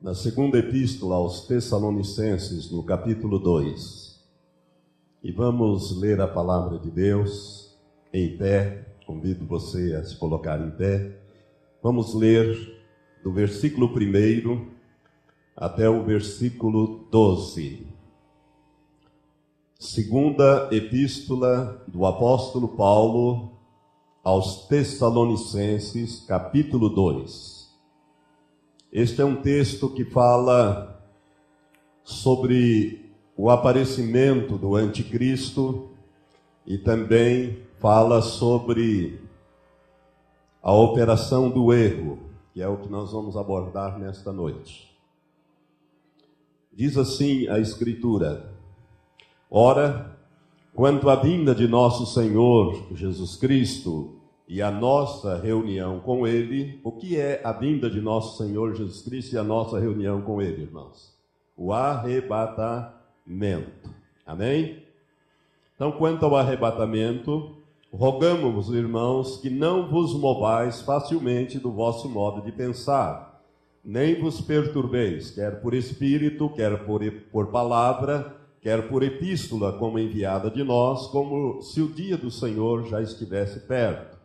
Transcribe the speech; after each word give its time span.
na 0.00 0.14
segunda 0.14 0.58
epístola 0.58 1.16
aos 1.16 1.46
Tessalonicenses, 1.46 2.70
no 2.70 2.82
capítulo 2.82 3.38
2. 3.38 4.20
E 5.22 5.32
vamos 5.32 5.96
ler 5.96 6.20
a 6.20 6.28
palavra 6.28 6.78
de 6.78 6.90
Deus 6.90 7.74
em 8.12 8.36
pé. 8.36 8.86
Convido 9.06 9.46
você 9.46 9.94
a 9.94 10.04
se 10.04 10.16
colocar 10.16 10.60
em 10.60 10.70
pé. 10.70 11.18
Vamos 11.82 12.14
ler 12.14 12.56
do 13.24 13.32
versículo 13.32 13.86
1 13.86 14.66
até 15.56 15.88
o 15.88 16.04
versículo 16.04 17.06
12. 17.10 17.86
Segunda 19.78 20.68
epístola 20.70 21.82
do 21.88 22.04
apóstolo 22.04 22.68
Paulo 22.68 23.52
aos 24.22 24.66
Tessalonicenses, 24.66 26.20
capítulo 26.26 26.90
2. 26.90 27.55
Este 28.96 29.20
é 29.20 29.24
um 29.26 29.36
texto 29.36 29.90
que 29.90 30.06
fala 30.06 31.04
sobre 32.02 33.12
o 33.36 33.50
aparecimento 33.50 34.56
do 34.56 34.74
Anticristo 34.74 35.90
e 36.66 36.78
também 36.78 37.58
fala 37.78 38.22
sobre 38.22 39.20
a 40.62 40.72
operação 40.72 41.50
do 41.50 41.74
erro, 41.74 42.20
que 42.54 42.62
é 42.62 42.68
o 42.68 42.78
que 42.78 42.88
nós 42.88 43.12
vamos 43.12 43.36
abordar 43.36 43.98
nesta 43.98 44.32
noite. 44.32 44.90
Diz 46.72 46.96
assim 46.96 47.46
a 47.48 47.58
Escritura: 47.58 48.50
Ora, 49.50 50.16
quanto 50.74 51.10
à 51.10 51.16
vinda 51.16 51.54
de 51.54 51.68
nosso 51.68 52.06
Senhor 52.06 52.94
Jesus 52.94 53.36
Cristo 53.36 54.15
e 54.48 54.62
a 54.62 54.70
nossa 54.70 55.36
reunião 55.38 56.00
com 56.00 56.26
Ele. 56.26 56.80
O 56.84 56.92
que 56.92 57.18
é 57.18 57.40
a 57.44 57.52
vinda 57.52 57.90
de 57.90 58.00
nosso 58.00 58.42
Senhor 58.42 58.74
Jesus 58.74 59.02
Cristo 59.02 59.34
e 59.34 59.38
a 59.38 59.44
nossa 59.44 59.78
reunião 59.78 60.22
com 60.22 60.40
Ele, 60.40 60.62
irmãos? 60.62 61.14
O 61.56 61.72
arrebatamento. 61.72 62.94
Amém? 64.24 64.82
Então, 65.74 65.92
quanto 65.92 66.24
ao 66.24 66.36
arrebatamento, 66.36 67.56
rogamos, 67.92 68.70
irmãos, 68.70 69.38
que 69.38 69.50
não 69.50 69.88
vos 69.88 70.14
movais 70.14 70.80
facilmente 70.82 71.58
do 71.58 71.70
vosso 71.70 72.08
modo 72.08 72.40
de 72.42 72.50
pensar, 72.52 73.42
nem 73.84 74.20
vos 74.20 74.40
perturbeis, 74.40 75.30
quer 75.30 75.60
por 75.60 75.74
espírito, 75.74 76.48
quer 76.50 76.84
por, 76.84 77.00
por 77.30 77.48
palavra, 77.48 78.34
quer 78.60 78.88
por 78.88 79.02
epístola, 79.02 79.74
como 79.74 79.98
enviada 79.98 80.50
de 80.50 80.64
nós, 80.64 81.06
como 81.06 81.62
se 81.62 81.80
o 81.80 81.88
dia 81.88 82.16
do 82.16 82.30
Senhor 82.30 82.86
já 82.88 83.00
estivesse 83.00 83.60
perto. 83.60 84.15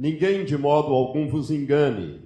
Ninguém 0.00 0.46
de 0.46 0.56
modo 0.56 0.94
algum 0.94 1.28
vos 1.28 1.50
engane, 1.50 2.22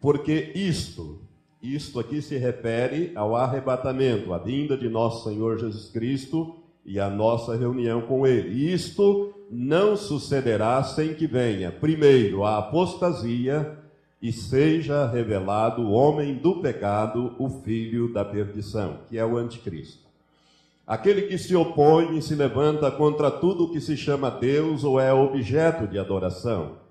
porque 0.00 0.52
isto, 0.54 1.20
isto 1.60 1.98
aqui 1.98 2.22
se 2.22 2.38
refere 2.38 3.10
ao 3.16 3.34
arrebatamento, 3.34 4.32
a 4.32 4.38
vinda 4.38 4.76
de 4.76 4.88
nosso 4.88 5.28
Senhor 5.28 5.58
Jesus 5.58 5.88
Cristo 5.88 6.54
e 6.86 7.00
a 7.00 7.10
nossa 7.10 7.56
reunião 7.56 8.02
com 8.02 8.24
Ele. 8.24 8.72
Isto 8.72 9.34
não 9.50 9.96
sucederá 9.96 10.80
sem 10.84 11.12
que 11.12 11.26
venha, 11.26 11.72
primeiro, 11.72 12.44
a 12.44 12.58
apostasia 12.58 13.76
e 14.22 14.30
seja 14.30 15.04
revelado 15.04 15.82
o 15.82 15.90
homem 15.90 16.36
do 16.36 16.60
pecado, 16.60 17.34
o 17.36 17.48
filho 17.48 18.12
da 18.12 18.24
perdição, 18.24 18.98
que 19.08 19.18
é 19.18 19.26
o 19.26 19.36
anticristo. 19.36 20.06
Aquele 20.86 21.22
que 21.22 21.36
se 21.36 21.56
opõe 21.56 22.16
e 22.16 22.22
se 22.22 22.36
levanta 22.36 22.88
contra 22.92 23.28
tudo 23.28 23.64
o 23.64 23.72
que 23.72 23.80
se 23.80 23.96
chama 23.96 24.30
Deus 24.30 24.84
ou 24.84 25.00
é 25.00 25.12
objeto 25.12 25.84
de 25.88 25.98
adoração 25.98 26.86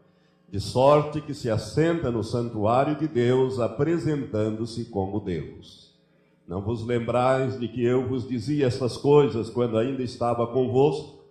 de 0.50 0.60
sorte 0.60 1.20
que 1.20 1.34
se 1.34 1.50
assenta 1.50 2.10
no 2.10 2.24
santuário 2.24 2.96
de 2.96 3.08
Deus, 3.08 3.60
apresentando-se 3.60 4.86
como 4.86 5.20
Deus. 5.20 5.94
Não 6.48 6.62
vos 6.62 6.86
lembrais 6.86 7.60
de 7.60 7.68
que 7.68 7.84
eu 7.84 8.08
vos 8.08 8.26
dizia 8.26 8.68
essas 8.68 8.96
coisas 8.96 9.50
quando 9.50 9.78
ainda 9.78 10.02
estava 10.02 10.48
convosco? 10.48 11.26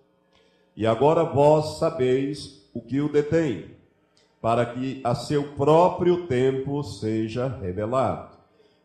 E 0.76 0.86
agora 0.86 1.24
vós 1.24 1.78
sabeis 1.78 2.68
o 2.74 2.82
que 2.82 3.00
o 3.00 3.10
detém, 3.10 3.70
para 4.42 4.66
que 4.66 5.00
a 5.02 5.14
seu 5.14 5.54
próprio 5.54 6.26
tempo 6.26 6.82
seja 6.82 7.48
revelado. 7.48 8.36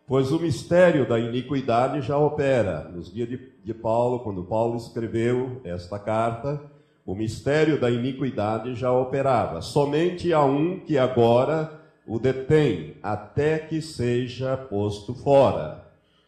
Pois 0.07 0.31
o 0.31 0.39
mistério 0.39 1.07
da 1.07 1.19
iniquidade 1.19 2.01
já 2.01 2.17
opera. 2.17 2.89
Nos 2.93 3.13
dias 3.13 3.27
de 3.63 3.73
Paulo, 3.73 4.19
quando 4.19 4.43
Paulo 4.45 4.77
escreveu 4.77 5.59
esta 5.65 5.99
carta, 5.99 6.70
o 7.05 7.15
mistério 7.15 7.79
da 7.79 7.89
iniquidade 7.89 8.75
já 8.75 8.91
operava. 8.91 9.61
Somente 9.61 10.31
há 10.31 10.43
um 10.43 10.79
que 10.79 10.97
agora 10.97 11.81
o 12.05 12.19
detém, 12.19 12.95
até 13.01 13.59
que 13.59 13.81
seja 13.81 14.57
posto 14.57 15.13
fora. 15.13 15.85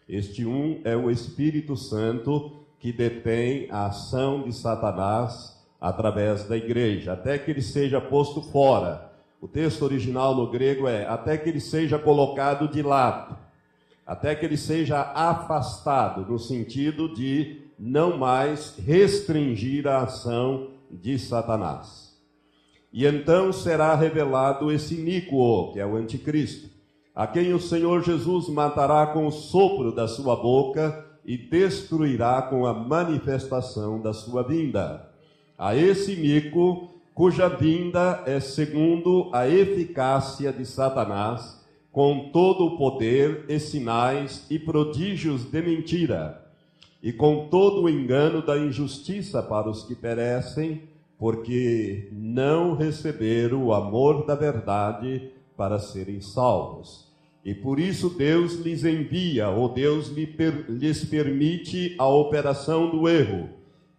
Este 0.08 0.46
um 0.46 0.82
é 0.84 0.96
o 0.96 1.10
Espírito 1.10 1.76
Santo 1.76 2.52
que 2.80 2.92
detém 2.92 3.68
a 3.72 3.88
ação 3.88 4.44
de 4.44 4.54
Satanás 4.54 5.58
através 5.80 6.46
da 6.46 6.56
igreja, 6.56 7.14
até 7.14 7.38
que 7.38 7.52
ele 7.52 7.62
seja 7.62 8.00
posto 8.00 8.42
fora. 8.42 9.12
O 9.42 9.48
texto 9.48 9.84
original 9.84 10.36
no 10.36 10.50
grego 10.50 10.88
é 10.88 11.06
até 11.06 11.38
que 11.38 11.50
ele 11.50 11.60
seja 11.60 12.00
colocado 12.00 12.68
de 12.68 12.82
lado, 12.82 13.38
até 14.06 14.36
que 14.36 14.46
ele 14.46 14.58
seja 14.58 15.02
afastado, 15.02 16.26
no 16.30 16.40
sentido 16.40 17.14
de 17.14 17.63
não 17.78 18.18
mais 18.18 18.76
restringir 18.78 19.88
a 19.88 20.04
ação 20.04 20.70
de 20.92 21.18
Satanás. 21.18 22.14
E 22.92 23.06
então 23.06 23.52
será 23.52 23.96
revelado 23.96 24.72
esse 24.72 24.96
iníquo, 24.96 25.74
que 25.74 25.80
é 25.80 25.86
o 25.86 25.96
anticristo, 25.96 26.70
a 27.16 27.26
quem 27.26 27.54
o 27.54 27.60
Senhor 27.60 28.04
Jesus 28.04 28.48
matará 28.50 29.08
com 29.08 29.26
o 29.26 29.32
sopro 29.32 29.92
da 29.92 30.08
sua 30.08 30.36
boca 30.36 31.06
e 31.26 31.38
destruirá 31.38 32.42
com 32.42 32.66
a 32.66 32.74
manifestação 32.74 34.02
da 34.02 34.14
sua 34.14 34.44
vinda. 34.44 35.10
A 35.58 35.76
esse 35.76 36.14
iníquo, 36.14 36.90
cuja 37.14 37.48
vinda 37.48 38.24
é 38.26 38.40
segundo 38.40 39.30
a 39.32 39.48
eficácia 39.48 40.52
de 40.52 40.66
Satanás, 40.66 41.64
com 41.92 42.30
todo 42.32 42.66
o 42.66 42.78
poder 42.78 43.46
e 43.48 43.60
sinais 43.60 44.46
e 44.50 44.58
prodígios 44.58 45.46
de 45.46 45.62
mentira 45.62 46.43
e 47.04 47.12
com 47.12 47.50
todo 47.50 47.82
o 47.84 47.90
engano 47.90 48.42
da 48.42 48.58
injustiça 48.58 49.44
para 49.44 49.70
os 49.70 49.84
que 49.84 49.94
perecem, 49.94 50.84
porque 51.20 52.08
não 52.14 52.76
receberam 52.76 53.66
o 53.66 53.74
amor 53.74 54.26
da 54.26 54.36
verdade 54.36 55.30
para 55.58 55.80
serem 55.80 56.22
salvos. 56.22 57.12
E 57.44 57.54
por 57.54 57.78
isso 57.78 58.10
Deus 58.10 58.54
lhes 58.54 58.86
envia, 58.86 59.50
ou 59.50 59.68
Deus 59.68 60.08
lhes 60.08 61.04
permite 61.04 61.94
a 62.00 62.08
operação 62.08 62.90
do 62.90 63.10
erro, 63.10 63.50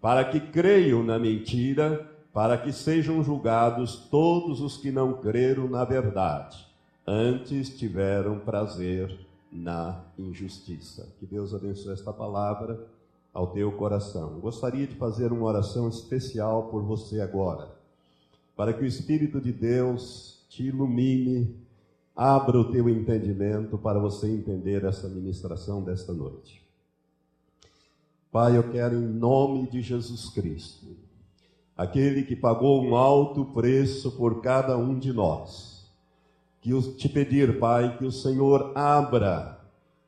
para 0.00 0.24
que 0.24 0.40
creiam 0.40 1.02
na 1.02 1.18
mentira, 1.18 2.10
para 2.32 2.56
que 2.56 2.72
sejam 2.72 3.22
julgados 3.22 3.96
todos 4.10 4.62
os 4.62 4.78
que 4.78 4.90
não 4.90 5.12
creram 5.12 5.68
na 5.68 5.84
verdade, 5.84 6.66
antes 7.06 7.68
tiveram 7.68 8.38
prazer 8.38 9.14
na 9.52 10.00
injustiça. 10.18 11.14
Que 11.20 11.26
Deus 11.26 11.54
abençoe 11.54 11.92
esta 11.92 12.12
palavra 12.12 12.93
ao 13.34 13.48
teu 13.48 13.72
coração. 13.72 14.38
Gostaria 14.38 14.86
de 14.86 14.94
fazer 14.94 15.32
uma 15.32 15.46
oração 15.46 15.88
especial 15.88 16.68
por 16.68 16.84
você 16.84 17.20
agora, 17.20 17.68
para 18.56 18.72
que 18.72 18.84
o 18.84 18.86
Espírito 18.86 19.40
de 19.40 19.52
Deus 19.52 20.46
te 20.48 20.62
ilumine, 20.62 21.56
abra 22.14 22.60
o 22.60 22.70
teu 22.70 22.88
entendimento 22.88 23.76
para 23.76 23.98
você 23.98 24.28
entender 24.28 24.84
essa 24.84 25.08
ministração 25.08 25.82
desta 25.82 26.12
noite. 26.12 26.62
Pai, 28.30 28.56
eu 28.56 28.70
quero 28.70 28.94
em 28.94 29.06
nome 29.06 29.68
de 29.68 29.82
Jesus 29.82 30.28
Cristo, 30.28 30.86
aquele 31.76 32.22
que 32.22 32.36
pagou 32.36 32.84
um 32.84 32.94
alto 32.94 33.44
preço 33.46 34.12
por 34.12 34.40
cada 34.40 34.76
um 34.78 34.96
de 34.96 35.12
nós, 35.12 35.90
que 36.60 36.70
te 36.92 37.08
pedir, 37.08 37.58
Pai, 37.58 37.98
que 37.98 38.04
o 38.04 38.12
Senhor 38.12 38.72
abra 38.76 39.60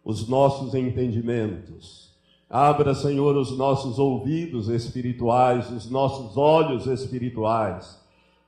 os 0.05 0.29
nossos 0.29 0.75
entendimentos, 0.75 2.06
Abra, 2.49 2.95
Senhor, 2.95 3.37
os 3.37 3.57
nossos 3.57 3.99
ouvidos 3.99 4.69
espirituais, 4.69 5.69
os 5.71 5.91
nossos 5.91 6.37
olhos 6.37 6.87
espirituais, 6.87 8.01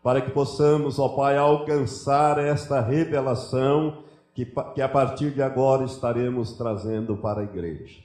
para 0.03 0.21
que 0.21 0.31
possamos, 0.31 0.99
ó 0.99 1.09
Pai, 1.09 1.37
alcançar 1.37 2.39
esta 2.39 2.81
revelação 2.81 3.99
que, 4.33 4.47
que 4.75 4.81
a 4.81 4.89
partir 4.89 5.33
de 5.33 5.43
agora 5.43 5.85
estaremos 5.85 6.53
trazendo 6.53 7.17
para 7.17 7.41
a 7.41 7.45
igreja. 7.45 7.99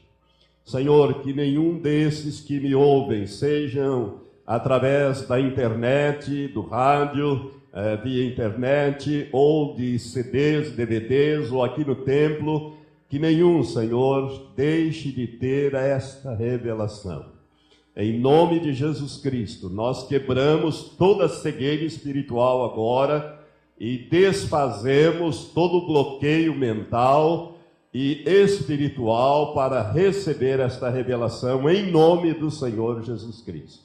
Senhor, 0.66 1.22
que 1.22 1.32
nenhum 1.32 1.78
desses 1.78 2.40
que 2.40 2.60
me 2.60 2.74
ouvem, 2.74 3.28
sejam 3.28 4.16
através 4.48 5.28
da 5.28 5.40
internet, 5.40 6.48
do 6.48 6.62
rádio, 6.62 7.52
eh, 7.72 7.98
via 7.98 8.26
internet, 8.26 9.30
ou 9.32 9.76
de 9.76 10.00
CDs, 10.00 10.72
DVDs, 10.72 11.52
ou 11.52 11.64
aqui 11.64 11.86
no 11.86 11.96
templo, 11.96 12.73
que 13.14 13.20
nenhum, 13.20 13.64
Senhor, 13.64 14.54
deixe 14.56 15.12
de 15.12 15.28
ter 15.28 15.76
esta 15.76 16.34
revelação. 16.34 17.28
Em 17.96 18.20
nome 18.20 18.60
de 18.60 18.74
Jesus 18.74 19.18
Cristo, 19.18 19.70
nós 19.70 20.08
quebramos 20.08 20.96
toda 20.98 21.30
cegueira 21.30 21.84
espiritual 21.84 22.66
agora 22.66 23.40
e 23.80 24.00
desfazemos 24.00 25.46
todo 25.54 25.86
bloqueio 25.86 26.56
mental 26.56 27.60
e 27.94 28.24
espiritual 28.26 29.54
para 29.54 29.92
receber 29.92 30.60
esta 30.60 30.90
revelação 30.90 31.70
em 31.70 31.92
nome 31.92 32.34
do 32.34 32.50
Senhor 32.50 33.04
Jesus 33.04 33.42
Cristo. 33.42 33.84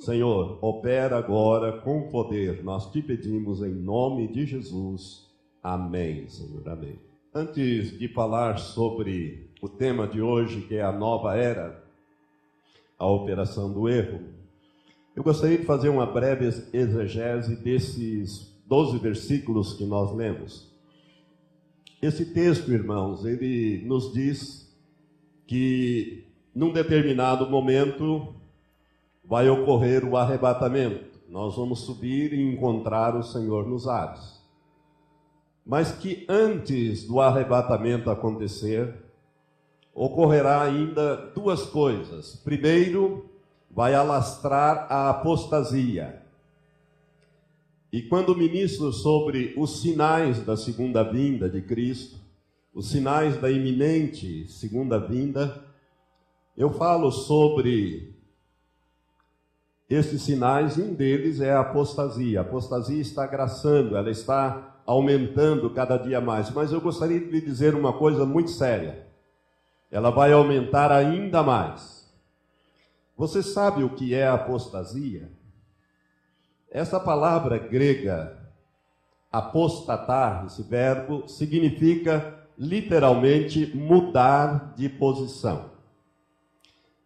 Senhor, 0.00 0.58
opera 0.60 1.16
agora 1.16 1.78
com 1.78 2.08
poder, 2.08 2.64
nós 2.64 2.90
te 2.90 3.00
pedimos 3.00 3.62
em 3.62 3.70
nome 3.70 4.26
de 4.26 4.44
Jesus. 4.46 5.30
Amém, 5.62 6.28
Senhor, 6.28 6.68
amém. 6.68 7.11
Antes 7.34 7.98
de 7.98 8.08
falar 8.08 8.58
sobre 8.58 9.48
o 9.62 9.66
tema 9.66 10.06
de 10.06 10.20
hoje, 10.20 10.60
que 10.60 10.74
é 10.74 10.82
a 10.82 10.92
nova 10.92 11.34
era, 11.34 11.82
a 12.98 13.06
operação 13.06 13.72
do 13.72 13.88
erro, 13.88 14.20
eu 15.16 15.22
gostaria 15.22 15.56
de 15.56 15.64
fazer 15.64 15.88
uma 15.88 16.04
breve 16.04 16.44
exegese 16.74 17.56
desses 17.56 18.54
12 18.66 18.98
versículos 18.98 19.72
que 19.72 19.86
nós 19.86 20.14
lemos. 20.14 20.70
Esse 22.02 22.34
texto, 22.34 22.70
irmãos, 22.70 23.24
ele 23.24 23.82
nos 23.86 24.12
diz 24.12 24.70
que 25.46 26.26
num 26.54 26.70
determinado 26.70 27.48
momento 27.48 28.34
vai 29.24 29.48
ocorrer 29.48 30.04
o 30.04 30.18
arrebatamento. 30.18 31.18
Nós 31.30 31.56
vamos 31.56 31.80
subir 31.80 32.34
e 32.34 32.42
encontrar 32.42 33.16
o 33.16 33.22
Senhor 33.22 33.66
nos 33.66 33.88
ares. 33.88 34.41
Mas 35.64 35.92
que 35.92 36.24
antes 36.28 37.04
do 37.04 37.20
arrebatamento 37.20 38.10
acontecer, 38.10 38.94
ocorrerá 39.94 40.62
ainda 40.62 41.16
duas 41.34 41.62
coisas. 41.64 42.36
Primeiro, 42.44 43.30
vai 43.70 43.94
alastrar 43.94 44.86
a 44.90 45.10
apostasia. 45.10 46.20
E 47.92 48.02
quando 48.02 48.34
ministro 48.34 48.92
sobre 48.92 49.54
os 49.56 49.82
sinais 49.82 50.44
da 50.44 50.56
segunda 50.56 51.02
vinda 51.02 51.48
de 51.48 51.60
Cristo, 51.60 52.18
os 52.74 52.90
sinais 52.90 53.36
da 53.38 53.50
iminente 53.50 54.48
segunda 54.48 54.98
vinda, 54.98 55.62
eu 56.56 56.70
falo 56.70 57.10
sobre 57.10 58.14
esses 59.90 60.22
sinais, 60.22 60.78
e 60.78 60.82
um 60.82 60.94
deles 60.94 61.40
é 61.40 61.52
a 61.52 61.60
apostasia. 61.60 62.40
A 62.40 62.42
apostasia 62.42 63.00
está 63.00 63.26
graçando, 63.26 63.94
ela 63.94 64.10
está 64.10 64.71
aumentando 64.86 65.70
cada 65.70 65.96
dia 65.96 66.20
mais. 66.20 66.50
Mas 66.50 66.72
eu 66.72 66.80
gostaria 66.80 67.20
de 67.20 67.26
lhe 67.26 67.40
dizer 67.40 67.74
uma 67.74 67.92
coisa 67.92 68.24
muito 68.24 68.50
séria. 68.50 69.06
Ela 69.90 70.10
vai 70.10 70.32
aumentar 70.32 70.90
ainda 70.90 71.42
mais. 71.42 72.10
Você 73.16 73.42
sabe 73.42 73.84
o 73.84 73.90
que 73.90 74.14
é 74.14 74.26
apostasia? 74.26 75.30
Essa 76.70 76.98
palavra 76.98 77.58
grega, 77.58 78.38
apostatar, 79.30 80.46
esse 80.46 80.62
verbo, 80.62 81.28
significa 81.28 82.38
literalmente 82.58 83.66
mudar 83.76 84.72
de 84.74 84.88
posição. 84.88 85.70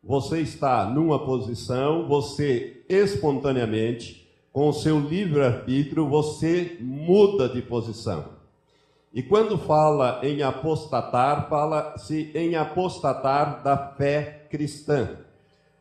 Você 0.03 0.41
está 0.41 0.89
numa 0.89 1.25
posição, 1.25 2.07
você 2.07 2.85
espontaneamente, 2.89 4.26
com 4.57 4.71
o 4.71 4.73
seu 4.73 4.99
livre-arbítrio, 4.99 6.09
você 6.09 6.79
muda 6.81 7.47
de 7.47 7.61
posição. 7.61 8.25
E 9.13 9.23
quando 9.23 9.59
fala 9.59 10.19
em 10.23 10.41
apostatar, 10.41 11.47
fala-se 11.47 12.31
em 12.35 12.57
apostatar 12.57 13.63
da 13.63 13.77
fé 13.77 14.47
cristã 14.49 15.19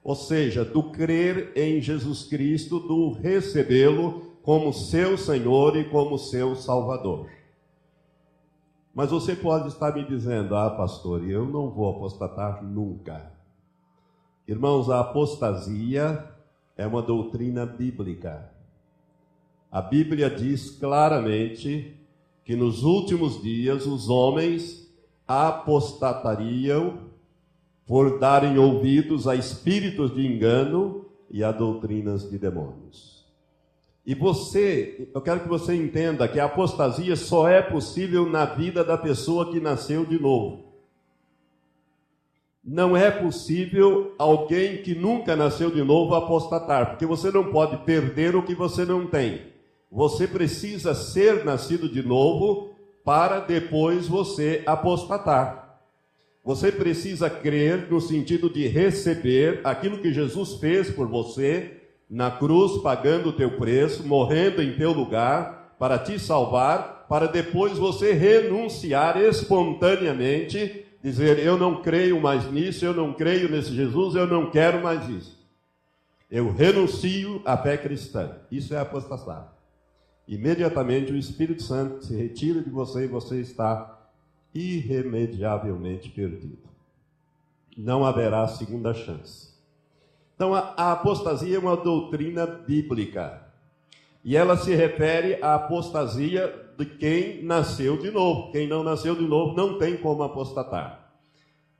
ou 0.04 0.14
seja, 0.14 0.66
do 0.66 0.92
crer 0.92 1.54
em 1.56 1.80
Jesus 1.80 2.26
Cristo, 2.26 2.78
do 2.82 3.14
recebê-lo 3.14 4.34
como 4.44 4.74
seu 4.74 5.18
Senhor 5.18 5.78
e 5.78 5.86
como 5.86 6.20
seu 6.20 6.54
Salvador. 6.54 7.30
Mas 8.94 9.10
você 9.10 9.38
pode 9.38 9.70
estar 9.70 9.96
me 9.96 10.04
dizendo, 10.04 10.54
ah, 10.54 10.70
pastor, 10.70 11.24
eu 11.24 11.46
não 11.46 11.70
vou 11.70 11.92
apostatar 11.92 12.62
nunca. 12.62 13.32
Irmãos, 14.46 14.90
a 14.90 15.00
apostasia 15.00 16.30
é 16.76 16.86
uma 16.86 17.02
doutrina 17.02 17.66
bíblica. 17.66 18.54
A 19.76 19.82
Bíblia 19.82 20.30
diz 20.30 20.70
claramente 20.70 21.98
que 22.46 22.56
nos 22.56 22.84
últimos 22.84 23.42
dias 23.42 23.86
os 23.86 24.08
homens 24.08 24.90
apostatariam 25.28 27.00
por 27.86 28.18
darem 28.18 28.58
ouvidos 28.58 29.28
a 29.28 29.36
espíritos 29.36 30.16
de 30.16 30.26
engano 30.26 31.06
e 31.30 31.44
a 31.44 31.52
doutrinas 31.52 32.30
de 32.30 32.38
demônios. 32.38 33.26
E 34.06 34.16
você, 34.16 35.10
eu 35.14 35.20
quero 35.20 35.42
que 35.42 35.50
você 35.50 35.76
entenda 35.76 36.26
que 36.26 36.40
a 36.40 36.46
apostasia 36.46 37.18
só 37.18 37.46
é 37.50 37.62
possível 37.62 38.26
na 38.26 38.46
vida 38.46 38.82
da 38.82 38.98
pessoa 38.98 39.52
que 39.52 39.60
nasceu 39.60 40.06
de 40.06 40.18
novo. 40.18 40.74
Não 42.64 42.96
é 42.96 43.12
possível 43.12 44.16
alguém 44.18 44.82
que 44.82 44.96
nunca 44.96 45.36
nasceu 45.36 45.70
de 45.70 45.84
novo 45.84 46.16
apostatar, 46.16 46.92
porque 46.92 47.06
você 47.06 47.30
não 47.30 47.52
pode 47.52 47.76
perder 47.84 48.38
o 48.38 48.42
que 48.42 48.56
você 48.56 48.86
não 48.86 49.06
tem. 49.06 49.54
Você 49.92 50.28
precisa 50.28 50.94
ser 50.94 51.46
nascido 51.46 51.88
de 51.88 52.02
novo 52.02 52.76
para 53.04 53.40
depois 53.40 54.08
você 54.08 54.64
apostatar. 54.66 55.80
Você 56.44 56.72
precisa 56.72 57.30
crer 57.30 57.90
no 57.90 58.00
sentido 58.00 58.50
de 58.50 58.68
receber 58.68 59.62
aquilo 59.64 59.98
que 59.98 60.14
Jesus 60.14 60.56
fez 60.56 60.92
por 60.92 61.08
você 61.08 61.82
na 62.10 62.30
cruz, 62.30 62.82
pagando 62.84 63.30
o 63.30 63.34
teu 63.34 63.58
preço, 63.58 64.06
morrendo 64.08 64.62
em 64.62 64.76
teu 64.76 64.92
lugar 64.92 65.76
para 65.80 65.98
te 65.98 66.20
salvar, 66.20 67.06
para 67.10 67.28
depois 67.28 67.78
você 67.78 68.14
renunciar 68.14 69.18
espontaneamente, 69.18 70.86
dizer: 71.04 71.40
Eu 71.40 71.58
não 71.58 71.82
creio 71.82 72.22
mais 72.22 72.52
nisso, 72.52 72.86
eu 72.86 72.94
não 72.94 73.14
creio 73.14 73.50
nesse 73.50 73.74
Jesus, 73.74 74.16
eu 74.16 74.28
não 74.28 74.50
quero 74.52 74.84
mais 74.84 75.08
isso. 75.10 75.36
Eu 76.30 76.52
renuncio 76.52 77.42
à 77.46 77.58
fé 77.58 77.78
cristã. 77.78 78.38
Isso 78.52 78.74
é 78.74 78.80
apostatar. 78.80 79.55
Imediatamente 80.28 81.12
o 81.12 81.18
Espírito 81.18 81.62
Santo 81.62 82.04
se 82.04 82.16
retira 82.16 82.62
de 82.62 82.70
você 82.70 83.06
e 83.06 83.08
você 83.08 83.40
está 83.40 84.10
irremediavelmente 84.54 86.10
perdido. 86.10 86.58
Não 87.78 88.06
haverá 88.06 88.48
segunda 88.48 88.94
chance. 88.94 89.54
Então, 90.36 90.54
a, 90.54 90.92
apostasia 90.92 91.56
é 91.56 91.60
uma 91.60 91.78
doutrina 91.78 92.46
bíblica. 92.46 93.46
E 94.24 94.36
ela 94.36 94.58
se 94.58 94.74
refere 94.74 95.42
à 95.42 95.56
apostasia 95.56 96.74
de 96.78 96.86
quem 96.86 97.44
nasceu 97.44 97.98
de 97.98 98.10
novo. 98.10 98.52
Quem 98.52 98.68
não 98.68 98.84
nasceu 98.84 99.16
de 99.16 99.24
novo 99.24 99.56
não 99.56 99.78
tem 99.78 99.96
como 99.98 100.24
apostatar. 100.24 101.12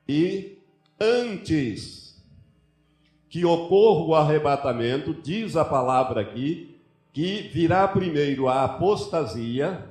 E 0.08 0.60
antes 1.00 2.24
que 3.28 3.44
ocorra 3.44 4.06
o 4.06 4.16
arrebatamento, 4.16 5.14
diz 5.14 5.58
a 5.58 5.66
palavra 5.66 6.22
aqui, 6.22 6.75
que 7.16 7.50
virá 7.54 7.88
primeiro 7.88 8.50
a 8.50 8.66
apostasia, 8.66 9.86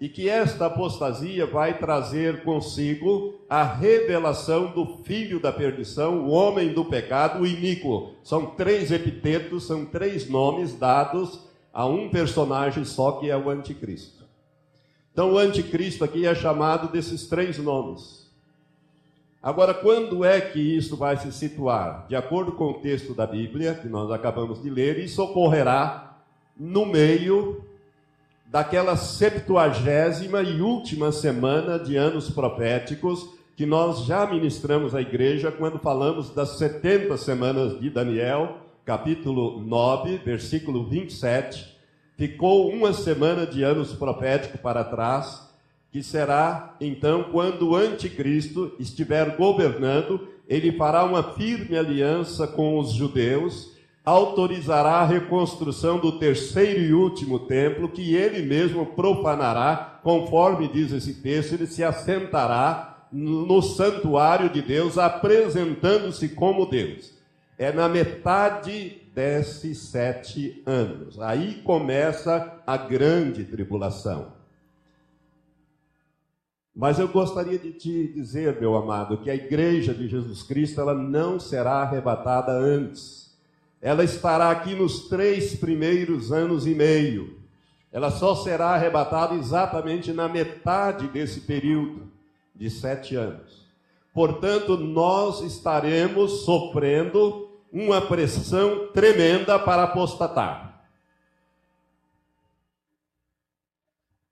e 0.00 0.08
que 0.08 0.28
esta 0.28 0.66
apostasia 0.66 1.46
vai 1.46 1.78
trazer 1.78 2.42
consigo 2.42 3.36
a 3.48 3.62
revelação 3.62 4.72
do 4.72 4.84
filho 5.04 5.38
da 5.38 5.52
perdição, 5.52 6.24
o 6.24 6.30
homem 6.30 6.72
do 6.72 6.84
pecado, 6.84 7.40
o 7.40 7.46
iníquo. 7.46 8.10
São 8.24 8.46
três 8.46 8.90
epitetos, 8.90 9.64
são 9.64 9.84
três 9.84 10.28
nomes 10.28 10.76
dados 10.76 11.38
a 11.72 11.86
um 11.86 12.08
personagem 12.08 12.84
só 12.84 13.12
que 13.12 13.30
é 13.30 13.36
o 13.36 13.48
anticristo. 13.48 14.24
Então 15.12 15.34
o 15.34 15.38
anticristo 15.38 16.02
aqui 16.02 16.26
é 16.26 16.34
chamado 16.34 16.88
desses 16.88 17.28
três 17.28 17.58
nomes. 17.58 18.28
Agora, 19.40 19.72
quando 19.72 20.24
é 20.24 20.40
que 20.40 20.58
isso 20.58 20.96
vai 20.96 21.16
se 21.16 21.30
situar? 21.30 22.06
De 22.08 22.16
acordo 22.16 22.50
com 22.52 22.70
o 22.70 22.80
texto 22.80 23.14
da 23.14 23.24
Bíblia, 23.24 23.74
que 23.76 23.86
nós 23.86 24.10
acabamos 24.10 24.60
de 24.60 24.68
ler, 24.68 24.98
isso 24.98 25.22
ocorrerá 25.22 26.13
no 26.58 26.86
meio 26.86 27.64
daquela 28.46 28.96
septuagésima 28.96 30.42
e 30.42 30.60
última 30.60 31.10
semana 31.10 31.78
de 31.78 31.96
anos 31.96 32.30
proféticos 32.30 33.28
que 33.56 33.66
nós 33.66 34.04
já 34.04 34.26
ministramos 34.26 34.94
à 34.94 35.00
igreja 35.00 35.50
quando 35.50 35.78
falamos 35.78 36.30
das 36.30 36.58
70 36.58 37.16
semanas 37.16 37.80
de 37.80 37.88
Daniel, 37.90 38.58
capítulo 38.84 39.60
9, 39.60 40.18
versículo 40.18 40.88
27. 40.88 41.76
Ficou 42.16 42.70
uma 42.70 42.92
semana 42.92 43.46
de 43.46 43.62
anos 43.62 43.92
proféticos 43.92 44.60
para 44.60 44.84
trás, 44.84 45.48
que 45.90 46.02
será 46.02 46.74
então 46.80 47.24
quando 47.24 47.70
o 47.70 47.76
anticristo 47.76 48.72
estiver 48.78 49.36
governando, 49.36 50.28
ele 50.48 50.72
fará 50.72 51.04
uma 51.04 51.22
firme 51.34 51.76
aliança 51.76 52.46
com 52.46 52.78
os 52.78 52.92
judeus 52.92 53.73
autorizará 54.04 55.00
a 55.00 55.06
reconstrução 55.06 55.98
do 55.98 56.18
terceiro 56.18 56.80
e 56.80 56.92
último 56.92 57.38
templo, 57.40 57.88
que 57.88 58.14
ele 58.14 58.42
mesmo 58.42 58.84
profanará, 58.86 59.98
conforme 60.02 60.68
diz 60.68 60.92
esse 60.92 61.14
texto, 61.14 61.54
ele 61.54 61.66
se 61.66 61.82
assentará 61.82 63.06
no 63.10 63.62
santuário 63.62 64.50
de 64.50 64.60
Deus, 64.60 64.98
apresentando-se 64.98 66.28
como 66.30 66.66
Deus. 66.66 67.14
é 67.56 67.72
na 67.72 67.88
metade 67.88 69.00
desses 69.14 69.78
sete 69.78 70.62
anos. 70.66 71.20
Aí 71.20 71.62
começa 71.62 72.60
a 72.66 72.76
grande 72.76 73.44
tribulação. 73.44 74.32
Mas 76.74 76.98
eu 76.98 77.06
gostaria 77.06 77.56
de 77.56 77.72
te 77.72 78.12
dizer, 78.12 78.60
meu 78.60 78.74
amado, 78.74 79.18
que 79.18 79.30
a 79.30 79.34
igreja 79.34 79.94
de 79.94 80.08
Jesus 80.08 80.42
Cristo 80.42 80.80
ela 80.80 80.94
não 80.94 81.38
será 81.38 81.82
arrebatada 81.82 82.50
antes. 82.50 83.23
Ela 83.84 84.02
estará 84.02 84.50
aqui 84.50 84.74
nos 84.74 85.08
três 85.10 85.54
primeiros 85.56 86.32
anos 86.32 86.66
e 86.66 86.74
meio. 86.74 87.38
Ela 87.92 88.10
só 88.10 88.34
será 88.34 88.68
arrebatada 88.68 89.34
exatamente 89.34 90.10
na 90.10 90.26
metade 90.26 91.06
desse 91.08 91.42
período 91.42 92.10
de 92.54 92.70
sete 92.70 93.14
anos. 93.14 93.62
Portanto, 94.14 94.78
nós 94.78 95.42
estaremos 95.42 96.46
sofrendo 96.46 97.46
uma 97.70 98.00
pressão 98.00 98.86
tremenda 98.86 99.58
para 99.58 99.82
apostatar. 99.82 100.88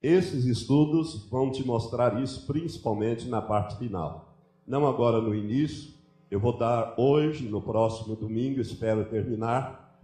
Esses 0.02 0.46
estudos 0.46 1.28
vão 1.28 1.52
te 1.52 1.62
mostrar 1.62 2.22
isso 2.22 2.46
principalmente 2.46 3.28
na 3.28 3.42
parte 3.42 3.76
final. 3.76 4.34
Não 4.66 4.86
agora 4.86 5.20
no 5.20 5.34
início, 5.34 5.92
eu 6.32 6.40
vou 6.40 6.56
dar 6.56 6.94
hoje, 6.96 7.46
no 7.46 7.60
próximo 7.60 8.16
domingo, 8.16 8.58
espero 8.58 9.04
terminar. 9.04 9.94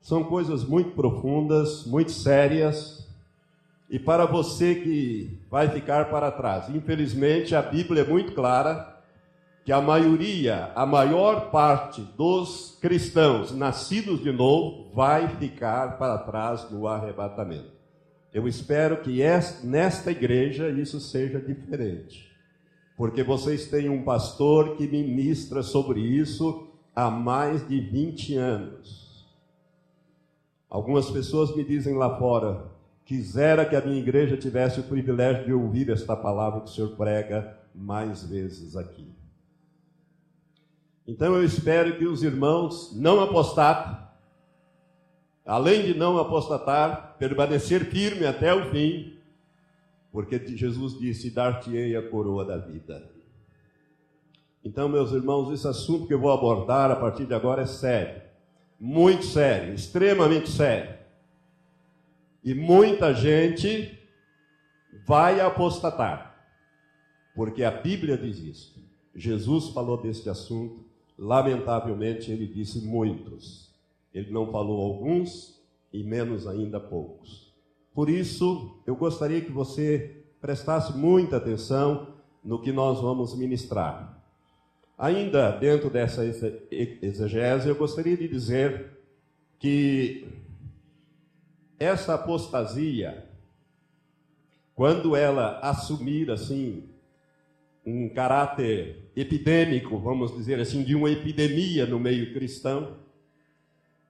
São 0.00 0.22
coisas 0.22 0.62
muito 0.62 0.92
profundas, 0.92 1.84
muito 1.84 2.12
sérias, 2.12 3.08
e 3.88 3.98
para 3.98 4.24
você 4.24 4.76
que 4.76 5.42
vai 5.50 5.68
ficar 5.68 6.10
para 6.10 6.30
trás. 6.30 6.68
Infelizmente, 6.68 7.56
a 7.56 7.60
Bíblia 7.60 8.02
é 8.02 8.06
muito 8.06 8.32
clara 8.34 9.02
que 9.64 9.72
a 9.72 9.80
maioria, 9.80 10.70
a 10.76 10.86
maior 10.86 11.50
parte 11.50 12.02
dos 12.16 12.78
cristãos 12.80 13.50
nascidos 13.50 14.22
de 14.22 14.30
novo 14.30 14.92
vai 14.94 15.26
ficar 15.26 15.98
para 15.98 16.18
trás 16.18 16.70
no 16.70 16.86
arrebatamento. 16.86 17.72
Eu 18.32 18.46
espero 18.46 18.98
que 18.98 19.20
nesta 19.64 20.12
igreja 20.12 20.68
isso 20.68 21.00
seja 21.00 21.40
diferente, 21.40 22.29
porque 23.00 23.22
vocês 23.22 23.64
têm 23.64 23.88
um 23.88 24.02
pastor 24.02 24.76
que 24.76 24.86
ministra 24.86 25.62
sobre 25.62 26.00
isso 26.00 26.68
há 26.94 27.10
mais 27.10 27.66
de 27.66 27.80
20 27.80 28.36
anos. 28.36 29.26
Algumas 30.68 31.10
pessoas 31.10 31.56
me 31.56 31.64
dizem 31.64 31.96
lá 31.96 32.18
fora: 32.18 32.66
quisera 33.06 33.64
que 33.64 33.74
a 33.74 33.80
minha 33.80 33.98
igreja 33.98 34.36
tivesse 34.36 34.80
o 34.80 34.82
privilégio 34.82 35.46
de 35.46 35.52
ouvir 35.54 35.88
esta 35.88 36.14
palavra 36.14 36.60
que 36.60 36.66
o 36.66 36.74
Senhor 36.74 36.90
prega 36.90 37.58
mais 37.74 38.22
vezes 38.22 38.76
aqui. 38.76 39.10
Então 41.06 41.34
eu 41.34 41.42
espero 41.42 41.96
que 41.96 42.04
os 42.04 42.22
irmãos 42.22 42.94
não 42.94 43.22
apostatem, 43.22 43.96
além 45.46 45.86
de 45.86 45.94
não 45.94 46.18
apostatar, 46.18 47.16
permanecer 47.18 47.86
firme 47.86 48.26
até 48.26 48.52
o 48.54 48.70
fim, 48.70 49.18
porque 50.12 50.38
Jesus 50.56 50.98
disse: 50.98 51.30
Dar-te-ei 51.30 51.96
a 51.96 52.08
coroa 52.08 52.44
da 52.44 52.56
vida. 52.56 53.10
Então, 54.64 54.88
meus 54.88 55.12
irmãos, 55.12 55.50
esse 55.52 55.66
assunto 55.66 56.06
que 56.06 56.14
eu 56.14 56.20
vou 56.20 56.32
abordar 56.32 56.90
a 56.90 56.96
partir 56.96 57.24
de 57.24 57.34
agora 57.34 57.62
é 57.62 57.66
sério, 57.66 58.20
muito 58.78 59.24
sério, 59.24 59.74
extremamente 59.74 60.50
sério. 60.50 60.98
E 62.44 62.54
muita 62.54 63.14
gente 63.14 63.98
vai 65.06 65.40
apostatar, 65.40 66.46
porque 67.34 67.64
a 67.64 67.70
Bíblia 67.70 68.18
diz 68.18 68.38
isso. 68.38 68.80
Jesus 69.14 69.68
falou 69.68 70.00
deste 70.00 70.28
assunto, 70.28 70.84
lamentavelmente 71.18 72.30
ele 72.30 72.46
disse 72.46 72.80
muitos. 72.80 73.70
Ele 74.12 74.30
não 74.30 74.50
falou 74.50 74.80
alguns 74.80 75.60
e 75.92 76.02
menos 76.02 76.46
ainda 76.46 76.80
poucos. 76.80 77.49
Por 77.94 78.08
isso, 78.08 78.80
eu 78.86 78.94
gostaria 78.94 79.40
que 79.40 79.50
você 79.50 80.24
prestasse 80.40 80.96
muita 80.96 81.36
atenção 81.36 82.14
no 82.42 82.60
que 82.60 82.72
nós 82.72 83.00
vamos 83.00 83.36
ministrar. 83.36 84.18
Ainda 84.96 85.50
dentro 85.50 85.90
dessa 85.90 86.24
exegese, 86.70 87.68
eu 87.68 87.74
gostaria 87.74 88.16
de 88.16 88.28
dizer 88.28 88.98
que 89.58 90.28
essa 91.78 92.14
apostasia, 92.14 93.26
quando 94.74 95.16
ela 95.16 95.58
assumir 95.60 96.30
assim 96.30 96.90
um 97.84 98.08
caráter 98.10 99.10
epidêmico, 99.16 99.98
vamos 99.98 100.34
dizer 100.34 100.60
assim, 100.60 100.82
de 100.82 100.94
uma 100.94 101.10
epidemia 101.10 101.86
no 101.86 101.98
meio 101.98 102.34
cristão, 102.34 102.98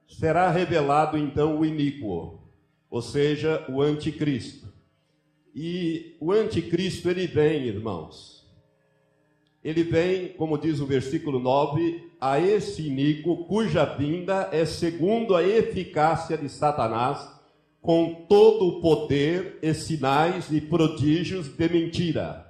será 0.07 0.49
revelado 0.49 1.17
então 1.17 1.57
o 1.57 1.65
iníquo, 1.65 2.40
ou 2.91 3.01
seja, 3.01 3.65
o 3.69 3.81
anticristo. 3.81 4.67
E 5.55 6.17
o 6.19 6.33
anticristo 6.33 7.09
ele 7.09 7.25
vem, 7.25 7.65
irmãos. 7.65 8.45
Ele 9.63 9.83
vem, 9.83 10.29
como 10.29 10.57
diz 10.57 10.81
o 10.81 10.85
versículo 10.85 11.39
9, 11.39 12.11
a 12.19 12.39
esse 12.39 12.87
iníquo 12.87 13.45
cuja 13.45 13.85
vinda 13.85 14.49
é 14.51 14.65
segundo 14.65 15.35
a 15.35 15.43
eficácia 15.43 16.37
de 16.37 16.49
Satanás, 16.49 17.29
com 17.79 18.25
todo 18.27 18.67
o 18.67 18.81
poder 18.81 19.57
e 19.61 19.73
sinais 19.73 20.51
e 20.51 20.59
prodígios 20.59 21.47
de 21.47 21.69
mentira. 21.69 22.45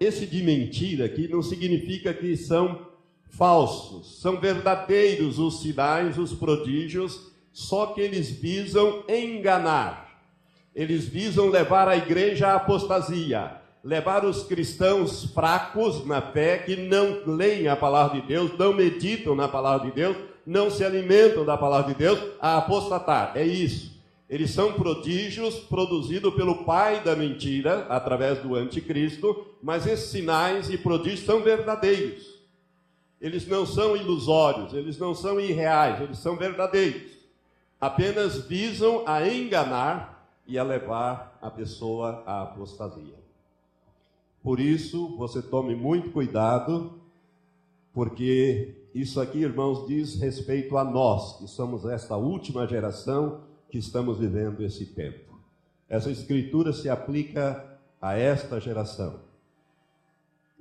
Esse 0.00 0.26
de 0.26 0.42
mentira 0.42 1.04
aqui 1.04 1.28
não 1.28 1.42
significa 1.42 2.14
que 2.14 2.36
são 2.36 2.86
falsos, 3.28 4.20
são 4.20 4.40
verdadeiros 4.40 5.38
os 5.38 5.60
sinais, 5.60 6.18
os 6.18 6.32
prodígios, 6.32 7.31
só 7.52 7.86
que 7.86 8.00
eles 8.00 8.30
visam 8.30 9.04
enganar. 9.08 10.20
Eles 10.74 11.06
visam 11.06 11.48
levar 11.48 11.86
a 11.86 11.96
igreja 11.96 12.48
à 12.48 12.54
apostasia, 12.54 13.52
levar 13.84 14.24
os 14.24 14.44
cristãos 14.44 15.26
fracos 15.32 16.06
na 16.06 16.22
fé, 16.22 16.58
que 16.58 16.76
não 16.76 17.22
leem 17.26 17.68
a 17.68 17.76
palavra 17.76 18.20
de 18.20 18.26
Deus, 18.26 18.56
não 18.58 18.72
meditam 18.72 19.34
na 19.34 19.48
palavra 19.48 19.88
de 19.88 19.94
Deus, 19.94 20.16
não 20.46 20.70
se 20.70 20.84
alimentam 20.84 21.44
da 21.44 21.56
palavra 21.56 21.92
de 21.92 21.98
Deus, 21.98 22.18
a 22.40 22.56
apostatar. 22.56 23.32
É 23.34 23.44
isso. 23.44 23.92
Eles 24.30 24.50
são 24.50 24.72
prodígios 24.72 25.56
produzidos 25.56 26.34
pelo 26.34 26.64
pai 26.64 27.00
da 27.00 27.14
mentira, 27.14 27.86
através 27.90 28.38
do 28.38 28.54
anticristo, 28.54 29.46
mas 29.62 29.86
esses 29.86 30.10
sinais 30.10 30.70
e 30.70 30.78
prodígios 30.78 31.26
são 31.26 31.42
verdadeiros 31.42 32.32
eles 33.22 33.46
não 33.46 33.64
são 33.64 33.96
ilusórios, 33.96 34.74
eles 34.74 34.98
não 34.98 35.14
são 35.14 35.38
irreais, 35.38 36.00
eles 36.00 36.18
são 36.18 36.36
verdadeiros. 36.36 37.11
Apenas 37.82 38.46
visam 38.46 39.02
a 39.08 39.28
enganar 39.28 40.40
e 40.46 40.56
a 40.56 40.62
levar 40.62 41.36
a 41.42 41.50
pessoa 41.50 42.22
à 42.24 42.42
apostasia. 42.42 43.16
Por 44.40 44.60
isso, 44.60 45.16
você 45.16 45.42
tome 45.42 45.74
muito 45.74 46.10
cuidado, 46.10 47.00
porque 47.92 48.76
isso 48.94 49.20
aqui, 49.20 49.38
irmãos, 49.38 49.84
diz 49.88 50.14
respeito 50.14 50.78
a 50.78 50.84
nós, 50.84 51.38
que 51.38 51.48
somos 51.48 51.84
esta 51.84 52.16
última 52.16 52.68
geração 52.68 53.40
que 53.68 53.78
estamos 53.78 54.16
vivendo 54.16 54.62
esse 54.62 54.86
tempo. 54.86 55.40
Essa 55.88 56.08
escritura 56.08 56.72
se 56.72 56.88
aplica 56.88 57.80
a 58.00 58.16
esta 58.16 58.60
geração 58.60 59.18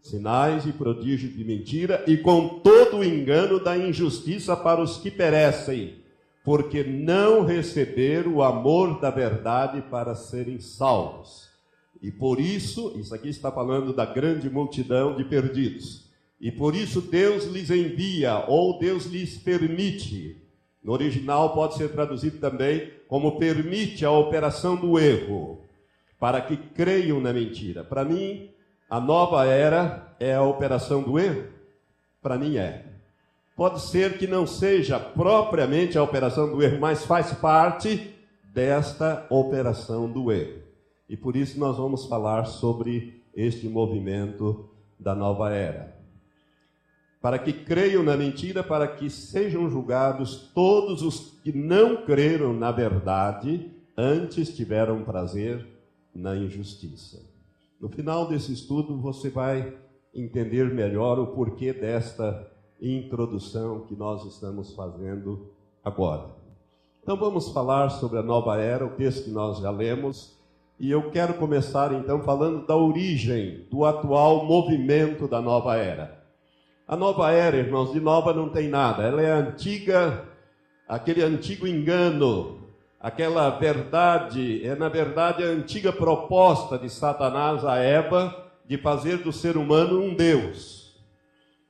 sinais 0.01 0.65
e 0.65 0.73
prodígios 0.73 1.35
de 1.35 1.43
mentira 1.43 2.03
e 2.07 2.17
com 2.17 2.59
todo 2.61 2.97
o 2.97 3.03
engano 3.03 3.63
da 3.63 3.77
injustiça 3.77 4.57
para 4.57 4.81
os 4.81 4.97
que 4.97 5.11
perecem, 5.11 6.00
porque 6.43 6.83
não 6.83 7.45
receberam 7.45 8.35
o 8.35 8.43
amor 8.43 8.99
da 8.99 9.09
verdade 9.09 9.81
para 9.83 10.15
serem 10.15 10.59
salvos. 10.59 11.49
E 12.01 12.11
por 12.11 12.39
isso, 12.39 12.93
isso 12.97 13.13
aqui 13.13 13.29
está 13.29 13.51
falando 13.51 13.93
da 13.93 14.05
grande 14.05 14.49
multidão 14.49 15.15
de 15.15 15.23
perdidos. 15.23 16.09
E 16.39 16.51
por 16.51 16.75
isso 16.75 16.99
Deus 16.99 17.45
lhes 17.45 17.69
envia 17.69 18.43
ou 18.47 18.79
Deus 18.79 19.05
lhes 19.05 19.37
permite. 19.37 20.41
No 20.83 20.93
original 20.93 21.53
pode 21.53 21.75
ser 21.75 21.89
traduzido 21.89 22.39
também 22.39 22.91
como 23.07 23.37
permite 23.37 24.03
a 24.03 24.09
operação 24.09 24.75
do 24.75 24.97
erro, 24.97 25.61
para 26.19 26.41
que 26.41 26.57
creiam 26.57 27.19
na 27.19 27.31
mentira. 27.31 27.83
Para 27.83 28.03
mim, 28.03 28.49
a 28.89 28.99
nova 28.99 29.45
era 29.45 30.15
é 30.19 30.33
a 30.33 30.41
operação 30.41 31.03
do 31.03 31.19
erro? 31.19 31.45
Para 32.19 32.37
mim 32.39 32.57
é. 32.57 32.90
Pode 33.55 33.81
ser 33.81 34.17
que 34.17 34.25
não 34.25 34.47
seja 34.47 34.99
propriamente 34.99 35.97
a 35.97 36.03
operação 36.03 36.51
do 36.51 36.63
erro, 36.63 36.79
mas 36.79 37.05
faz 37.05 37.31
parte 37.33 38.13
desta 38.53 39.25
operação 39.29 40.11
do 40.11 40.31
erro. 40.31 40.61
E 41.07 41.17
por 41.17 41.35
isso 41.35 41.59
nós 41.59 41.77
vamos 41.77 42.05
falar 42.05 42.45
sobre 42.45 43.21
este 43.35 43.67
movimento 43.67 44.69
da 44.99 45.13
nova 45.15 45.51
era. 45.51 45.95
Para 47.21 47.37
que 47.37 47.53
creiam 47.53 48.01
na 48.01 48.17
mentira, 48.17 48.63
para 48.63 48.87
que 48.87 49.09
sejam 49.09 49.69
julgados 49.69 50.51
todos 50.55 51.01
os 51.03 51.39
que 51.43 51.55
não 51.55 52.03
creram 52.05 52.53
na 52.53 52.71
verdade, 52.71 53.69
antes 53.95 54.55
tiveram 54.55 55.03
prazer 55.03 55.67
na 56.13 56.35
injustiça. 56.35 57.21
No 57.79 57.89
final 57.89 58.27
desse 58.27 58.51
estudo, 58.53 58.99
você 58.99 59.29
vai 59.29 59.73
entender 60.13 60.73
melhor 60.73 61.19
o 61.19 61.27
porquê 61.27 61.73
desta 61.73 62.50
introdução 62.81 63.81
que 63.81 63.95
nós 63.95 64.25
estamos 64.25 64.73
fazendo 64.73 65.47
agora. 65.83 66.25
Então 67.03 67.15
vamos 67.15 67.49
falar 67.49 67.89
sobre 67.89 68.19
a 68.19 68.23
nova 68.23 68.59
era, 68.59 68.85
o 68.85 68.91
texto 68.91 69.25
que 69.25 69.29
nós 69.31 69.59
já 69.59 69.69
lemos, 69.69 70.37
e 70.79 70.89
eu 70.89 71.11
quero 71.11 71.35
começar 71.35 71.93
então 71.93 72.23
falando 72.23 72.65
da 72.65 72.75
origem 72.75 73.67
do 73.69 73.85
atual 73.85 74.45
movimento 74.45 75.27
da 75.27 75.39
nova 75.41 75.75
era. 75.77 76.19
A 76.87 76.95
nova 76.95 77.31
era, 77.31 77.57
irmãos, 77.57 77.91
de 77.91 77.99
nova 77.99 78.33
não 78.33 78.49
tem 78.49 78.67
nada, 78.67 79.03
ela 79.03 79.21
é 79.21 79.31
antiga, 79.31 80.25
aquele 80.87 81.23
antigo 81.23 81.67
engano, 81.67 82.59
aquela 82.99 83.49
verdade, 83.51 84.65
é 84.65 84.75
na 84.75 84.89
verdade 84.89 85.43
a 85.43 85.47
antiga 85.47 85.93
proposta 85.93 86.77
de 86.77 86.89
Satanás 86.89 87.63
a 87.63 87.77
Eva 87.77 88.51
de 88.65 88.77
fazer 88.77 89.17
do 89.17 89.31
ser 89.31 89.57
humano 89.57 90.01
um 90.01 90.13
Deus. 90.13 90.99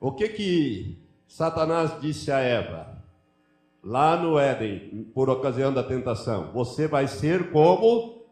O 0.00 0.12
que 0.12 0.28
que 0.28 1.01
Satanás 1.32 1.98
disse 1.98 2.30
a 2.30 2.40
Eva? 2.40 3.02
Lá 3.82 4.18
no 4.18 4.38
Éden, 4.38 5.10
por 5.14 5.30
ocasião 5.30 5.72
da 5.72 5.82
tentação, 5.82 6.52
você 6.52 6.86
vai 6.86 7.08
ser 7.08 7.50
como 7.50 8.26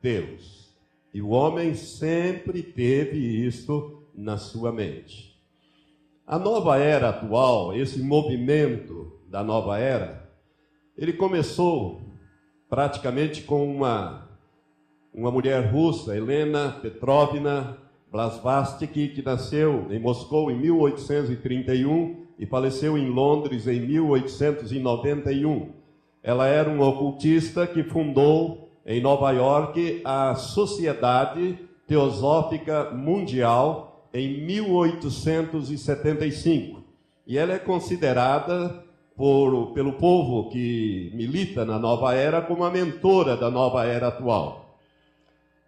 Deus. 0.00 0.74
E 1.12 1.20
o 1.20 1.28
homem 1.28 1.74
sempre 1.74 2.62
teve 2.62 3.18
isto 3.46 4.02
na 4.14 4.38
sua 4.38 4.72
mente. 4.72 5.38
A 6.26 6.38
nova 6.38 6.78
era 6.78 7.10
atual, 7.10 7.76
esse 7.76 8.00
movimento 8.00 9.20
da 9.28 9.44
nova 9.44 9.78
era, 9.78 10.26
ele 10.96 11.12
começou 11.12 12.00
praticamente 12.70 13.42
com 13.42 13.70
uma, 13.70 14.30
uma 15.12 15.30
mulher 15.30 15.70
russa, 15.70 16.16
Helena 16.16 16.72
Petrovna 16.80 17.76
Blasvastik, 18.10 19.08
que 19.08 19.20
nasceu 19.20 19.88
em 19.90 19.98
Moscou 19.98 20.50
em 20.50 20.58
1831 20.58 22.24
e 22.38 22.46
faleceu 22.46 22.98
em 22.98 23.08
Londres 23.08 23.66
em 23.66 23.80
1891. 23.80 25.70
Ela 26.22 26.46
era 26.46 26.68
uma 26.68 26.86
ocultista 26.86 27.66
que 27.66 27.82
fundou 27.82 28.68
em 28.84 29.00
Nova 29.00 29.30
York 29.32 30.02
a 30.04 30.34
Sociedade 30.34 31.58
Teosófica 31.86 32.90
Mundial 32.90 34.06
em 34.12 34.44
1875. 34.44 36.84
E 37.26 37.38
ela 37.38 37.54
é 37.54 37.58
considerada 37.58 38.84
por, 39.16 39.72
pelo 39.72 39.94
povo 39.94 40.50
que 40.50 41.10
milita 41.14 41.64
na 41.64 41.78
nova 41.78 42.14
era 42.14 42.42
como 42.42 42.64
a 42.64 42.70
mentora 42.70 43.34
da 43.36 43.50
nova 43.50 43.84
era 43.84 44.08
atual. 44.08 44.65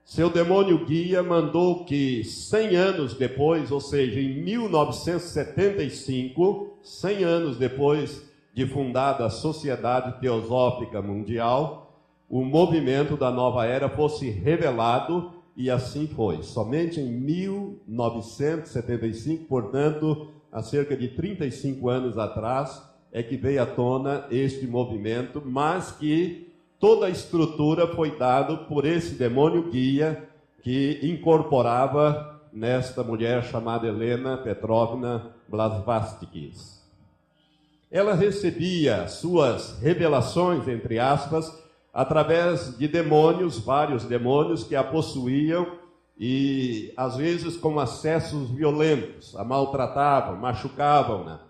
Seu 0.08 0.28
demônio 0.30 0.84
guia 0.86 1.22
mandou 1.22 1.84
que 1.84 2.24
100 2.24 2.76
anos 2.76 3.12
depois, 3.12 3.70
ou 3.70 3.78
seja, 3.78 4.18
em 4.18 4.42
1975, 4.42 6.78
100 6.82 7.24
anos 7.24 7.58
depois 7.58 8.26
de 8.54 8.66
fundada 8.66 9.26
a 9.26 9.30
Sociedade 9.30 10.18
Teosófica 10.18 11.02
Mundial, 11.02 12.02
o 12.26 12.42
movimento 12.42 13.18
da 13.18 13.30
nova 13.30 13.66
era 13.66 13.90
fosse 13.90 14.30
revelado 14.30 15.30
e 15.54 15.70
assim 15.70 16.06
foi. 16.06 16.42
Somente 16.42 16.98
em 16.98 17.12
1975, 17.12 19.44
portanto, 19.44 20.28
há 20.50 20.62
cerca 20.62 20.96
de 20.96 21.08
35 21.08 21.86
anos 21.86 22.16
atrás, 22.16 22.82
é 23.12 23.22
que 23.22 23.36
veio 23.36 23.62
à 23.62 23.66
tona 23.66 24.24
este 24.30 24.66
movimento, 24.66 25.42
mas 25.44 25.92
que 25.92 26.47
toda 26.78 27.06
a 27.06 27.10
estrutura 27.10 27.86
foi 27.86 28.16
dada 28.16 28.56
por 28.56 28.84
esse 28.84 29.14
demônio 29.14 29.70
guia 29.70 30.28
que 30.62 31.00
incorporava 31.02 32.40
nesta 32.52 33.02
mulher 33.02 33.44
chamada 33.44 33.86
Helena 33.86 34.36
Petrovna 34.36 35.32
Blasvastikis. 35.48 36.78
Ela 37.90 38.14
recebia 38.14 39.08
suas 39.08 39.80
revelações, 39.80 40.68
entre 40.68 40.98
aspas, 40.98 41.52
através 41.92 42.76
de 42.76 42.86
demônios, 42.86 43.58
vários 43.58 44.04
demônios 44.04 44.62
que 44.62 44.76
a 44.76 44.84
possuíam 44.84 45.78
e 46.18 46.92
às 46.96 47.16
vezes 47.16 47.56
com 47.56 47.78
acessos 47.78 48.50
violentos, 48.50 49.34
a 49.36 49.44
maltratavam, 49.44 50.36
machucavam-na 50.36 51.40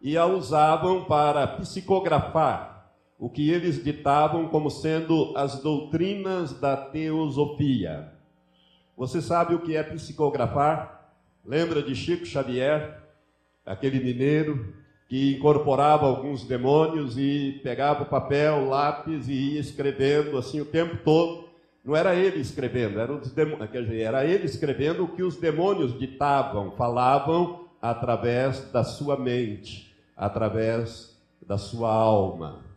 e 0.00 0.16
a 0.16 0.26
usavam 0.26 1.04
para 1.04 1.46
psicografar 1.46 2.71
o 3.22 3.30
que 3.30 3.48
eles 3.48 3.84
ditavam 3.84 4.48
como 4.48 4.68
sendo 4.68 5.32
as 5.36 5.62
doutrinas 5.62 6.58
da 6.58 6.76
teosofia. 6.76 8.12
Você 8.96 9.22
sabe 9.22 9.54
o 9.54 9.60
que 9.60 9.76
é 9.76 9.82
psicografar? 9.84 11.14
Lembra 11.46 11.80
de 11.84 11.94
Chico 11.94 12.26
Xavier, 12.26 13.00
aquele 13.64 14.00
mineiro 14.00 14.74
que 15.08 15.36
incorporava 15.36 16.04
alguns 16.04 16.42
demônios 16.42 17.16
e 17.16 17.60
pegava 17.62 18.02
o 18.02 18.06
papel, 18.06 18.68
lápis 18.68 19.28
e 19.28 19.54
ia 19.54 19.60
escrevendo 19.60 20.36
assim 20.36 20.60
o 20.60 20.64
tempo 20.64 20.96
todo. 21.04 21.44
Não 21.84 21.94
era 21.94 22.16
ele 22.16 22.40
escrevendo, 22.40 22.98
era, 22.98 23.12
os 23.12 23.30
demônios, 23.30 23.70
quer 23.70 23.84
dizer, 23.84 24.00
era 24.00 24.26
ele 24.26 24.46
escrevendo 24.46 25.04
o 25.04 25.08
que 25.08 25.22
os 25.22 25.36
demônios 25.36 25.96
ditavam, 25.96 26.72
falavam 26.72 27.68
através 27.80 28.68
da 28.72 28.82
sua 28.82 29.16
mente 29.16 29.94
através 30.16 31.16
da 31.40 31.56
sua 31.56 31.88
alma. 31.88 32.71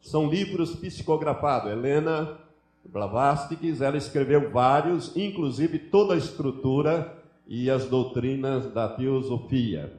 São 0.00 0.28
livros 0.28 0.74
psicografados. 0.74 1.70
Helena 1.70 2.38
Blavatsky, 2.84 3.74
ela 3.82 3.96
escreveu 3.96 4.50
vários, 4.50 5.16
inclusive 5.16 5.78
toda 5.78 6.14
a 6.14 6.16
estrutura 6.16 7.16
e 7.46 7.70
as 7.70 7.86
doutrinas 7.86 8.72
da 8.72 8.88
teosofia. 8.88 9.92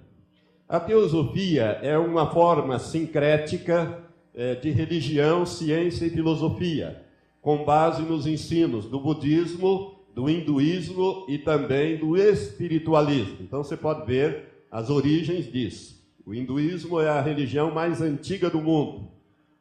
A 0.68 0.80
teosofia 0.80 1.80
é 1.82 1.98
uma 1.98 2.32
forma 2.32 2.78
sincrética 2.80 4.04
é, 4.36 4.56
de 4.56 4.70
religião, 4.70 5.46
ciência 5.46 6.06
e 6.06 6.10
filosofia, 6.10 7.04
com 7.42 7.64
base 7.64 8.04
nos 8.04 8.28
ensinos 8.28 8.86
do 8.86 9.00
budismo, 9.00 9.96
do 10.14 10.30
hinduísmo 10.30 11.26
e 11.28 11.38
também 11.38 11.98
do 11.98 12.16
espiritualismo. 12.16 13.38
Então 13.42 13.64
você 13.64 13.78
pode 13.78 14.06
ver 14.06 14.66
as 14.72 14.90
origens 14.90 15.52
disso. 15.52 16.00
O 16.26 16.34
hinduísmo 16.34 17.00
é 17.00 17.10
a 17.10 17.22
religião 17.22 17.72
mais 17.72 18.02
antiga 18.02 18.50
do 18.50 18.62
mundo. 18.62 19.08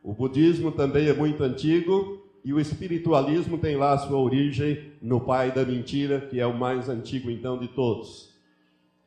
O 0.03 0.13
budismo 0.13 0.73
também 0.73 1.09
é 1.09 1.13
muito 1.13 1.43
antigo 1.43 2.23
e 2.45 2.53
o 2.53 2.61
espiritualismo 2.61 3.59
tem 3.59 3.77
lá 3.77 3.99
sua 3.99 4.19
origem 4.19 4.93
no 5.03 5.21
pai 5.21 5.53
da 5.53 5.65
mentira, 5.65 6.21
que 6.21 6.41
é 6.41 6.47
o 6.47 6.57
mais 6.57 6.89
antigo 6.89 7.31
então 7.31 7.59
de 7.59 7.69
todos. 7.69 8.33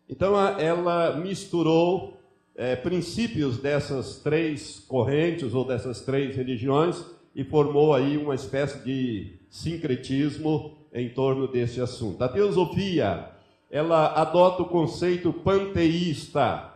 Então 0.10 0.38
ela 0.60 1.16
misturou 1.18 2.22
é, 2.56 2.76
princípios 2.76 3.58
dessas 3.58 4.18
três 4.18 4.84
correntes 4.88 5.54
ou 5.54 5.66
dessas 5.66 6.02
três 6.02 6.36
religiões 6.36 7.04
e 7.34 7.44
formou 7.44 7.94
aí 7.94 8.18
uma 8.18 8.36
espécie 8.36 8.84
de 8.84 9.40
sincretismo 9.50 10.78
em 10.94 11.10
torno 11.10 11.48
desse 11.48 11.80
assunto. 11.80 12.22
A 12.22 12.28
teosofia, 12.28 13.30
ela 13.70 14.14
adota 14.22 14.64
o 14.64 14.70
conceito 14.70 15.32
panteísta, 15.32 16.70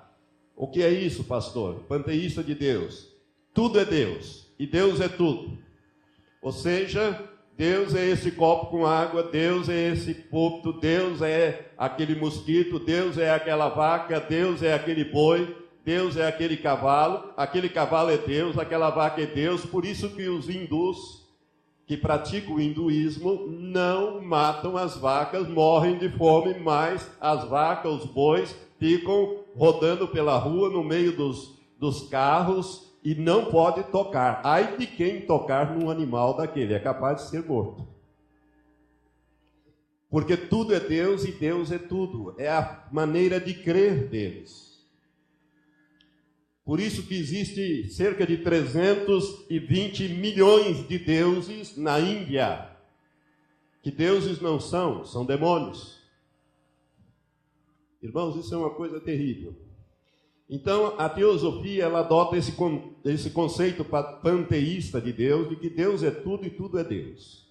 o 0.55 0.67
que 0.67 0.81
é 0.81 0.89
isso, 0.89 1.25
pastor? 1.25 1.81
Panteísta 1.87 2.41
de 2.41 2.55
Deus. 2.55 3.14
Tudo 3.55 3.79
é 3.79 3.85
Deus 3.85 4.45
e 4.59 4.67
Deus 4.67 4.99
é 4.99 5.07
tudo. 5.07 5.57
Ou 6.41 6.51
seja, 6.51 7.17
Deus 7.57 7.95
é 7.95 8.05
esse 8.05 8.31
copo 8.31 8.65
com 8.65 8.85
água, 8.85 9.23
Deus 9.23 9.69
é 9.69 9.93
esse 9.93 10.13
púlpito, 10.13 10.73
Deus 10.73 11.21
é 11.21 11.71
aquele 11.77 12.15
mosquito, 12.15 12.77
Deus 12.77 13.17
é 13.17 13.33
aquela 13.33 13.69
vaca, 13.69 14.19
Deus 14.19 14.61
é 14.61 14.73
aquele 14.73 15.05
boi, 15.05 15.55
Deus 15.85 16.17
é 16.17 16.27
aquele 16.27 16.57
cavalo, 16.57 17.31
aquele 17.37 17.69
cavalo 17.69 18.11
é 18.11 18.17
Deus, 18.17 18.57
aquela 18.57 18.89
vaca 18.89 19.21
é 19.21 19.25
Deus. 19.25 19.65
Por 19.65 19.85
isso 19.85 20.09
que 20.09 20.27
os 20.27 20.49
hindus 20.49 21.25
que 21.87 21.95
praticam 21.95 22.55
o 22.55 22.61
hinduísmo 22.61 23.47
não 23.47 24.21
matam 24.21 24.75
as 24.75 24.97
vacas, 24.97 25.47
morrem 25.47 25.97
de 25.97 26.09
fome, 26.09 26.55
mas 26.55 27.09
as 27.21 27.47
vacas, 27.47 28.03
os 28.03 28.05
bois 28.05 28.53
ficam 28.77 29.45
rodando 29.55 30.09
pela 30.09 30.37
rua 30.37 30.69
no 30.69 30.83
meio 30.83 31.15
dos, 31.15 31.57
dos 31.79 32.09
carros 32.09 32.85
e 33.05 33.13
não 33.13 33.51
pode 33.51 33.83
tocar. 33.91 34.41
Ai 34.43 34.75
de 34.77 34.87
quem 34.87 35.21
tocar 35.21 35.77
num 35.77 35.91
animal 35.91 36.35
daquele, 36.35 36.73
é 36.73 36.79
capaz 36.79 37.21
de 37.21 37.29
ser 37.29 37.45
morto. 37.45 37.87
Porque 40.09 40.35
tudo 40.35 40.73
é 40.73 40.79
Deus 40.79 41.23
e 41.23 41.31
Deus 41.31 41.71
é 41.71 41.77
tudo. 41.77 42.33
É 42.39 42.49
a 42.49 42.87
maneira 42.91 43.39
de 43.39 43.53
crer 43.53 44.07
deles. 44.07 44.83
Por 46.63 46.79
isso 46.79 47.05
que 47.05 47.13
existe 47.13 47.89
cerca 47.89 48.25
de 48.25 48.37
320 48.37 50.09
milhões 50.09 50.87
de 50.87 50.97
deuses 50.97 51.77
na 51.77 51.99
Índia. 51.99 52.71
Que 53.83 53.91
deuses 53.91 54.41
não 54.41 54.59
são, 54.59 55.05
são 55.05 55.23
demônios. 55.23 56.01
Irmãos, 58.01 58.35
isso 58.35 58.55
é 58.55 58.57
uma 58.57 58.71
coisa 58.71 58.99
terrível. 58.99 59.64
Então, 60.49 60.93
a 60.97 61.09
teosofia 61.09 61.85
ela 61.85 61.99
adota 61.99 62.37
esse, 62.37 62.53
esse 63.03 63.31
conceito 63.31 63.83
panteísta 63.83 65.01
de 65.01 65.11
Deus, 65.11 65.49
de 65.49 65.55
que 65.55 65.69
Deus 65.69 66.03
é 66.03 66.11
tudo 66.11 66.45
e 66.45 66.51
tudo 66.51 66.77
é 66.77 66.83
Deus. 66.83 67.45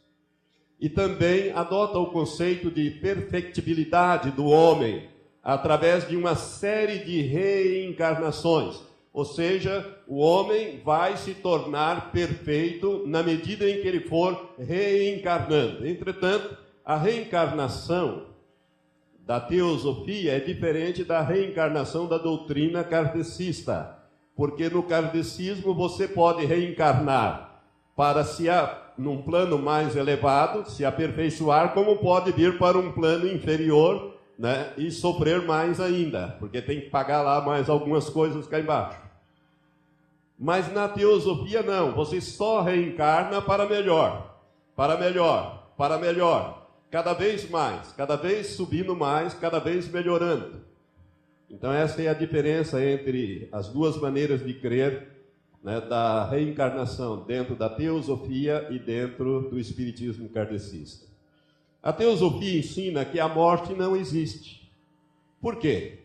E 0.80 0.88
também 0.88 1.50
adota 1.52 1.98
o 1.98 2.10
conceito 2.10 2.70
de 2.70 2.90
perfectibilidade 2.90 4.30
do 4.30 4.46
homem, 4.46 5.08
através 5.42 6.06
de 6.08 6.16
uma 6.16 6.36
série 6.36 6.98
de 6.98 7.20
reencarnações. 7.20 8.80
Ou 9.12 9.24
seja, 9.24 9.98
o 10.08 10.18
homem 10.18 10.80
vai 10.84 11.16
se 11.16 11.34
tornar 11.34 12.12
perfeito 12.12 13.04
na 13.06 13.22
medida 13.22 13.68
em 13.68 13.80
que 13.80 13.88
ele 13.88 14.00
for 14.00 14.54
reencarnando. 14.58 15.86
Entretanto, 15.86 16.56
a 16.84 16.96
reencarnação 16.96 18.33
da 19.26 19.40
teosofia 19.40 20.36
é 20.36 20.40
diferente 20.40 21.02
da 21.02 21.22
reencarnação 21.22 22.06
da 22.06 22.18
doutrina 22.18 22.84
kardecista, 22.84 23.98
porque 24.36 24.68
no 24.68 24.82
kardecismo 24.82 25.74
você 25.74 26.06
pode 26.06 26.44
reencarnar 26.44 27.62
para 27.96 28.22
se 28.24 28.46
num 28.98 29.22
plano 29.22 29.58
mais 29.58 29.96
elevado, 29.96 30.68
se 30.70 30.84
aperfeiçoar, 30.84 31.72
como 31.72 31.96
pode 31.96 32.32
vir 32.32 32.58
para 32.58 32.78
um 32.78 32.92
plano 32.92 33.26
inferior, 33.26 34.14
né, 34.38 34.72
e 34.76 34.90
sofrer 34.90 35.42
mais 35.42 35.80
ainda, 35.80 36.36
porque 36.38 36.60
tem 36.60 36.80
que 36.80 36.90
pagar 36.90 37.22
lá 37.22 37.40
mais 37.40 37.68
algumas 37.68 38.10
coisas 38.10 38.46
cá 38.46 38.60
embaixo. 38.60 38.98
Mas 40.38 40.72
na 40.72 40.88
teosofia 40.88 41.62
não, 41.62 41.92
você 41.92 42.20
só 42.20 42.60
reencarna 42.60 43.40
para 43.40 43.66
melhor, 43.66 44.36
para 44.76 44.96
melhor, 44.96 45.68
para 45.76 45.98
melhor, 45.98 46.63
cada 46.94 47.12
vez 47.12 47.50
mais, 47.50 47.90
cada 47.90 48.14
vez 48.14 48.46
subindo 48.50 48.94
mais, 48.94 49.34
cada 49.34 49.58
vez 49.58 49.88
melhorando. 49.88 50.60
Então 51.50 51.72
essa 51.72 52.00
é 52.00 52.06
a 52.06 52.14
diferença 52.14 52.80
entre 52.84 53.48
as 53.50 53.66
duas 53.66 53.96
maneiras 53.96 54.46
de 54.46 54.54
crer 54.54 55.08
né, 55.60 55.80
da 55.80 56.24
reencarnação 56.24 57.24
dentro 57.24 57.56
da 57.56 57.68
teosofia 57.68 58.68
e 58.70 58.78
dentro 58.78 59.50
do 59.50 59.58
espiritismo 59.58 60.28
kardecista. 60.28 61.08
A 61.82 61.92
teosofia 61.92 62.60
ensina 62.60 63.04
que 63.04 63.18
a 63.18 63.28
morte 63.28 63.72
não 63.72 63.96
existe. 63.96 64.72
Por 65.40 65.56
quê? 65.56 65.98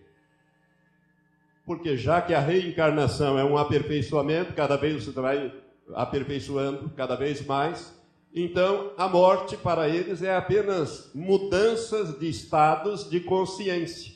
Porque 1.67 1.97
já 1.97 2.19
que 2.19 2.34
a 2.34 2.39
reencarnação 2.39 3.38
é 3.38 3.43
um 3.43 3.60
aperfeiçoamento, 3.60 4.54
cada 4.54 4.75
vez 4.75 5.06
você 5.06 5.12
vai 5.21 5.54
aperfeiçoando 5.93 6.89
cada 6.97 7.15
vez 7.15 7.45
mais, 7.45 7.99
então 8.34 8.92
a 8.98 9.08
morte 9.08 9.58
para 9.58 9.89
eles 9.89 10.22
é 10.22 10.36
apenas 10.36 11.10
mudanças 11.13 12.20
de 12.20 12.30
estados 12.30 13.10
de 13.10 13.20
consciência. 13.20 14.13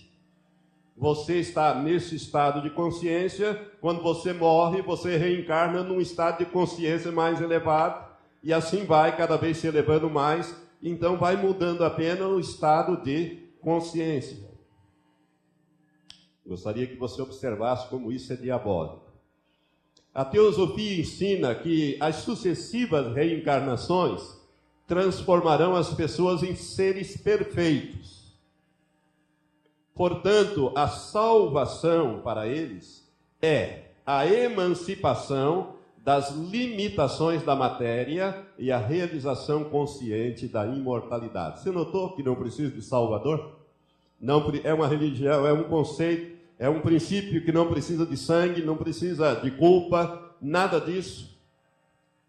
Você 0.95 1.39
está 1.39 1.73
nesse 1.73 2.15
estado 2.15 2.61
de 2.61 2.69
consciência, 2.69 3.59
quando 3.81 4.03
você 4.03 4.31
morre, 4.31 4.81
você 4.81 5.17
reencarna 5.17 5.83
num 5.83 5.99
estado 5.99 6.39
de 6.39 6.45
consciência 6.45 7.11
mais 7.11 7.41
elevado, 7.41 8.13
e 8.43 8.53
assim 8.53 8.85
vai 8.85 9.15
cada 9.17 9.35
vez 9.35 9.57
se 9.57 9.67
elevando 9.67 10.09
mais, 10.09 10.55
então 10.81 11.17
vai 11.17 11.35
mudando 11.35 11.83
apenas 11.83 12.27
o 12.27 12.39
estado 12.39 12.97
de 13.03 13.39
consciência. 13.59 14.37
Gostaria 16.45 16.85
que 16.85 16.95
você 16.95 17.21
observasse 17.21 17.87
como 17.89 18.11
isso 18.11 18.31
é 18.31 18.35
diabólico. 18.35 19.02
A 20.13 20.23
teosofia 20.23 21.01
ensina 21.01 21.55
que 21.55 21.97
as 21.99 22.17
sucessivas 22.17 23.15
reencarnações 23.15 24.21
transformarão 24.85 25.75
as 25.75 25.91
pessoas 25.93 26.43
em 26.43 26.55
seres 26.55 27.17
perfeitos. 27.17 28.31
Portanto, 29.95 30.71
a 30.75 30.87
salvação 30.87 32.21
para 32.23 32.47
eles 32.47 33.11
é 33.41 33.85
a 34.05 34.27
emancipação 34.27 35.75
das 36.03 36.31
limitações 36.31 37.43
da 37.43 37.55
matéria 37.55 38.45
e 38.59 38.71
a 38.71 38.77
realização 38.77 39.63
consciente 39.63 40.47
da 40.47 40.65
imortalidade. 40.67 41.61
Você 41.61 41.71
notou 41.71 42.13
que 42.13 42.21
não 42.21 42.35
precisa 42.35 42.69
de 42.69 42.81
Salvador? 42.81 43.55
Não 44.19 44.51
é 44.63 44.73
uma 44.73 44.87
religião, 44.87 45.47
é 45.47 45.53
um 45.53 45.63
conceito 45.63 46.42
é 46.63 46.69
um 46.69 46.79
princípio 46.79 47.43
que 47.43 47.51
não 47.51 47.67
precisa 47.67 48.05
de 48.05 48.15
sangue, 48.15 48.61
não 48.61 48.77
precisa 48.77 49.33
de 49.33 49.51
culpa, 49.51 50.31
nada 50.41 50.79
disso. 50.79 51.37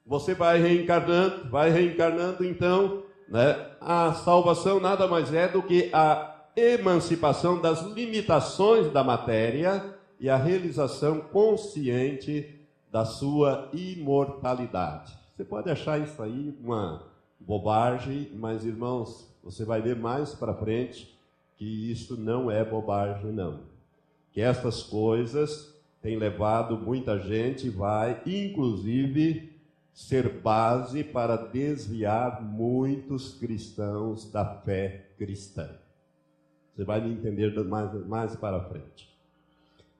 Você 0.04 0.34
vai 0.34 0.60
reencarnando, 0.60 1.48
vai 1.48 1.70
reencarnando, 1.70 2.44
então, 2.44 3.04
né? 3.28 3.64
A 3.80 4.12
salvação 4.12 4.80
nada 4.80 5.06
mais 5.06 5.32
é 5.32 5.46
do 5.46 5.62
que 5.62 5.88
a 5.92 6.46
emancipação 6.56 7.60
das 7.60 7.82
limitações 7.82 8.92
da 8.92 9.04
matéria 9.04 9.94
e 10.18 10.28
a 10.28 10.36
realização 10.36 11.20
consciente 11.20 12.58
da 12.90 13.04
sua 13.04 13.68
imortalidade. 13.72 15.16
Você 15.36 15.44
pode 15.44 15.70
achar 15.70 16.00
isso 16.00 16.20
aí 16.20 16.52
uma 16.60 17.04
bobagem, 17.38 18.32
mas 18.34 18.64
irmãos, 18.64 19.32
você 19.44 19.64
vai 19.64 19.80
ver 19.80 19.94
mais 19.94 20.34
para 20.34 20.52
frente 20.54 21.16
que 21.56 21.92
isso 21.92 22.16
não 22.16 22.50
é 22.50 22.64
bobagem, 22.64 23.30
não 23.30 23.73
que 24.34 24.40
estas 24.40 24.82
coisas 24.82 25.72
têm 26.02 26.18
levado 26.18 26.76
muita 26.76 27.18
gente, 27.20 27.70
vai 27.70 28.20
inclusive 28.26 29.54
ser 29.92 30.28
base 30.28 31.04
para 31.04 31.36
desviar 31.36 32.42
muitos 32.42 33.34
cristãos 33.34 34.28
da 34.30 34.44
fé 34.44 35.06
cristã. 35.16 35.70
Você 36.74 36.82
vai 36.82 37.00
me 37.00 37.12
entender 37.12 37.54
mais, 37.64 38.06
mais 38.06 38.34
para 38.36 38.60
frente. 38.64 39.08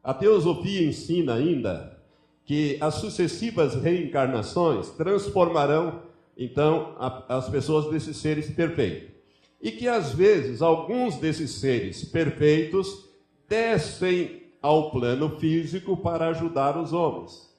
A 0.02 0.12
teosofia 0.12 0.84
ensina 0.84 1.34
ainda 1.34 1.96
que 2.44 2.76
as 2.80 2.96
sucessivas 2.96 3.76
reencarnações 3.76 4.90
transformarão 4.90 6.02
então 6.36 6.96
a, 6.98 7.36
as 7.38 7.48
pessoas 7.48 7.88
desses 7.88 8.16
seres 8.16 8.50
perfeitos. 8.50 9.14
E 9.62 9.70
que 9.70 9.86
às 9.86 10.12
vezes 10.12 10.60
alguns 10.60 11.16
desses 11.18 11.52
seres 11.52 12.04
perfeitos 12.04 13.03
descem 13.48 14.42
ao 14.60 14.90
plano 14.90 15.38
físico 15.38 15.96
para 15.96 16.28
ajudar 16.28 16.76
os 16.78 16.92
homens. 16.92 17.52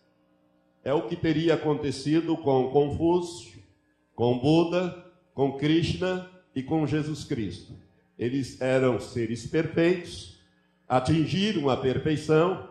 É 0.83 0.93
o 0.93 1.03
que 1.03 1.15
teria 1.15 1.55
acontecido 1.55 2.37
com 2.37 2.69
Confúcio, 2.69 3.59
com 4.15 4.37
Buda, 4.37 5.05
com 5.33 5.57
Krishna 5.57 6.29
e 6.55 6.63
com 6.63 6.87
Jesus 6.87 7.23
Cristo. 7.23 7.73
Eles 8.17 8.61
eram 8.61 8.99
seres 8.99 9.45
perfeitos, 9.45 10.39
atingiram 10.87 11.69
a 11.69 11.77
perfeição, 11.77 12.69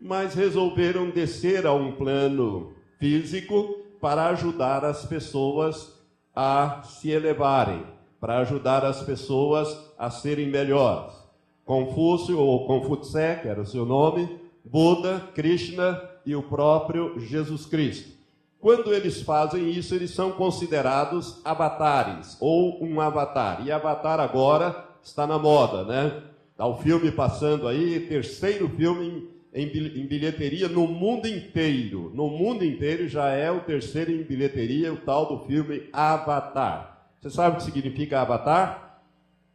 mas 0.00 0.34
resolveram 0.34 1.10
descer 1.10 1.66
a 1.66 1.72
um 1.72 1.92
plano 1.92 2.72
físico 2.98 3.82
para 4.00 4.28
ajudar 4.28 4.84
as 4.84 5.04
pessoas 5.04 5.92
a 6.34 6.82
se 6.82 7.10
elevarem, 7.10 7.84
para 8.20 8.38
ajudar 8.38 8.84
as 8.84 9.02
pessoas 9.02 9.76
a 9.98 10.10
serem 10.10 10.48
melhores. 10.48 11.25
Confúcio 11.66 12.38
ou 12.38 12.64
Confutse, 12.64 13.40
que 13.42 13.48
era 13.48 13.60
o 13.60 13.66
seu 13.66 13.84
nome, 13.84 14.38
Buda, 14.64 15.18
Krishna 15.34 16.00
e 16.24 16.36
o 16.36 16.42
próprio 16.42 17.18
Jesus 17.18 17.66
Cristo. 17.66 18.16
Quando 18.60 18.94
eles 18.94 19.20
fazem 19.20 19.68
isso, 19.70 19.92
eles 19.92 20.12
são 20.12 20.30
considerados 20.30 21.40
avatares 21.44 22.36
ou 22.40 22.82
um 22.82 23.00
avatar. 23.00 23.66
E 23.66 23.72
avatar 23.72 24.20
agora 24.20 24.86
está 25.02 25.26
na 25.26 25.40
moda, 25.40 25.84
né? 25.84 26.22
Está 26.52 26.66
o 26.66 26.76
filme 26.76 27.10
passando 27.10 27.66
aí, 27.66 27.98
terceiro 28.08 28.68
filme 28.68 29.28
em 29.52 30.06
bilheteria 30.06 30.68
no 30.68 30.86
mundo 30.86 31.26
inteiro. 31.26 32.12
No 32.14 32.28
mundo 32.28 32.64
inteiro 32.64 33.08
já 33.08 33.28
é 33.30 33.50
o 33.50 33.60
terceiro 33.60 34.12
em 34.12 34.22
bilheteria, 34.22 34.92
o 34.92 34.98
tal 34.98 35.26
do 35.26 35.46
filme 35.46 35.88
Avatar. 35.92 37.08
Você 37.20 37.30
sabe 37.30 37.56
o 37.56 37.58
que 37.58 37.64
significa 37.64 38.20
Avatar? 38.20 39.00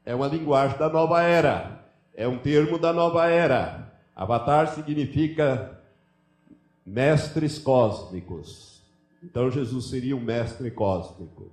É 0.05 0.13
uma 0.13 0.27
linguagem 0.27 0.77
da 0.77 0.89
nova 0.89 1.21
era 1.21 1.80
é 2.15 2.27
um 2.27 2.37
termo 2.37 2.77
da 2.77 2.91
nova 2.91 3.29
era. 3.29 3.93
Avatar 4.15 4.73
significa 4.73 5.81
mestres 6.85 7.57
cósmicos. 7.57 8.81
Então 9.23 9.49
Jesus 9.49 9.89
seria 9.89 10.15
um 10.15 10.21
mestre 10.21 10.69
cósmico. 10.71 11.51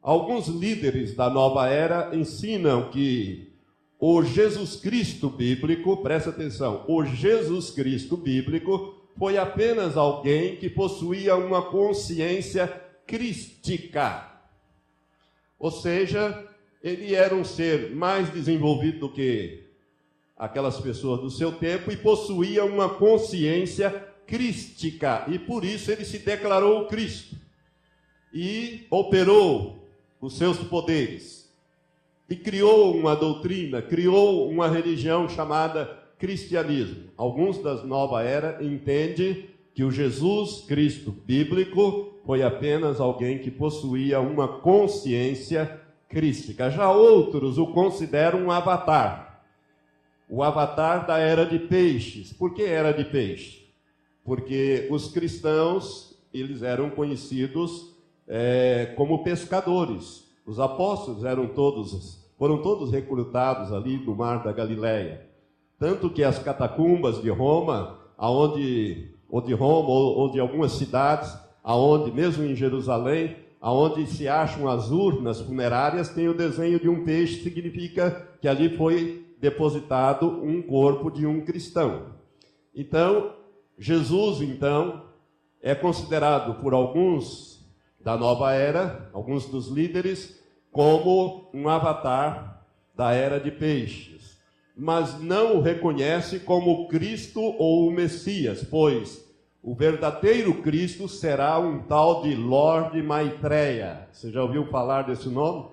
Alguns 0.00 0.48
líderes 0.48 1.14
da 1.14 1.30
nova 1.30 1.68
era 1.68 2.14
ensinam 2.16 2.90
que 2.90 3.52
o 3.98 4.24
Jesus 4.24 4.74
Cristo 4.74 5.30
bíblico, 5.30 5.98
presta 5.98 6.30
atenção, 6.30 6.84
o 6.88 7.04
Jesus 7.04 7.70
Cristo 7.70 8.16
bíblico 8.16 8.96
foi 9.16 9.38
apenas 9.38 9.96
alguém 9.96 10.56
que 10.56 10.68
possuía 10.68 11.36
uma 11.36 11.62
consciência 11.62 12.66
crística. 13.06 14.28
Ou 15.58 15.70
seja, 15.70 16.48
ele 16.82 17.14
era 17.14 17.34
um 17.34 17.44
ser 17.44 17.94
mais 17.94 18.30
desenvolvido 18.30 19.00
do 19.00 19.08
que 19.08 19.64
aquelas 20.36 20.80
pessoas 20.80 21.20
do 21.20 21.30
seu 21.30 21.52
tempo 21.52 21.92
e 21.92 21.96
possuía 21.96 22.64
uma 22.64 22.88
consciência 22.88 23.90
crística, 24.26 25.26
e 25.28 25.38
por 25.38 25.64
isso 25.64 25.90
ele 25.90 26.04
se 26.04 26.18
declarou 26.18 26.86
Cristo 26.86 27.36
e 28.32 28.86
operou 28.90 29.86
os 30.20 30.38
seus 30.38 30.56
poderes 30.58 31.52
e 32.30 32.36
criou 32.36 32.96
uma 32.96 33.14
doutrina, 33.14 33.82
criou 33.82 34.48
uma 34.48 34.68
religião 34.68 35.28
chamada 35.28 35.98
cristianismo. 36.18 37.10
Alguns 37.16 37.58
das 37.58 37.84
nova 37.84 38.22
era 38.22 38.64
entendem 38.64 39.50
que 39.74 39.84
o 39.84 39.90
Jesus 39.90 40.64
Cristo 40.66 41.10
bíblico 41.10 42.14
foi 42.24 42.42
apenas 42.42 43.00
alguém 43.00 43.38
que 43.38 43.50
possuía 43.50 44.20
uma 44.20 44.48
consciência 44.48 45.81
crística. 46.12 46.70
Já 46.70 46.90
outros 46.90 47.58
o 47.58 47.66
consideram 47.68 48.44
um 48.44 48.50
avatar. 48.50 49.42
o 50.28 50.42
avatar 50.42 51.06
da 51.06 51.18
era 51.18 51.44
de 51.44 51.58
peixes. 51.58 52.32
Por 52.32 52.54
que 52.54 52.62
era 52.62 52.92
de 52.92 53.04
peixe? 53.04 53.66
Porque 54.24 54.88
os 54.90 55.08
cristãos, 55.08 56.16
eles 56.32 56.62
eram 56.62 56.90
conhecidos 56.90 57.96
é, 58.28 58.92
como 58.96 59.24
pescadores. 59.24 60.30
Os 60.46 60.58
apóstolos 60.60 61.24
eram 61.24 61.48
todos, 61.48 62.24
foram 62.38 62.62
todos 62.62 62.90
recrutados 62.90 63.72
ali 63.72 63.98
do 63.98 64.14
mar 64.14 64.42
da 64.42 64.52
Galileia. 64.52 65.26
Tanto 65.78 66.08
que 66.08 66.22
as 66.22 66.38
catacumbas 66.38 67.20
de 67.20 67.28
Roma, 67.28 67.98
aonde, 68.16 69.10
ou 69.28 69.40
de 69.40 69.52
Roma, 69.52 69.88
ou, 69.88 70.18
ou 70.18 70.30
de 70.30 70.38
algumas 70.40 70.72
cidades, 70.72 71.36
aonde, 71.62 72.12
mesmo 72.12 72.44
em 72.44 72.54
Jerusalém, 72.54 73.36
aonde 73.62 74.08
se 74.08 74.26
acham 74.26 74.68
as 74.68 74.90
urnas 74.90 75.40
funerárias, 75.40 76.08
tem 76.08 76.28
o 76.28 76.36
desenho 76.36 76.80
de 76.80 76.88
um 76.88 77.04
peixe, 77.04 77.44
significa 77.44 78.28
que 78.40 78.48
ali 78.48 78.76
foi 78.76 79.24
depositado 79.40 80.26
um 80.44 80.60
corpo 80.60 81.08
de 81.12 81.24
um 81.24 81.40
cristão. 81.42 82.06
Então, 82.74 83.36
Jesus, 83.78 84.40
então, 84.40 85.04
é 85.62 85.76
considerado 85.76 86.60
por 86.60 86.74
alguns 86.74 87.64
da 88.00 88.16
nova 88.16 88.52
era, 88.52 89.08
alguns 89.12 89.46
dos 89.46 89.68
líderes, 89.68 90.42
como 90.72 91.48
um 91.54 91.68
avatar 91.68 92.66
da 92.96 93.12
era 93.12 93.38
de 93.38 93.52
peixes, 93.52 94.38
mas 94.76 95.20
não 95.20 95.58
o 95.58 95.60
reconhece 95.60 96.40
como 96.40 96.88
Cristo 96.88 97.40
ou 97.40 97.86
o 97.86 97.92
Messias, 97.92 98.64
pois 98.64 99.24
o 99.62 99.76
verdadeiro 99.76 100.60
Cristo 100.60 101.08
será 101.08 101.56
um 101.60 101.78
tal 101.82 102.22
de 102.22 102.34
Lord 102.34 103.00
Maitreya. 103.00 104.08
Você 104.10 104.32
já 104.32 104.42
ouviu 104.42 104.66
falar 104.66 105.02
desse 105.02 105.28
nome? 105.28 105.70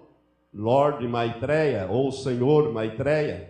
Lord 0.54 1.08
Maitreya 1.08 1.88
ou 1.90 2.12
Senhor 2.12 2.72
Maitreya. 2.72 3.50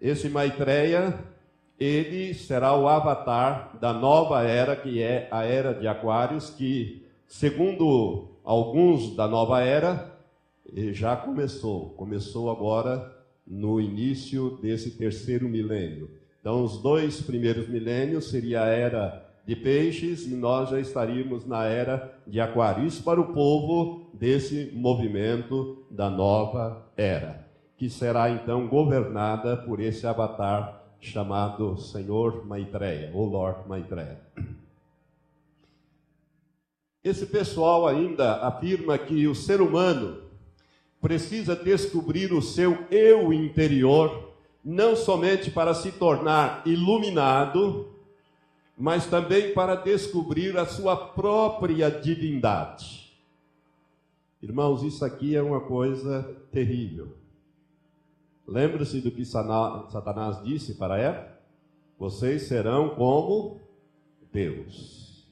Esse 0.00 0.28
Maitreya, 0.28 1.18
ele 1.78 2.32
será 2.32 2.76
o 2.76 2.86
avatar 2.86 3.76
da 3.80 3.92
nova 3.92 4.42
era, 4.42 4.76
que 4.76 5.02
é 5.02 5.26
a 5.32 5.44
era 5.44 5.74
de 5.74 5.88
Aquários, 5.88 6.50
que, 6.50 7.04
segundo 7.26 8.28
alguns 8.44 9.16
da 9.16 9.26
nova 9.26 9.60
era, 9.62 10.16
já 10.92 11.16
começou. 11.16 11.90
Começou 11.90 12.50
agora 12.50 13.12
no 13.44 13.80
início 13.80 14.58
desse 14.62 14.92
terceiro 14.92 15.48
milênio. 15.48 16.08
Então, 16.40 16.62
os 16.62 16.80
dois 16.80 17.20
primeiros 17.20 17.68
milênios 17.68 18.30
seria 18.30 18.62
a 18.62 18.68
era 18.68 19.29
de 19.46 19.56
peixes 19.56 20.26
e 20.26 20.34
nós 20.34 20.70
já 20.70 20.78
estaríamos 20.78 21.46
na 21.46 21.64
era 21.64 22.14
de 22.26 22.40
aquário. 22.40 22.86
Isso 22.86 23.02
para 23.02 23.20
o 23.20 23.32
povo 23.32 24.10
desse 24.12 24.70
movimento 24.74 25.84
da 25.90 26.08
nova 26.08 26.86
era, 26.96 27.46
que 27.76 27.88
será 27.88 28.30
então 28.30 28.68
governada 28.68 29.56
por 29.56 29.80
esse 29.80 30.06
avatar 30.06 30.80
chamado 31.00 31.78
Senhor 31.78 32.46
Maitreya, 32.46 33.10
ou 33.14 33.26
Lord 33.26 33.68
Maitreya. 33.68 34.20
Esse 37.02 37.24
pessoal 37.24 37.88
ainda 37.88 38.46
afirma 38.46 38.98
que 38.98 39.26
o 39.26 39.34
ser 39.34 39.62
humano 39.62 40.18
precisa 41.00 41.56
descobrir 41.56 42.30
o 42.32 42.42
seu 42.42 42.84
eu 42.90 43.32
interior, 43.32 44.34
não 44.62 44.94
somente 44.94 45.50
para 45.50 45.72
se 45.72 45.92
tornar 45.92 46.62
iluminado, 46.66 47.88
mas 48.80 49.04
também 49.04 49.52
para 49.52 49.74
descobrir 49.74 50.56
a 50.56 50.64
sua 50.64 50.96
própria 50.96 51.90
divindade. 51.90 53.14
Irmãos, 54.42 54.82
isso 54.82 55.04
aqui 55.04 55.36
é 55.36 55.42
uma 55.42 55.60
coisa 55.60 56.22
terrível. 56.50 57.14
Lembre-se 58.48 59.02
do 59.02 59.10
que 59.10 59.22
Satanás 59.22 60.42
disse 60.42 60.76
para 60.76 60.96
Eva: 60.96 61.28
vocês 61.98 62.44
serão 62.44 62.94
como 62.94 63.60
Deus. 64.32 65.28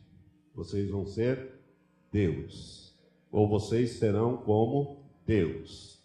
Vocês 0.55 0.91
vão 0.91 1.07
ser 1.07 1.59
Deus. 2.13 2.95
Ou 3.33 3.49
vocês 3.49 3.93
serão 3.93 4.37
como 4.37 4.99
Deus. 5.27 5.99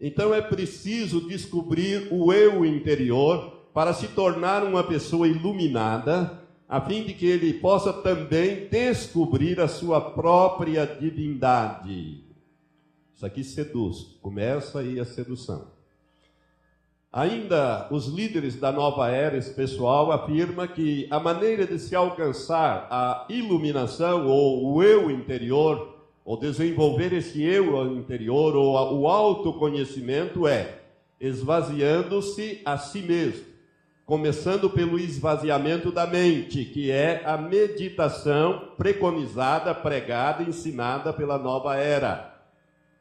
Então 0.00 0.32
é 0.32 0.40
preciso 0.40 1.28
descobrir 1.28 2.08
o 2.10 2.32
eu 2.32 2.64
interior 2.64 3.66
para 3.74 3.92
se 3.92 4.08
tornar 4.08 4.64
uma 4.64 4.82
pessoa 4.82 5.28
iluminada 5.28 6.39
a 6.70 6.80
fim 6.80 7.02
de 7.02 7.14
que 7.14 7.26
ele 7.26 7.54
possa 7.54 7.92
também 7.92 8.68
descobrir 8.68 9.58
a 9.58 9.66
sua 9.66 10.00
própria 10.00 10.86
divindade. 10.86 12.22
Isso 13.12 13.26
aqui 13.26 13.42
seduz, 13.42 14.16
começa 14.22 14.78
aí 14.78 15.00
a 15.00 15.04
sedução. 15.04 15.66
Ainda 17.12 17.88
os 17.90 18.06
líderes 18.06 18.54
da 18.54 18.70
nova 18.70 19.10
era, 19.10 19.36
esse 19.36 19.52
pessoal, 19.52 20.12
afirma 20.12 20.68
que 20.68 21.08
a 21.10 21.18
maneira 21.18 21.66
de 21.66 21.76
se 21.76 21.96
alcançar 21.96 22.86
a 22.88 23.26
iluminação 23.28 24.28
ou 24.28 24.72
o 24.72 24.80
eu 24.80 25.10
interior, 25.10 25.98
ou 26.24 26.38
desenvolver 26.38 27.12
esse 27.12 27.42
eu 27.42 27.96
interior 27.96 28.54
ou 28.54 29.00
o 29.00 29.08
autoconhecimento 29.08 30.46
é 30.46 30.82
esvaziando-se 31.20 32.60
a 32.64 32.78
si 32.78 33.02
mesmo 33.02 33.49
começando 34.10 34.68
pelo 34.68 34.98
esvaziamento 34.98 35.92
da 35.92 36.04
mente, 36.04 36.64
que 36.64 36.90
é 36.90 37.22
a 37.24 37.36
meditação 37.38 38.72
preconizada, 38.76 39.72
pregada, 39.72 40.42
ensinada 40.42 41.12
pela 41.12 41.38
nova 41.38 41.76
era. 41.76 42.34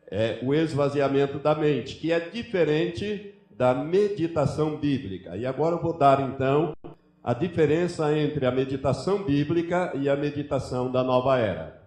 É 0.06 0.38
o 0.44 0.54
esvaziamento 0.54 1.40
da 1.40 1.56
mente, 1.56 1.96
que 1.96 2.12
é 2.12 2.20
diferente 2.20 3.34
da 3.50 3.74
meditação 3.74 4.78
bíblica. 4.78 5.36
E 5.36 5.48
agora 5.48 5.78
eu 5.78 5.82
vou 5.82 5.98
dar 5.98 6.20
então 6.20 6.74
a 7.24 7.34
diferença 7.34 8.16
entre 8.16 8.46
a 8.46 8.52
meditação 8.52 9.24
bíblica 9.24 9.92
e 9.96 10.08
a 10.08 10.16
meditação 10.16 10.92
da 10.92 11.04
nova 11.04 11.40
era. 11.40 11.82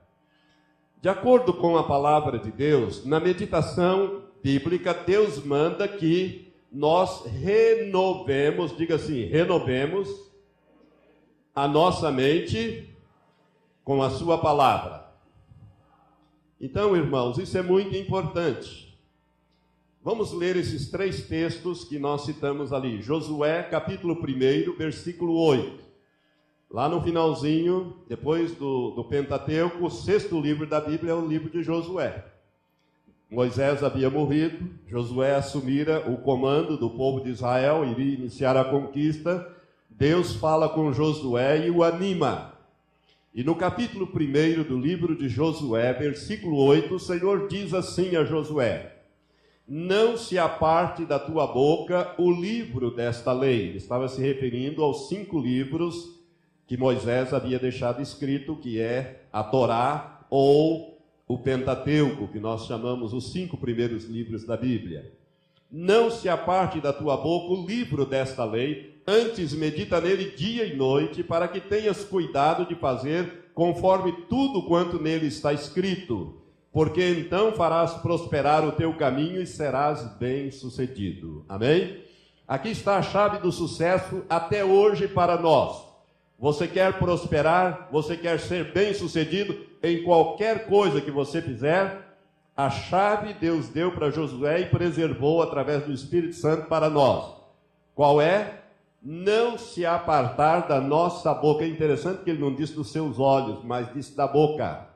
De 1.00 1.08
acordo 1.08 1.54
com 1.54 1.78
a 1.78 1.84
palavra 1.84 2.40
de 2.40 2.50
Deus, 2.50 3.06
na 3.06 3.20
meditação 3.20 4.22
bíblica, 4.42 4.92
Deus 4.92 5.40
manda 5.44 5.86
que 5.86 6.51
nós 6.72 7.26
renovemos, 7.26 8.74
diga 8.76 8.94
assim, 8.94 9.24
renovemos 9.26 10.08
a 11.54 11.68
nossa 11.68 12.10
mente 12.10 12.88
com 13.84 14.02
a 14.02 14.08
sua 14.08 14.38
palavra. 14.38 15.12
Então, 16.58 16.96
irmãos, 16.96 17.36
isso 17.36 17.58
é 17.58 17.62
muito 17.62 17.94
importante. 17.94 18.98
Vamos 20.02 20.32
ler 20.32 20.56
esses 20.56 20.90
três 20.90 21.26
textos 21.28 21.84
que 21.84 21.98
nós 21.98 22.24
citamos 22.24 22.72
ali. 22.72 23.02
Josué, 23.02 23.62
capítulo 23.64 24.14
1, 24.14 24.76
versículo 24.76 25.36
8. 25.38 25.84
Lá 26.70 26.88
no 26.88 27.02
finalzinho, 27.02 27.98
depois 28.08 28.54
do, 28.54 28.92
do 28.92 29.04
Pentateuco, 29.04 29.84
o 29.84 29.90
sexto 29.90 30.40
livro 30.40 30.66
da 30.66 30.80
Bíblia 30.80 31.12
é 31.12 31.14
o 31.14 31.26
livro 31.26 31.50
de 31.50 31.62
Josué. 31.62 32.31
Moisés 33.32 33.82
havia 33.82 34.10
morrido, 34.10 34.68
Josué 34.86 35.34
assumira 35.34 36.06
o 36.06 36.18
comando 36.18 36.76
do 36.76 36.90
povo 36.90 37.24
de 37.24 37.30
Israel, 37.30 37.82
iria 37.82 38.14
iniciar 38.14 38.58
a 38.58 38.64
conquista. 38.64 39.50
Deus 39.88 40.34
fala 40.34 40.68
com 40.68 40.92
Josué 40.92 41.66
e 41.66 41.70
o 41.70 41.82
anima. 41.82 42.52
E 43.34 43.42
no 43.42 43.54
capítulo 43.54 44.04
1 44.04 44.64
do 44.64 44.78
livro 44.78 45.16
de 45.16 45.30
Josué, 45.30 45.94
versículo 45.94 46.58
8, 46.58 46.94
o 46.94 47.00
Senhor 47.00 47.48
diz 47.48 47.72
assim 47.72 48.16
a 48.16 48.24
Josué: 48.24 48.96
Não 49.66 50.18
se 50.18 50.38
aparte 50.38 51.06
da 51.06 51.18
tua 51.18 51.46
boca 51.46 52.14
o 52.18 52.30
livro 52.30 52.94
desta 52.94 53.32
lei. 53.32 53.68
Ele 53.68 53.78
estava 53.78 54.08
se 54.08 54.20
referindo 54.20 54.82
aos 54.82 55.08
cinco 55.08 55.40
livros 55.40 56.20
que 56.66 56.76
Moisés 56.76 57.32
havia 57.32 57.58
deixado 57.58 58.02
escrito, 58.02 58.56
que 58.56 58.78
é 58.78 59.22
a 59.32 59.42
Torá 59.42 60.26
ou 60.28 60.91
o 61.32 61.38
Pentateuco, 61.38 62.28
que 62.28 62.38
nós 62.38 62.66
chamamos 62.66 63.12
os 63.12 63.32
cinco 63.32 63.56
primeiros 63.56 64.04
livros 64.04 64.44
da 64.44 64.56
Bíblia. 64.56 65.12
Não 65.70 66.10
se 66.10 66.28
aparte 66.28 66.80
da 66.80 66.92
tua 66.92 67.16
boca 67.16 67.54
o 67.54 67.66
livro 67.66 68.04
desta 68.04 68.44
lei, 68.44 69.00
antes 69.06 69.54
medita 69.54 70.00
nele 70.00 70.32
dia 70.36 70.64
e 70.66 70.76
noite, 70.76 71.22
para 71.22 71.48
que 71.48 71.60
tenhas 71.60 72.04
cuidado 72.04 72.66
de 72.66 72.74
fazer 72.74 73.50
conforme 73.54 74.12
tudo 74.28 74.62
quanto 74.64 75.00
nele 75.00 75.26
está 75.26 75.52
escrito, 75.52 76.42
porque 76.70 77.02
então 77.18 77.52
farás 77.52 77.94
prosperar 77.94 78.66
o 78.66 78.72
teu 78.72 78.94
caminho 78.94 79.40
e 79.40 79.46
serás 79.46 80.04
bem-sucedido. 80.18 81.44
Amém? 81.48 82.02
Aqui 82.46 82.70
está 82.70 82.96
a 82.96 83.02
chave 83.02 83.38
do 83.38 83.50
sucesso 83.50 84.22
até 84.28 84.64
hoje 84.64 85.08
para 85.08 85.38
nós. 85.40 85.82
Você 86.38 86.66
quer 86.66 86.98
prosperar? 86.98 87.88
Você 87.90 88.16
quer 88.16 88.38
ser 88.40 88.72
bem-sucedido? 88.72 89.71
Em 89.82 90.02
qualquer 90.02 90.66
coisa 90.66 91.00
que 91.00 91.10
você 91.10 91.42
fizer, 91.42 92.02
a 92.56 92.70
chave 92.70 93.34
Deus 93.34 93.68
deu 93.68 93.92
para 93.92 94.10
Josué 94.10 94.60
e 94.60 94.66
preservou 94.66 95.42
através 95.42 95.84
do 95.84 95.92
Espírito 95.92 96.36
Santo 96.36 96.66
para 96.68 96.88
nós. 96.88 97.34
Qual 97.94 98.20
é? 98.20 98.60
Não 99.02 99.58
se 99.58 99.84
apartar 99.84 100.68
da 100.68 100.80
nossa 100.80 101.34
boca. 101.34 101.64
É 101.64 101.68
interessante 101.68 102.22
que 102.22 102.30
ele 102.30 102.40
não 102.40 102.54
disse 102.54 102.74
dos 102.74 102.92
seus 102.92 103.18
olhos, 103.18 103.64
mas 103.64 103.92
disse 103.92 104.16
da 104.16 104.28
boca. 104.28 104.86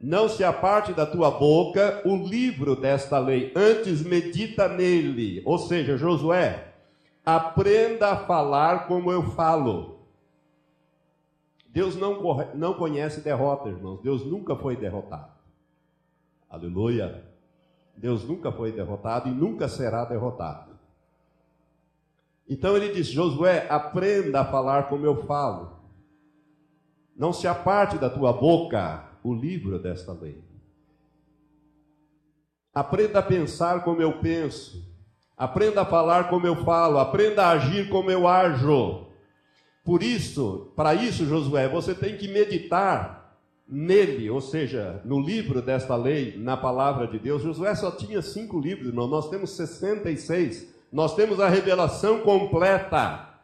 Não 0.00 0.28
se 0.28 0.42
aparte 0.42 0.92
da 0.92 1.06
tua 1.06 1.30
boca 1.30 2.02
o 2.04 2.16
livro 2.16 2.74
desta 2.74 3.18
lei, 3.18 3.52
antes 3.54 4.02
medita 4.02 4.68
nele. 4.68 5.40
Ou 5.44 5.56
seja, 5.56 5.96
Josué, 5.96 6.72
aprenda 7.24 8.08
a 8.10 8.16
falar 8.16 8.86
como 8.86 9.12
eu 9.12 9.30
falo. 9.30 9.93
Deus 11.74 11.96
não, 11.96 12.22
não 12.54 12.74
conhece 12.74 13.20
derrota, 13.20 13.68
irmãos. 13.68 14.00
Deus 14.00 14.24
nunca 14.24 14.54
foi 14.54 14.76
derrotado. 14.76 15.32
Aleluia. 16.48 17.24
Deus 17.96 18.22
nunca 18.22 18.52
foi 18.52 18.70
derrotado 18.70 19.28
e 19.28 19.32
nunca 19.32 19.66
será 19.66 20.04
derrotado. 20.04 20.78
Então 22.48 22.76
ele 22.76 22.94
disse: 22.94 23.10
Josué, 23.10 23.66
aprenda 23.68 24.42
a 24.42 24.44
falar 24.44 24.88
como 24.88 25.04
eu 25.04 25.26
falo. 25.26 25.80
Não 27.16 27.32
se 27.32 27.48
aparte 27.48 27.98
da 27.98 28.08
tua 28.08 28.32
boca 28.32 29.08
o 29.24 29.34
livro 29.34 29.76
desta 29.76 30.12
lei. 30.12 30.44
Aprenda 32.72 33.18
a 33.18 33.22
pensar 33.22 33.82
como 33.82 34.00
eu 34.00 34.20
penso. 34.20 34.80
Aprenda 35.36 35.82
a 35.82 35.86
falar 35.86 36.30
como 36.30 36.46
eu 36.46 36.64
falo. 36.64 37.00
Aprenda 37.00 37.46
a 37.46 37.50
agir 37.50 37.88
como 37.88 38.12
eu 38.12 38.28
ajo. 38.28 39.12
Por 39.84 40.02
isso, 40.02 40.72
para 40.74 40.94
isso, 40.94 41.26
Josué, 41.26 41.68
você 41.68 41.94
tem 41.94 42.16
que 42.16 42.26
meditar 42.26 43.38
nele, 43.68 44.30
ou 44.30 44.40
seja, 44.40 45.02
no 45.04 45.20
livro 45.20 45.60
desta 45.60 45.94
lei, 45.94 46.36
na 46.38 46.56
palavra 46.56 47.06
de 47.06 47.18
Deus. 47.18 47.42
Josué 47.42 47.74
só 47.74 47.90
tinha 47.90 48.22
cinco 48.22 48.58
livros, 48.58 48.88
irmão. 48.88 49.06
Nós 49.06 49.28
temos 49.28 49.50
66. 49.50 50.74
Nós 50.90 51.14
temos 51.14 51.38
a 51.38 51.48
revelação 51.48 52.20
completa. 52.20 53.34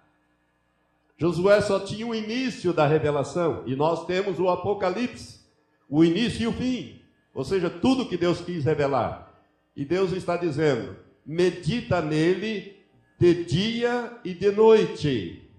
Josué 1.21 1.61
só 1.61 1.79
tinha 1.79 2.07
o 2.07 2.15
início 2.15 2.73
da 2.73 2.87
revelação 2.87 3.63
e 3.67 3.77
nós 3.77 4.07
temos 4.07 4.39
o 4.39 4.49
Apocalipse, 4.49 5.41
o 5.87 6.03
início 6.03 6.45
e 6.45 6.47
o 6.47 6.53
fim, 6.53 6.99
ou 7.35 7.45
seja, 7.45 7.69
tudo 7.69 8.09
que 8.09 8.17
Deus 8.17 8.41
quis 8.41 8.65
revelar. 8.65 9.31
E 9.77 9.85
Deus 9.85 10.13
está 10.13 10.39
dizendo: 10.39 10.97
medita 11.27 12.01
nele 12.01 12.75
de 13.19 13.45
dia 13.45 14.19
e 14.25 14.33
de 14.33 14.51
noite, 14.51 15.50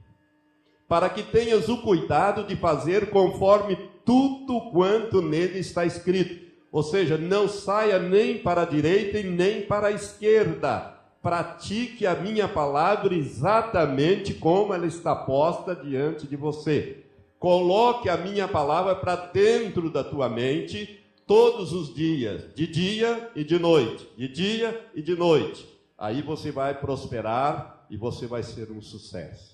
para 0.91 1.10
que 1.10 1.23
tenhas 1.23 1.69
o 1.69 1.77
cuidado 1.77 2.43
de 2.43 2.54
fazer 2.58 3.12
conforme 3.12 3.77
tudo 4.04 4.60
quanto 4.71 5.21
nele 5.21 5.60
está 5.60 5.86
escrito. 5.86 6.51
Ou 6.69 6.84
seja, 6.84 7.17
não 7.17 7.47
saia 7.47 7.97
nem 7.97 8.39
para 8.39 8.63
a 8.63 8.65
direita 8.65 9.17
e 9.17 9.23
nem 9.23 9.62
para 9.62 9.88
a 9.88 9.91
esquerda. 9.93 10.93
Pratique 11.21 12.06
a 12.06 12.13
minha 12.13 12.45
palavra 12.45 13.15
exatamente 13.15 14.34
como 14.34 14.73
ela 14.73 14.86
está 14.86 15.15
posta 15.15 15.73
diante 15.73 16.27
de 16.27 16.36
você. 16.36 17.06
Coloque 17.39 18.10
a 18.10 18.17
minha 18.17 18.49
palavra 18.49 18.93
para 18.93 19.15
dentro 19.15 19.89
da 19.89 20.04
tua 20.04 20.27
mente 20.27 21.01
todos 21.25 21.71
os 21.71 21.95
dias, 21.95 22.54
de 22.54 22.67
dia 22.67 23.32
e 23.34 23.45
de 23.45 23.58
noite, 23.58 24.06
de 24.17 24.27
dia 24.27 24.91
e 24.93 25.01
de 25.01 25.15
noite. 25.15 25.65
Aí 25.97 26.21
você 26.21 26.51
vai 26.51 26.77
prosperar 26.77 27.86
e 27.89 27.95
você 27.95 28.27
vai 28.27 28.43
ser 28.43 28.69
um 28.69 28.82
sucesso. 28.82 29.50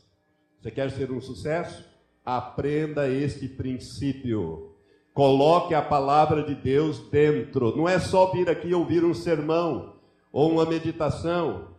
Você 0.62 0.72
quer 0.72 0.92
ser 0.92 1.12
um 1.12 1.22
sucesso? 1.22 1.86
Aprenda 2.26 3.10
este 3.10 3.48
princípio. 3.48 4.74
Coloque 5.14 5.74
a 5.74 5.82
palavra 5.82 6.44
de 6.44 6.54
Deus 6.56 7.00
dentro. 7.10 7.76
Não 7.76 7.88
é 7.88 8.00
só 8.00 8.32
vir 8.32 8.50
aqui 8.50 8.74
ouvir 8.74 9.04
um 9.04 9.14
sermão 9.14 9.96
ou 10.32 10.52
uma 10.52 10.66
meditação. 10.66 11.70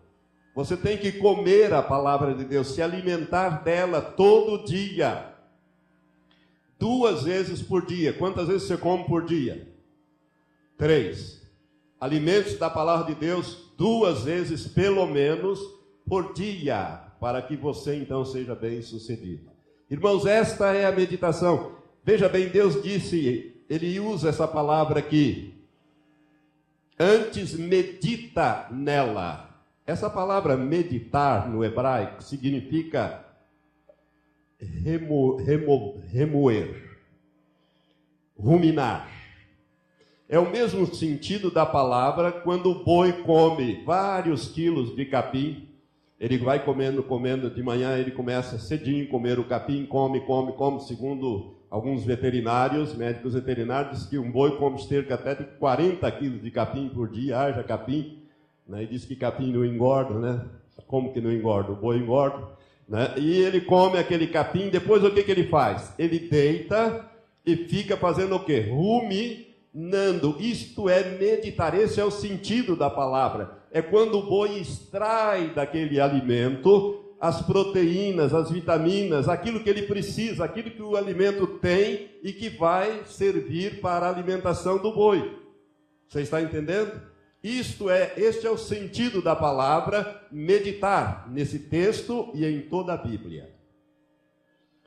Você 0.54 0.76
tem 0.76 0.96
que 0.96 1.12
comer 1.12 1.72
a 1.72 1.82
palavra 1.82 2.34
de 2.34 2.44
Deus, 2.44 2.68
se 2.68 2.82
alimentar 2.82 3.62
dela 3.62 4.00
todo 4.00 4.64
dia. 4.64 5.34
Duas 6.78 7.24
vezes 7.24 7.62
por 7.62 7.84
dia. 7.84 8.12
Quantas 8.12 8.48
vezes 8.48 8.66
você 8.66 8.76
come 8.76 9.04
por 9.04 9.24
dia? 9.24 9.68
Três. 10.76 11.42
Alimentos 12.00 12.56
da 12.56 12.70
palavra 12.70 13.12
de 13.12 13.20
Deus 13.20 13.68
duas 13.76 14.24
vezes, 14.24 14.66
pelo 14.66 15.06
menos, 15.06 15.60
por 16.08 16.32
dia, 16.32 17.07
para 17.20 17.42
que 17.42 17.56
você 17.56 17.96
então 17.96 18.24
seja 18.24 18.54
bem 18.54 18.80
sucedido. 18.82 19.50
Irmãos, 19.90 20.26
esta 20.26 20.72
é 20.74 20.86
a 20.86 20.92
meditação. 20.92 21.72
Veja 22.04 22.28
bem, 22.28 22.48
Deus 22.48 22.82
disse, 22.82 23.54
ele 23.68 23.98
usa 24.00 24.28
essa 24.28 24.46
palavra 24.46 24.98
aqui. 25.00 25.54
Antes 26.98 27.54
medita 27.54 28.66
nela. 28.70 29.48
Essa 29.86 30.10
palavra 30.10 30.56
meditar 30.56 31.48
no 31.48 31.64
hebraico 31.64 32.22
significa 32.22 33.24
remo, 34.58 35.36
remo, 35.36 36.02
remoer, 36.10 36.98
ruminar. 38.36 39.08
É 40.28 40.38
o 40.38 40.50
mesmo 40.50 40.86
sentido 40.94 41.50
da 41.50 41.64
palavra 41.64 42.30
quando 42.30 42.70
o 42.70 42.84
boi 42.84 43.22
come 43.22 43.82
vários 43.84 44.48
quilos 44.48 44.94
de 44.94 45.06
capim 45.06 45.67
ele 46.20 46.36
vai 46.36 46.64
comendo, 46.64 47.02
comendo, 47.02 47.48
de 47.48 47.62
manhã 47.62 47.96
ele 47.96 48.10
começa 48.10 48.58
cedinho 48.58 49.08
comer 49.08 49.38
o 49.38 49.44
capim, 49.44 49.86
come, 49.86 50.20
come, 50.20 50.52
come, 50.52 50.80
segundo 50.80 51.54
alguns 51.70 52.04
veterinários, 52.04 52.94
médicos 52.94 53.34
veterinários, 53.34 54.06
que 54.06 54.18
um 54.18 54.30
boi 54.30 54.56
come 54.56 54.80
cerca 54.82 55.14
até 55.14 55.34
de 55.36 55.44
40 55.44 56.10
quilos 56.12 56.42
de 56.42 56.50
capim 56.50 56.88
por 56.88 57.08
dia, 57.08 57.38
haja 57.38 57.62
capim, 57.62 58.18
né? 58.66 58.82
e 58.82 58.86
diz 58.86 59.04
que 59.04 59.14
capim 59.14 59.52
não 59.52 59.64
engorda, 59.64 60.14
né? 60.14 60.44
Como 60.86 61.12
que 61.12 61.20
não 61.20 61.30
engorda? 61.30 61.72
O 61.72 61.76
boi 61.76 61.98
engorda, 61.98 62.48
né? 62.88 63.14
E 63.16 63.36
ele 63.36 63.60
come 63.60 63.98
aquele 63.98 64.26
capim, 64.26 64.70
depois 64.70 65.04
o 65.04 65.10
que, 65.10 65.22
que 65.22 65.30
ele 65.30 65.46
faz? 65.46 65.94
Ele 65.98 66.18
deita 66.18 67.08
e 67.46 67.54
fica 67.54 67.96
fazendo 67.96 68.34
o 68.34 68.44
quê? 68.44 68.60
Ruminando, 68.70 70.36
isto 70.40 70.88
é 70.88 71.16
meditar, 71.16 71.78
esse 71.78 72.00
é 72.00 72.04
o 72.04 72.10
sentido 72.10 72.74
da 72.74 72.90
palavra 72.90 73.57
é 73.70 73.82
quando 73.82 74.18
o 74.18 74.26
boi 74.26 74.58
extrai 74.58 75.48
daquele 75.50 76.00
alimento 76.00 77.04
as 77.20 77.42
proteínas, 77.42 78.32
as 78.32 78.50
vitaminas, 78.50 79.28
aquilo 79.28 79.60
que 79.60 79.68
ele 79.68 79.82
precisa, 79.82 80.44
aquilo 80.44 80.70
que 80.70 80.82
o 80.82 80.96
alimento 80.96 81.46
tem 81.58 82.10
e 82.22 82.32
que 82.32 82.48
vai 82.48 83.02
servir 83.06 83.80
para 83.80 84.06
a 84.06 84.10
alimentação 84.10 84.78
do 84.78 84.92
boi. 84.92 85.36
Você 86.06 86.20
está 86.22 86.40
entendendo? 86.40 87.00
Isto 87.42 87.90
é, 87.90 88.14
este 88.16 88.46
é 88.46 88.50
o 88.50 88.58
sentido 88.58 89.20
da 89.20 89.34
palavra 89.34 90.26
meditar 90.30 91.28
nesse 91.30 91.58
texto 91.58 92.30
e 92.34 92.44
em 92.44 92.62
toda 92.62 92.92
a 92.92 92.96
Bíblia. 92.96 93.52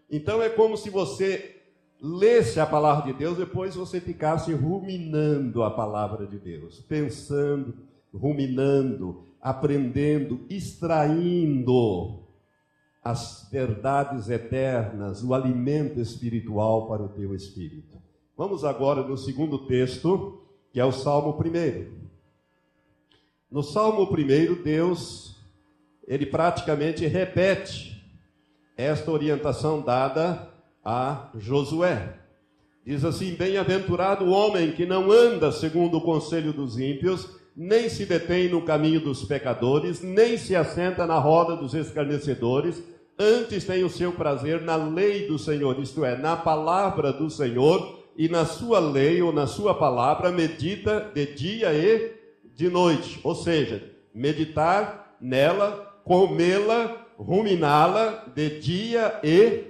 Então 0.10 0.42
é 0.42 0.50
como 0.50 0.78
se 0.78 0.90
você 0.90 1.58
lesse 2.02 2.60
a 2.60 2.66
palavra 2.66 3.12
de 3.12 3.18
Deus, 3.18 3.38
depois 3.38 3.76
você 3.76 4.02
ficasse 4.02 4.52
ruminando 4.54 5.64
a 5.64 5.70
palavra 5.70 6.26
de 6.26 6.40
Deus, 6.40 6.80
pensando, 6.80 7.74
ruminando, 8.14 9.26
aprendendo, 9.42 10.46
extraindo 10.50 12.22
as 13.04 13.48
verdades 13.52 14.30
eternas, 14.30 15.24
o 15.24 15.34
alimento 15.34 16.00
espiritual 16.00 16.88
para 16.88 17.02
o 17.02 17.10
teu 17.10 17.34
espírito. 17.34 18.00
Vamos 18.38 18.64
agora 18.64 19.04
no 19.04 19.18
segundo 19.18 19.66
texto, 19.66 20.42
que 20.72 20.80
é 20.80 20.86
o 20.86 20.92
Salmo 20.92 21.32
1. 21.32 22.02
No 23.50 23.64
Salmo 23.64 24.04
1, 24.04 24.62
Deus, 24.64 25.36
ele 26.08 26.26
praticamente 26.26 27.06
repete 27.06 28.02
esta 28.78 29.12
orientação 29.12 29.82
dada 29.82 30.50
a 30.84 31.30
Josué. 31.36 32.18
Diz 32.86 33.04
assim: 33.04 33.36
Bem-aventurado 33.36 34.26
o 34.26 34.32
homem 34.32 34.72
que 34.72 34.86
não 34.86 35.12
anda 35.12 35.52
segundo 35.52 35.98
o 35.98 36.02
conselho 36.02 36.54
dos 36.54 36.80
ímpios, 36.80 37.41
nem 37.56 37.90
se 37.90 38.06
detém 38.06 38.50
no 38.50 38.62
caminho 38.64 39.02
dos 39.02 39.24
pecadores, 39.24 40.02
nem 40.02 40.38
se 40.38 40.56
assenta 40.56 41.06
na 41.06 41.20
roda 41.20 41.56
dos 41.56 41.74
escarnecedores, 41.74 42.82
antes 43.18 43.66
tem 43.66 43.84
o 43.84 43.90
seu 43.90 44.12
prazer 44.12 44.62
na 44.62 44.76
lei 44.76 45.28
do 45.28 45.38
Senhor, 45.38 45.80
isto 45.80 46.04
é, 46.06 46.18
na 46.18 46.36
palavra 46.36 47.12
do 47.12 47.30
Senhor, 47.30 48.00
e 48.16 48.28
na 48.28 48.46
sua 48.46 48.80
lei 48.80 49.22
ou 49.22 49.32
na 49.32 49.48
sua 49.48 49.74
palavra 49.74 50.32
medita 50.32 51.12
de 51.14 51.34
dia 51.34 51.74
e 51.74 52.14
de 52.56 52.70
noite. 52.70 53.20
Ou 53.24 53.34
seja, 53.34 53.90
meditar 54.14 55.18
nela, 55.20 56.00
comê-la, 56.04 57.08
ruminá-la 57.18 58.26
de 58.36 58.60
dia 58.60 59.20
e 59.24 59.64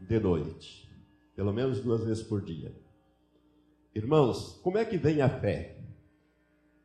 de 0.00 0.18
noite. 0.18 0.88
Pelo 1.34 1.52
menos 1.52 1.80
duas 1.80 2.02
vezes 2.04 2.22
por 2.22 2.40
dia. 2.40 2.72
Irmãos, 3.94 4.58
como 4.62 4.78
é 4.78 4.84
que 4.84 4.96
vem 4.96 5.20
a 5.20 5.28
fé? 5.28 5.75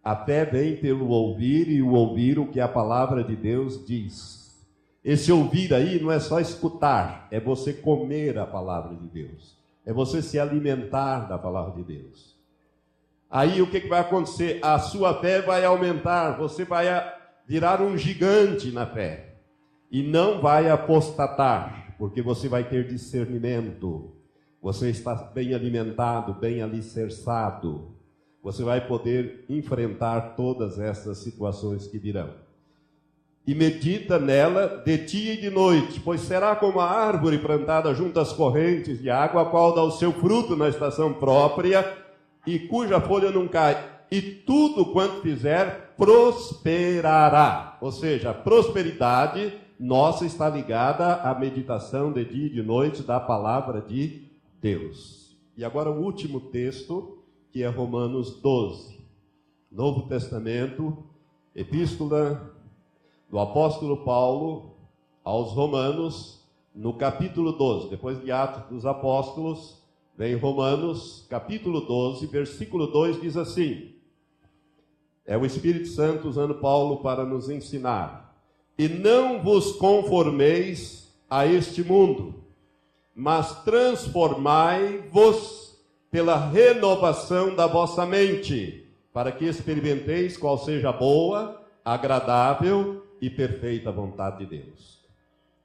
A 0.03 0.15
fé 0.15 0.45
vem 0.45 0.75
pelo 0.77 1.09
ouvir 1.09 1.69
e 1.69 1.81
o 1.81 1.91
ouvir 1.91 2.39
o 2.39 2.47
que 2.47 2.59
a 2.59 2.67
palavra 2.67 3.23
de 3.23 3.35
Deus 3.35 3.85
diz. 3.85 4.41
Esse 5.03 5.31
ouvir 5.31 5.73
aí 5.73 6.01
não 6.01 6.11
é 6.11 6.19
só 6.19 6.39
escutar, 6.39 7.27
é 7.29 7.39
você 7.39 7.71
comer 7.71 8.37
a 8.39 8.45
palavra 8.45 8.95
de 8.95 9.07
Deus. 9.07 9.55
É 9.85 9.93
você 9.93 10.21
se 10.21 10.39
alimentar 10.39 11.27
da 11.27 11.37
palavra 11.37 11.73
de 11.75 11.83
Deus. 11.83 12.35
Aí 13.29 13.61
o 13.61 13.69
que, 13.69 13.79
vai 13.81 13.99
acontecer? 13.99 14.59
A 14.63 14.79
sua 14.79 15.21
fé 15.21 15.41
vai 15.41 15.63
aumentar, 15.63 16.31
você 16.31 16.65
vai 16.65 16.85
virar 17.45 17.79
um 17.79 17.95
gigante 17.95 18.71
na 18.71 18.87
fé. 18.87 19.35
E 19.91 20.01
não 20.01 20.41
vai 20.41 20.69
apostatar, 20.69 21.95
porque 21.99 22.21
você 22.21 22.47
vai 22.47 22.63
ter 22.63 22.87
discernimento. 22.87 24.15
Você 24.61 24.89
está 24.89 25.13
bem 25.13 25.53
alimentado, 25.53 26.33
bem 26.33 26.61
alicerçado 26.61 28.00
você 28.43 28.63
vai 28.63 28.85
poder 28.87 29.45
enfrentar 29.49 30.35
todas 30.35 30.79
essas 30.79 31.19
situações 31.19 31.87
que 31.87 31.99
virão. 31.99 32.29
e 33.45 33.55
medita 33.55 34.19
nela 34.19 34.81
de 34.85 34.97
dia 34.99 35.33
e 35.33 35.41
de 35.41 35.49
noite, 35.49 35.99
pois 35.99 36.21
será 36.21 36.55
como 36.55 36.79
a 36.79 36.89
árvore 36.89 37.39
plantada 37.39 37.93
junto 37.93 38.19
às 38.19 38.31
correntes 38.31 39.01
de 39.01 39.09
água, 39.09 39.41
a 39.41 39.45
qual 39.45 39.73
dá 39.73 39.83
o 39.83 39.91
seu 39.91 40.13
fruto 40.13 40.55
na 40.55 40.69
estação 40.69 41.11
própria 41.13 41.97
e 42.45 42.59
cuja 42.59 43.01
folha 43.01 43.31
não 43.31 43.47
cai, 43.47 43.83
e 44.11 44.21
tudo 44.21 44.85
quanto 44.85 45.21
fizer 45.21 45.93
prosperará. 45.97 47.77
Ou 47.81 47.91
seja, 47.91 48.29
a 48.29 48.33
prosperidade 48.33 49.53
nossa 49.79 50.25
está 50.25 50.47
ligada 50.47 51.15
à 51.15 51.33
meditação 51.33 52.11
de 52.11 52.23
dia 52.23 52.45
e 52.45 52.49
de 52.49 52.61
noite 52.61 53.01
da 53.01 53.19
palavra 53.19 53.81
de 53.81 54.23
Deus. 54.61 55.35
E 55.57 55.65
agora 55.65 55.89
o 55.89 56.03
último 56.03 56.39
texto, 56.39 57.20
que 57.51 57.63
é 57.63 57.67
Romanos 57.67 58.39
12. 58.41 59.01
Novo 59.69 60.07
Testamento, 60.07 61.03
Epístola 61.53 62.55
do 63.29 63.37
apóstolo 63.39 63.97
Paulo 64.05 64.71
aos 65.23 65.51
Romanos, 65.51 66.39
no 66.73 66.93
capítulo 66.93 67.51
12. 67.51 67.89
Depois 67.89 68.21
de 68.21 68.31
Atos 68.31 68.69
dos 68.69 68.85
Apóstolos, 68.85 69.83
vem 70.17 70.35
Romanos, 70.35 71.25
capítulo 71.29 71.81
12, 71.81 72.25
versículo 72.27 72.87
2 72.87 73.19
diz 73.19 73.35
assim: 73.35 73.95
É 75.25 75.37
o 75.37 75.45
Espírito 75.45 75.89
Santo 75.89 76.29
usando 76.29 76.55
Paulo 76.55 77.01
para 77.01 77.25
nos 77.25 77.49
ensinar. 77.49 78.33
E 78.77 78.87
não 78.87 79.43
vos 79.43 79.73
conformeis 79.73 81.13
a 81.29 81.45
este 81.45 81.83
mundo, 81.83 82.45
mas 83.13 83.61
transformai-vos 83.63 85.60
pela 86.11 86.35
renovação 86.35 87.55
da 87.55 87.65
vossa 87.65 88.05
mente, 88.05 88.85
para 89.13 89.31
que 89.31 89.45
experimenteis 89.45 90.35
qual 90.35 90.57
seja 90.57 90.89
a 90.89 90.93
boa, 90.93 91.61
agradável 91.83 93.05
e 93.21 93.29
perfeita 93.29 93.91
vontade 93.91 94.45
de 94.45 94.57
Deus. 94.57 94.99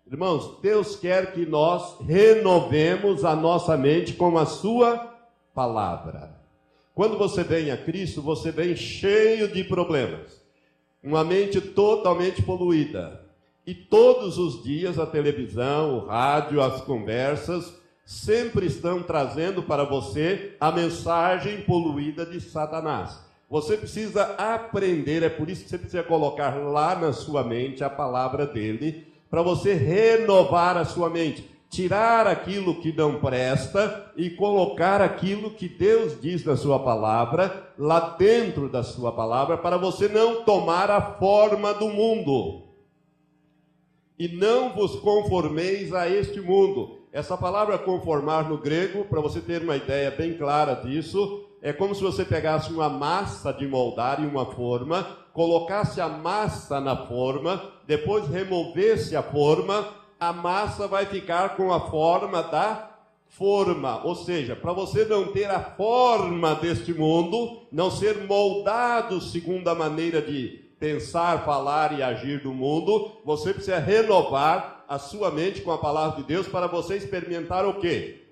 Irmãos, 0.06 0.58
Deus 0.62 0.94
quer 0.94 1.32
que 1.32 1.44
nós 1.44 1.98
renovemos 2.00 3.24
a 3.24 3.34
nossa 3.34 3.76
mente 3.76 4.12
com 4.12 4.38
a 4.38 4.46
Sua 4.46 5.12
palavra. 5.52 6.30
Quando 6.94 7.18
você 7.18 7.42
vem 7.42 7.72
a 7.72 7.76
Cristo, 7.76 8.22
você 8.22 8.52
vem 8.52 8.76
cheio 8.76 9.48
de 9.48 9.64
problemas, 9.64 10.40
uma 11.02 11.24
mente 11.24 11.60
totalmente 11.60 12.40
poluída. 12.40 13.20
E 13.66 13.74
todos 13.74 14.38
os 14.38 14.62
dias 14.62 14.96
a 14.96 15.06
televisão, 15.06 15.98
o 15.98 16.06
rádio, 16.06 16.62
as 16.62 16.80
conversas 16.82 17.74
sempre 18.06 18.66
estão 18.66 19.02
trazendo 19.02 19.64
para 19.64 19.82
você 19.82 20.54
a 20.60 20.70
mensagem 20.70 21.62
poluída 21.62 22.24
de 22.24 22.40
Satanás. 22.40 23.18
Você 23.50 23.76
precisa 23.76 24.22
aprender, 24.38 25.24
é 25.24 25.28
por 25.28 25.50
isso 25.50 25.64
que 25.64 25.70
você 25.70 25.78
precisa 25.78 26.04
colocar 26.04 26.50
lá 26.56 26.94
na 26.94 27.12
sua 27.12 27.42
mente 27.42 27.82
a 27.82 27.90
palavra 27.90 28.46
dele, 28.46 29.08
para 29.28 29.42
você 29.42 29.74
renovar 29.74 30.76
a 30.76 30.84
sua 30.84 31.10
mente, 31.10 31.50
tirar 31.68 32.28
aquilo 32.28 32.80
que 32.80 32.92
não 32.92 33.18
presta 33.20 34.12
e 34.16 34.30
colocar 34.30 35.00
aquilo 35.00 35.50
que 35.50 35.68
Deus 35.68 36.20
diz 36.20 36.44
na 36.44 36.56
sua 36.56 36.78
palavra, 36.78 37.72
lá 37.76 38.14
dentro 38.16 38.68
da 38.68 38.84
sua 38.84 39.10
palavra, 39.10 39.58
para 39.58 39.76
você 39.76 40.08
não 40.08 40.44
tomar 40.44 40.92
a 40.92 41.00
forma 41.00 41.74
do 41.74 41.88
mundo. 41.88 42.62
E 44.16 44.28
não 44.28 44.72
vos 44.72 44.96
conformeis 45.00 45.92
a 45.92 46.08
este 46.08 46.40
mundo. 46.40 47.00
Essa 47.16 47.34
palavra 47.34 47.78
conformar 47.78 48.46
no 48.46 48.58
grego, 48.58 49.06
para 49.06 49.22
você 49.22 49.40
ter 49.40 49.62
uma 49.62 49.74
ideia 49.74 50.10
bem 50.10 50.36
clara 50.36 50.74
disso, 50.74 51.46
é 51.62 51.72
como 51.72 51.94
se 51.94 52.02
você 52.02 52.26
pegasse 52.26 52.70
uma 52.70 52.90
massa 52.90 53.54
de 53.54 53.66
moldar 53.66 54.22
em 54.22 54.26
uma 54.26 54.44
forma, 54.44 55.02
colocasse 55.32 55.98
a 55.98 56.10
massa 56.10 56.78
na 56.78 56.94
forma, 57.06 57.72
depois 57.86 58.28
removesse 58.28 59.16
a 59.16 59.22
forma, 59.22 59.88
a 60.20 60.30
massa 60.30 60.86
vai 60.86 61.06
ficar 61.06 61.56
com 61.56 61.72
a 61.72 61.88
forma 61.88 62.42
da 62.42 62.90
forma. 63.30 64.04
Ou 64.04 64.14
seja, 64.14 64.54
para 64.54 64.74
você 64.74 65.06
não 65.06 65.32
ter 65.32 65.50
a 65.50 65.60
forma 65.60 66.54
deste 66.56 66.92
mundo, 66.92 67.62
não 67.72 67.90
ser 67.90 68.26
moldado 68.26 69.22
segundo 69.22 69.66
a 69.68 69.74
maneira 69.74 70.20
de 70.20 70.66
pensar, 70.78 71.46
falar 71.46 71.98
e 71.98 72.02
agir 72.02 72.42
do 72.42 72.52
mundo, 72.52 73.12
você 73.24 73.54
precisa 73.54 73.78
renovar 73.78 74.75
a 74.88 74.98
sua 74.98 75.30
mente 75.30 75.62
com 75.62 75.72
a 75.72 75.78
palavra 75.78 76.20
de 76.20 76.26
Deus 76.26 76.46
para 76.48 76.66
você 76.66 76.96
experimentar 76.96 77.66
o 77.66 77.80
quê? 77.80 78.22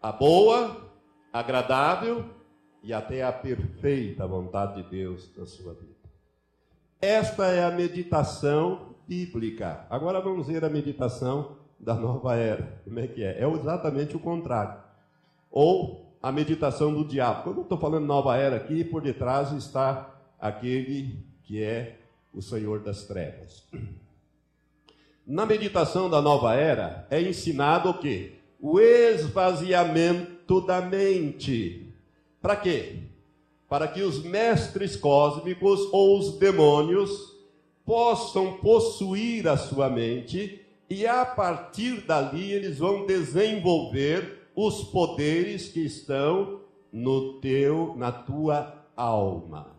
A 0.00 0.12
boa, 0.12 0.90
agradável 1.32 2.24
e 2.82 2.92
até 2.92 3.22
a 3.22 3.32
perfeita 3.32 4.26
vontade 4.26 4.82
de 4.82 4.90
Deus 4.90 5.30
na 5.36 5.46
sua 5.46 5.74
vida. 5.74 5.94
Esta 7.00 7.46
é 7.46 7.64
a 7.64 7.70
meditação 7.70 8.94
bíblica. 9.06 9.86
Agora 9.90 10.20
vamos 10.20 10.46
ver 10.46 10.64
a 10.64 10.70
meditação 10.70 11.56
da 11.78 11.94
nova 11.94 12.36
era. 12.36 12.80
Como 12.84 12.98
é 12.98 13.06
que 13.06 13.22
é? 13.22 13.42
É 13.42 13.48
exatamente 13.48 14.16
o 14.16 14.20
contrário. 14.20 14.82
Ou 15.50 16.16
a 16.22 16.32
meditação 16.32 16.94
do 16.94 17.04
diabo. 17.04 17.42
Quando 17.42 17.58
eu 17.58 17.62
estou 17.64 17.78
falando 17.78 18.06
nova 18.06 18.36
era 18.36 18.56
aqui, 18.56 18.82
por 18.82 19.02
detrás 19.02 19.52
está 19.52 20.10
aquele 20.40 21.22
que 21.42 21.62
é 21.62 21.98
o 22.32 22.40
Senhor 22.40 22.80
das 22.80 23.04
trevas. 23.04 23.68
Na 25.26 25.46
meditação 25.46 26.10
da 26.10 26.20
nova 26.20 26.54
era 26.54 27.06
é 27.10 27.18
ensinado 27.18 27.88
o 27.88 27.98
quê? 27.98 28.32
O 28.60 28.78
esvaziamento 28.78 30.60
da 30.60 30.82
mente. 30.82 31.86
Para 32.42 32.56
quê? 32.56 32.98
Para 33.66 33.88
que 33.88 34.02
os 34.02 34.22
mestres 34.22 34.96
cósmicos 34.96 35.88
ou 35.92 36.18
os 36.18 36.36
demônios 36.38 37.34
possam 37.86 38.58
possuir 38.58 39.48
a 39.48 39.56
sua 39.56 39.88
mente 39.88 40.60
e 40.90 41.06
a 41.06 41.24
partir 41.24 42.02
dali 42.02 42.52
eles 42.52 42.78
vão 42.78 43.06
desenvolver 43.06 44.50
os 44.54 44.84
poderes 44.84 45.68
que 45.68 45.80
estão 45.80 46.60
no 46.92 47.40
teu, 47.40 47.94
na 47.96 48.12
tua 48.12 48.84
alma. 48.94 49.73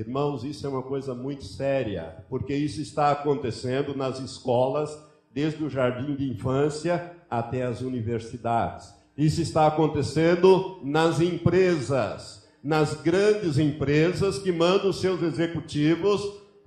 Irmãos, 0.00 0.44
isso 0.44 0.66
é 0.66 0.70
uma 0.70 0.82
coisa 0.82 1.14
muito 1.14 1.44
séria, 1.44 2.24
porque 2.30 2.54
isso 2.54 2.80
está 2.80 3.10
acontecendo 3.10 3.94
nas 3.94 4.18
escolas, 4.18 4.98
desde 5.30 5.62
o 5.62 5.68
jardim 5.68 6.14
de 6.14 6.26
infância 6.26 7.12
até 7.28 7.64
as 7.64 7.82
universidades. 7.82 8.94
Isso 9.14 9.42
está 9.42 9.66
acontecendo 9.66 10.80
nas 10.82 11.20
empresas, 11.20 12.48
nas 12.64 12.94
grandes 12.94 13.58
empresas 13.58 14.38
que 14.38 14.50
mandam 14.50 14.90
seus 14.90 15.20
executivos 15.22 16.22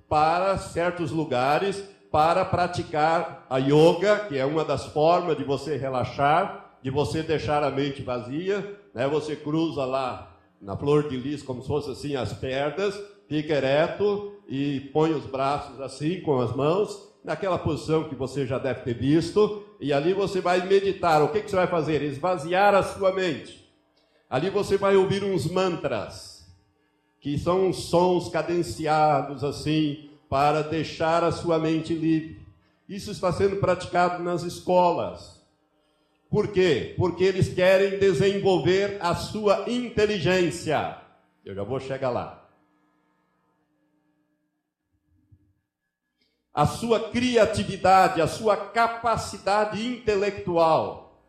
para 0.08 0.56
certos 0.56 1.10
lugares 1.10 1.82
para 2.12 2.44
praticar 2.44 3.44
a 3.50 3.58
yoga, 3.58 4.26
que 4.28 4.38
é 4.38 4.44
uma 4.44 4.64
das 4.64 4.86
formas 4.86 5.36
de 5.36 5.42
você 5.42 5.76
relaxar, 5.76 6.76
de 6.80 6.88
você 6.88 7.20
deixar 7.20 7.64
a 7.64 7.70
mente 7.70 8.00
vazia, 8.00 8.78
né? 8.94 9.08
Você 9.08 9.34
cruza 9.34 9.84
lá 9.84 10.36
na 10.60 10.76
flor 10.76 11.08
de 11.08 11.16
lis 11.16 11.42
como 11.42 11.62
se 11.62 11.66
fosse 11.68 11.90
assim 11.90 12.14
as 12.14 12.32
pernas, 12.32 12.94
fica 13.34 13.54
ereto 13.54 14.32
e 14.48 14.78
põe 14.92 15.12
os 15.12 15.26
braços 15.26 15.80
assim 15.80 16.20
com 16.20 16.40
as 16.40 16.54
mãos 16.54 17.12
naquela 17.24 17.58
posição 17.58 18.04
que 18.04 18.14
você 18.14 18.46
já 18.46 18.58
deve 18.58 18.82
ter 18.82 18.94
visto, 18.94 19.64
e 19.80 19.92
ali 19.92 20.12
você 20.12 20.42
vai 20.42 20.64
meditar. 20.66 21.22
O 21.22 21.28
que, 21.28 21.40
que 21.40 21.50
você 21.50 21.56
vai 21.56 21.66
fazer? 21.66 22.02
Esvaziar 22.02 22.74
a 22.74 22.82
sua 22.82 23.12
mente. 23.12 23.66
Ali 24.28 24.50
você 24.50 24.76
vai 24.76 24.94
ouvir 24.94 25.24
uns 25.24 25.50
mantras, 25.50 26.46
que 27.18 27.38
são 27.38 27.72
sons 27.72 28.28
cadenciados 28.28 29.42
assim, 29.42 30.10
para 30.28 30.62
deixar 30.62 31.24
a 31.24 31.32
sua 31.32 31.58
mente 31.58 31.94
livre. 31.94 32.46
Isso 32.86 33.10
está 33.10 33.32
sendo 33.32 33.56
praticado 33.56 34.22
nas 34.22 34.42
escolas. 34.42 35.42
Por 36.30 36.48
quê? 36.48 36.94
Porque 36.98 37.24
eles 37.24 37.52
querem 37.52 37.98
desenvolver 37.98 38.98
a 39.00 39.14
sua 39.14 39.64
inteligência. 39.66 40.98
Eu 41.42 41.54
já 41.54 41.64
vou 41.64 41.80
chegar 41.80 42.10
lá. 42.10 42.43
A 46.54 46.66
sua 46.66 47.10
criatividade, 47.10 48.22
a 48.22 48.28
sua 48.28 48.56
capacidade 48.56 49.84
intelectual. 49.84 51.20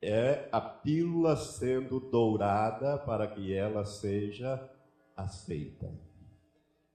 É 0.00 0.48
a 0.52 0.60
pílula 0.60 1.36
sendo 1.36 1.98
dourada 1.98 2.96
para 2.96 3.26
que 3.26 3.52
ela 3.52 3.84
seja 3.84 4.70
aceita. 5.16 5.92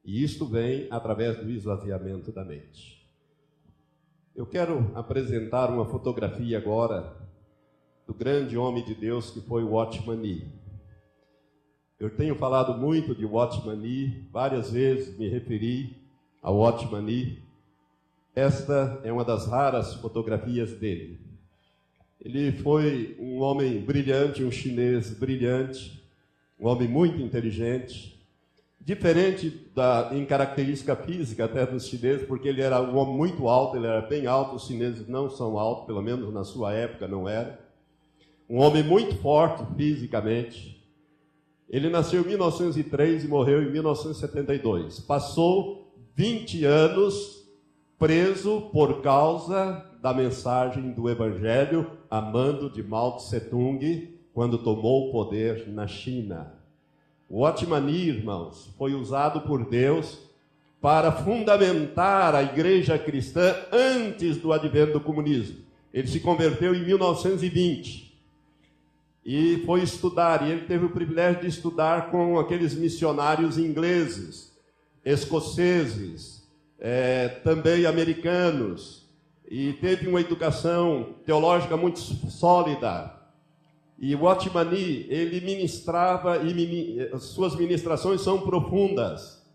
E 0.04 0.24
isto 0.24 0.46
vem 0.46 0.88
através 0.90 1.38
do 1.38 1.50
esvaziamento 1.50 2.32
da 2.32 2.46
mente. 2.46 3.06
Eu 4.34 4.46
quero 4.46 4.92
apresentar 4.96 5.70
uma 5.70 5.86
fotografia 5.86 6.58
agora 6.58 7.18
do 8.06 8.14
grande 8.14 8.58
homem 8.58 8.86
de 8.86 8.96
Deus 8.96 9.30
que 9.30 9.42
foi 9.42 9.64
Watchman 9.64 10.18
Nee. 10.18 10.57
Eu 12.00 12.12
tenho 12.12 12.36
falado 12.36 12.78
muito 12.78 13.16
de 13.16 13.26
Watchman 13.26 13.76
Nee, 13.76 14.24
várias 14.32 14.70
vezes 14.70 15.18
me 15.18 15.28
referi 15.28 15.98
ao 16.44 16.58
Watchman 16.58 17.02
Nee. 17.02 17.40
Esta 18.36 19.02
é 19.04 19.12
uma 19.12 19.26
das 19.26 19.48
raras 19.48 19.96
fotografias 19.96 20.74
dele. 20.74 21.20
Ele 22.22 22.52
foi 22.52 23.18
um 23.20 23.40
homem 23.40 23.80
brilhante, 23.82 24.44
um 24.44 24.52
chinês 24.52 25.12
brilhante, 25.12 26.04
um 26.60 26.68
homem 26.68 26.88
muito 26.88 27.20
inteligente. 27.20 28.16
diferente 28.80 29.50
da, 29.76 30.12
em 30.14 30.24
característica 30.24 30.96
física 30.96 31.46
até 31.46 31.66
dos 31.66 31.88
chineses, 31.88 32.26
porque 32.26 32.48
ele 32.48 32.62
era 32.62 32.80
um 32.82 32.96
homem 32.96 33.18
muito 33.18 33.50
alto, 33.50 33.76
ele 33.76 33.88
era 33.88 34.02
bem 34.02 34.28
alto, 34.28 34.56
os 34.56 34.66
chineses 34.68 35.08
não 35.08 35.30
são 35.30 35.58
altos, 35.58 35.88
pelo 35.88 36.02
menos 36.02 36.32
na 36.34 36.44
sua 36.46 36.74
época 36.74 37.08
não 37.08 37.28
era. 37.28 37.60
Um 38.50 38.60
homem 38.60 38.84
muito 38.84 39.16
forte 39.18 39.66
fisicamente. 39.76 40.77
Ele 41.70 41.90
nasceu 41.90 42.22
em 42.22 42.28
1903 42.28 43.26
e 43.26 43.28
morreu 43.28 43.62
em 43.62 43.72
1972. 43.72 45.02
Passou 45.02 45.92
20 46.16 46.64
anos 46.64 47.46
preso 48.00 48.70
por 48.72 49.02
causa 49.02 49.86
da 50.02 50.14
mensagem 50.14 50.92
do 50.92 51.10
Evangelho, 51.10 51.92
amando 52.10 52.70
de 52.70 52.82
Mao 52.82 53.18
Tse 53.18 53.42
Tung, 53.42 54.18
quando 54.34 54.60
tomou 54.60 55.10
o 55.10 55.12
poder 55.12 55.68
na 55.68 55.88
China. 55.88 56.54
O 57.30 57.44
Otmani, 57.44 58.08
irmãos, 58.08 58.74
foi 58.78 58.94
usado 58.94 59.42
por 59.42 59.66
Deus 59.70 60.20
para 60.80 61.12
fundamentar 61.12 62.34
a 62.34 62.44
igreja 62.44 62.98
cristã 62.98 63.54
antes 63.74 64.38
do 64.38 64.54
advento 64.54 64.94
do 64.94 65.02
comunismo. 65.02 65.58
Ele 65.94 66.08
se 66.08 66.22
converteu 66.22 66.74
em 66.74 66.86
1920 66.86 68.07
e 69.28 69.62
foi 69.66 69.82
estudar, 69.82 70.48
e 70.48 70.52
ele 70.54 70.62
teve 70.62 70.86
o 70.86 70.90
privilégio 70.90 71.42
de 71.42 71.48
estudar 71.48 72.10
com 72.10 72.40
aqueles 72.40 72.74
missionários 72.74 73.58
ingleses, 73.58 74.54
escoceses, 75.04 76.48
é, 76.80 77.28
também 77.44 77.86
americanos, 77.86 79.06
e 79.46 79.74
teve 79.74 80.08
uma 80.08 80.22
educação 80.22 81.16
teológica 81.26 81.76
muito 81.76 82.00
sólida. 82.00 83.14
E 84.00 84.16
o 84.16 84.24
Otmani, 84.24 85.06
ele 85.10 85.42
ministrava, 85.42 86.38
e 86.38 87.10
as 87.12 87.24
suas 87.24 87.54
ministrações 87.54 88.22
são 88.22 88.40
profundas. 88.40 89.46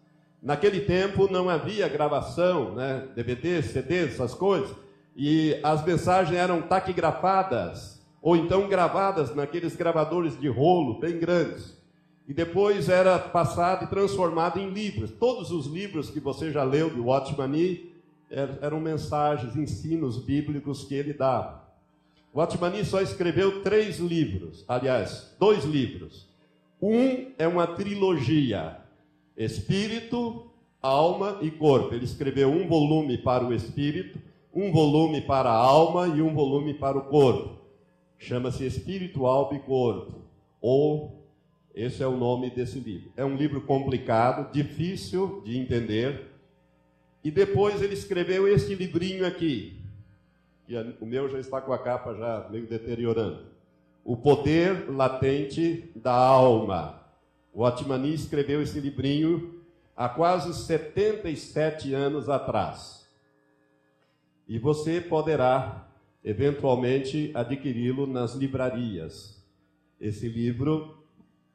Naquele 0.42 0.80
tempo 0.80 1.32
não 1.32 1.48
havia 1.48 1.88
gravação, 1.88 2.74
né? 2.74 3.08
DVD, 3.14 3.62
CD, 3.62 4.04
essas 4.04 4.34
coisas, 4.34 4.76
e 5.16 5.58
as 5.62 5.82
mensagens 5.82 6.36
eram 6.36 6.60
taquigrafadas, 6.60 7.91
ou 8.22 8.36
então 8.36 8.68
gravadas 8.68 9.34
naqueles 9.34 9.74
gravadores 9.74 10.38
de 10.38 10.48
rolo 10.48 11.00
bem 11.00 11.18
grandes. 11.18 11.76
E 12.28 12.32
depois 12.32 12.88
era 12.88 13.18
passado 13.18 13.84
e 13.84 13.88
transformado 13.88 14.60
em 14.60 14.70
livros. 14.70 15.10
Todos 15.10 15.50
os 15.50 15.66
livros 15.66 16.08
que 16.08 16.20
você 16.20 16.52
já 16.52 16.62
leu 16.62 16.88
de 16.88 17.00
Watchmani 17.00 17.92
eram 18.30 18.80
mensagens, 18.80 19.56
ensinos 19.56 20.16
bíblicos 20.16 20.84
que 20.84 20.94
ele 20.94 21.12
dava. 21.12 21.62
O 22.32 22.40
Atmani 22.40 22.82
só 22.84 23.02
escreveu 23.02 23.62
três 23.62 23.98
livros, 23.98 24.64
aliás, 24.66 25.34
dois 25.38 25.64
livros. 25.64 26.26
Um 26.80 27.32
é 27.36 27.46
uma 27.46 27.66
trilogia: 27.66 28.78
Espírito, 29.36 30.46
Alma 30.80 31.38
e 31.42 31.50
Corpo. 31.50 31.94
Ele 31.94 32.06
escreveu 32.06 32.48
um 32.48 32.66
volume 32.66 33.18
para 33.18 33.44
o 33.44 33.52
espírito, 33.52 34.18
um 34.54 34.72
volume 34.72 35.20
para 35.20 35.50
a 35.50 35.54
alma 35.54 36.08
e 36.08 36.22
um 36.22 36.34
volume 36.34 36.72
para 36.72 36.96
o 36.96 37.02
corpo. 37.02 37.61
Chama-se 38.22 38.64
Espírito, 38.64 39.26
Alma. 39.26 40.22
Ou 40.60 41.26
esse 41.74 42.02
é 42.02 42.06
o 42.06 42.16
nome 42.16 42.50
desse 42.50 42.78
livro. 42.78 43.10
É 43.16 43.24
um 43.24 43.34
livro 43.34 43.62
complicado, 43.62 44.52
difícil 44.52 45.42
de 45.44 45.58
entender. 45.58 46.30
E 47.24 47.30
depois 47.30 47.82
ele 47.82 47.94
escreveu 47.94 48.46
este 48.46 48.74
livrinho 48.74 49.26
aqui, 49.26 49.80
o 51.00 51.06
meu 51.06 51.28
já 51.28 51.38
está 51.38 51.60
com 51.60 51.72
a 51.72 51.78
capa 51.78 52.14
já 52.14 52.48
meio 52.48 52.66
deteriorando. 52.66 53.46
O 54.04 54.16
poder 54.16 54.90
latente 54.90 55.90
da 55.94 56.14
alma. 56.14 57.00
O 57.52 57.64
Atmani 57.64 58.14
escreveu 58.14 58.62
esse 58.62 58.80
livrinho 58.80 59.60
há 59.96 60.08
quase 60.08 60.54
77 60.54 61.92
anos 61.92 62.28
atrás. 62.28 63.06
E 64.48 64.58
você 64.58 65.00
poderá, 65.00 65.88
eventualmente, 66.24 67.30
adquiri-lo 67.34 68.06
nas 68.06 68.34
livrarias. 68.34 69.42
Esse 70.00 70.28
livro 70.28 70.96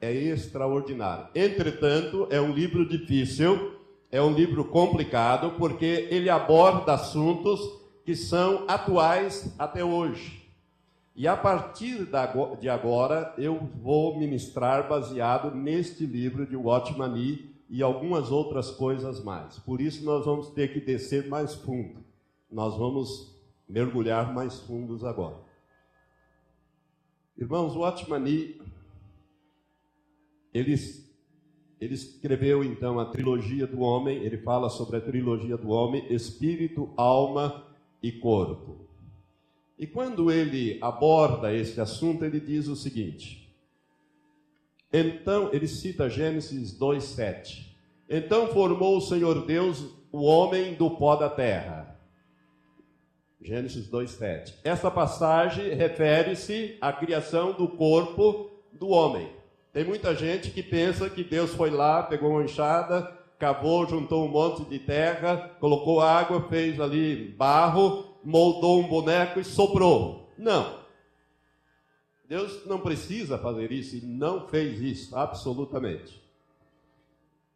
é 0.00 0.12
extraordinário. 0.12 1.28
Entretanto, 1.34 2.26
é 2.30 2.40
um 2.40 2.52
livro 2.52 2.88
difícil, 2.88 3.72
é 4.10 4.22
um 4.22 4.32
livro 4.32 4.64
complicado, 4.64 5.52
porque 5.58 6.08
ele 6.10 6.30
aborda 6.30 6.94
assuntos 6.94 7.60
que 8.04 8.14
são 8.14 8.64
atuais 8.66 9.54
até 9.58 9.84
hoje. 9.84 10.38
E 11.14 11.26
a 11.26 11.36
partir 11.36 12.06
de 12.60 12.68
agora 12.68 13.34
eu 13.36 13.68
vou 13.82 14.16
ministrar 14.18 14.88
baseado 14.88 15.54
neste 15.54 16.06
livro 16.06 16.46
de 16.46 16.56
Watchmani 16.56 17.50
e 17.68 17.82
algumas 17.82 18.30
outras 18.30 18.70
coisas 18.70 19.22
mais. 19.22 19.58
Por 19.58 19.80
isso 19.80 20.04
nós 20.04 20.24
vamos 20.24 20.50
ter 20.50 20.72
que 20.72 20.80
descer 20.80 21.28
mais 21.28 21.54
fundo. 21.54 22.04
Nós 22.50 22.78
vamos 22.78 23.36
mergulhar 23.68 24.32
mais 24.32 24.60
fundos 24.60 25.04
agora. 25.04 25.36
Irmãos, 27.36 27.76
Watchmani 27.76 28.58
ele, 30.52 30.74
ele 31.80 31.94
escreveu 31.94 32.64
então 32.64 32.98
a 32.98 33.06
trilogia 33.06 33.66
do 33.66 33.80
homem, 33.80 34.18
ele 34.18 34.38
fala 34.38 34.68
sobre 34.68 34.96
a 34.96 35.00
trilogia 35.00 35.56
do 35.56 35.68
homem, 35.68 36.12
espírito, 36.12 36.92
alma 36.96 37.66
e 38.02 38.10
corpo. 38.10 38.88
E 39.78 39.86
quando 39.86 40.30
ele 40.30 40.78
aborda 40.80 41.54
esse 41.54 41.80
assunto, 41.80 42.24
ele 42.24 42.40
diz 42.40 42.66
o 42.66 42.74
seguinte: 42.74 43.54
Então, 44.92 45.50
ele 45.52 45.68
cita 45.68 46.10
Gênesis 46.10 46.76
2:7. 46.76 47.68
Então 48.08 48.48
formou 48.48 48.96
o 48.96 49.02
Senhor 49.02 49.46
Deus 49.46 49.84
o 50.10 50.22
homem 50.22 50.74
do 50.74 50.90
pó 50.90 51.14
da 51.14 51.28
terra. 51.28 51.87
Gênesis 53.40 53.88
2:7. 53.88 54.54
Essa 54.64 54.90
passagem 54.90 55.74
refere-se 55.74 56.76
à 56.80 56.92
criação 56.92 57.52
do 57.52 57.68
corpo 57.68 58.50
do 58.72 58.88
homem. 58.88 59.30
Tem 59.72 59.84
muita 59.84 60.14
gente 60.14 60.50
que 60.50 60.62
pensa 60.62 61.08
que 61.08 61.22
Deus 61.22 61.54
foi 61.54 61.70
lá, 61.70 62.02
pegou 62.02 62.30
uma 62.30 62.44
enxada, 62.44 63.16
cavou, 63.38 63.86
juntou 63.86 64.24
um 64.24 64.28
monte 64.28 64.64
de 64.64 64.78
terra, 64.78 65.56
colocou 65.60 66.00
água, 66.00 66.48
fez 66.48 66.80
ali 66.80 67.34
barro, 67.38 68.16
moldou 68.24 68.80
um 68.80 68.88
boneco 68.88 69.38
e 69.38 69.44
soprou. 69.44 70.32
Não. 70.36 70.78
Deus 72.28 72.66
não 72.66 72.80
precisa 72.80 73.38
fazer 73.38 73.72
isso 73.72 73.96
e 73.96 74.00
não 74.00 74.48
fez 74.48 74.80
isso, 74.80 75.16
absolutamente. 75.16 76.27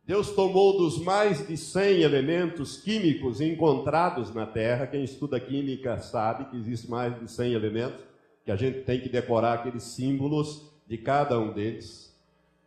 Deus 0.05 0.31
tomou 0.31 0.79
dos 0.79 0.99
mais 0.99 1.47
de 1.47 1.57
100 1.57 2.01
elementos 2.03 2.77
químicos 2.77 3.41
encontrados 3.41 4.35
na 4.35 4.45
Terra, 4.45 4.87
quem 4.87 5.05
estuda 5.05 5.39
química 5.39 6.01
sabe 6.01 6.47
que 6.47 6.57
existe 6.57 6.91
mais 6.91 7.17
de 7.21 7.31
100 7.31 7.53
elementos, 7.53 8.01
que 8.45 8.51
a 8.51 8.57
gente 8.57 8.81
tem 8.81 9.01
que 9.01 9.09
decorar 9.09 9.55
aqueles 9.55 9.85
símbolos 9.85 10.73
de 10.89 10.99
cada 10.99 11.39
um 11.39 11.53
deles. 11.53 12.13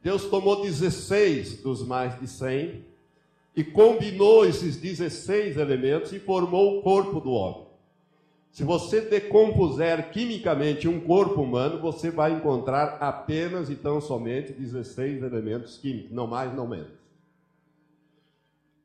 Deus 0.02 0.26
tomou 0.26 0.62
16 0.62 1.62
dos 1.62 1.86
mais 1.86 2.18
de 2.18 2.28
100 2.28 2.86
e 3.54 3.64
combinou 3.66 4.46
esses 4.46 4.78
16 4.78 5.58
elementos 5.58 6.14
e 6.14 6.20
formou 6.20 6.80
o 6.80 6.82
corpo 6.82 7.20
do 7.20 7.32
homem. 7.32 7.66
Se 8.50 8.64
você 8.64 9.02
decompuser 9.02 10.12
quimicamente 10.12 10.88
um 10.88 11.02
corpo 11.02 11.42
humano, 11.42 11.82
você 11.82 12.10
vai 12.10 12.32
encontrar 12.32 12.98
apenas 13.02 13.70
e 13.70 13.76
tão 13.76 14.00
somente 14.00 14.54
16 14.54 15.22
elementos 15.22 15.78
químicos, 15.78 16.12
não 16.14 16.28
mais, 16.28 16.54
não 16.56 16.66
menos. 16.66 17.05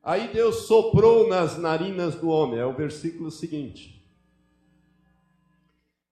Aí 0.03 0.33
Deus 0.33 0.67
soprou 0.67 1.29
nas 1.29 1.59
narinas 1.59 2.15
do 2.15 2.29
homem, 2.29 2.59
é 2.59 2.65
o 2.65 2.75
versículo 2.75 3.31
seguinte. 3.31 4.01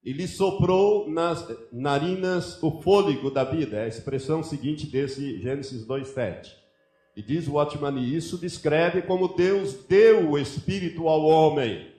Ele 0.04 0.26
soprou 0.26 1.10
nas 1.10 1.46
narinas 1.72 2.62
o 2.62 2.80
fôlego 2.82 3.30
da 3.30 3.44
vida, 3.44 3.76
é 3.76 3.84
a 3.84 3.88
expressão 3.88 4.42
seguinte 4.42 4.86
desse 4.86 5.40
Gênesis 5.40 5.86
2,7. 5.86 6.50
E 7.16 7.22
diz 7.22 7.48
o 7.48 7.54
Watchmani, 7.54 8.14
isso 8.14 8.38
descreve 8.38 9.02
como 9.02 9.34
Deus 9.34 9.74
deu 9.74 10.30
o 10.30 10.38
Espírito 10.38 11.08
ao 11.08 11.24
homem. 11.24 11.92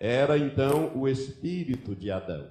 Era 0.00 0.38
então 0.38 0.90
o 0.96 1.06
Espírito 1.06 1.94
de 1.94 2.10
Adão. 2.10 2.48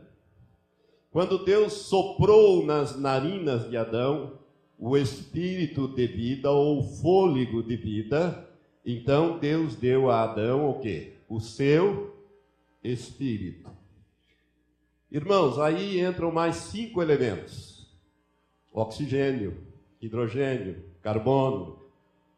Quando 1.09 1.43
Deus 1.43 1.74
soprou 1.74 2.65
nas 2.65 2.95
narinas 2.95 3.70
de 3.70 3.76
Adão 3.76 4.39
o 4.78 4.95
Espírito 4.95 5.88
de 5.88 6.05
vida 6.05 6.51
ou 6.51 6.84
fôlego 6.84 7.63
de 7.63 7.76
vida, 7.76 8.47
então 8.90 9.38
Deus 9.38 9.76
deu 9.76 10.10
a 10.10 10.24
Adão 10.24 10.70
o 10.70 10.80
quê? 10.80 11.14
O 11.28 11.42
seu 11.42 12.16
Espírito. 12.84 13.70
Irmãos, 15.12 15.60
aí 15.60 16.00
entram 16.00 16.32
mais 16.32 16.56
cinco 16.56 17.02
elementos: 17.02 17.88
oxigênio, 18.72 19.58
hidrogênio, 20.02 20.84
carbono, 21.02 21.78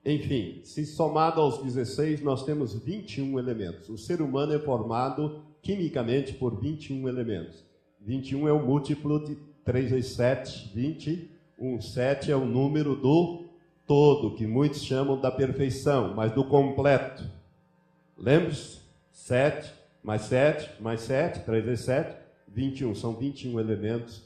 enfim, 0.06 0.62
se 0.64 0.86
somado 0.86 1.42
aos 1.42 1.62
16, 1.62 2.22
nós 2.22 2.44
temos 2.44 2.74
21 2.74 3.38
elementos. 3.38 3.90
O 3.90 3.98
ser 3.98 4.22
humano 4.22 4.54
é 4.54 4.60
formado 4.60 5.44
quimicamente 5.62 6.34
por 6.34 6.60
21 6.60 7.08
elementos. 7.08 7.66
21 8.02 8.48
é 8.48 8.54
o 8.54 8.66
múltiplo 8.66 9.24
de 9.24 9.38
3 9.66 9.92
vezes 9.92 10.12
7, 10.14 10.72
20. 10.74 11.30
1, 11.60 11.82
7 11.82 12.32
é 12.32 12.36
o 12.36 12.46
número 12.46 12.96
do 12.96 13.49
todo, 13.90 14.36
que 14.36 14.46
muitos 14.46 14.84
chamam 14.84 15.20
da 15.20 15.32
perfeição, 15.32 16.14
mas 16.16 16.32
do 16.32 16.44
completo. 16.44 17.24
Lembre-se? 18.16 18.82
7 19.12 19.74
mais 20.04 20.22
7 20.22 20.80
mais 20.80 21.02
7, 21.02 21.44
3 21.44 21.66
vezes 21.66 21.86
7, 21.86 22.16
21. 22.48 22.94
São 22.94 23.16
21 23.16 23.60
elementos 23.60 24.24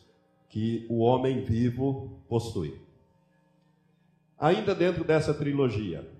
que 0.50 0.86
o 0.90 1.00
homem 1.00 1.46
vivo 1.46 2.20
possui. 2.28 2.78
Ainda 4.38 4.76
dentro 4.76 5.06
dessa 5.06 5.34
trilogia. 5.34 6.12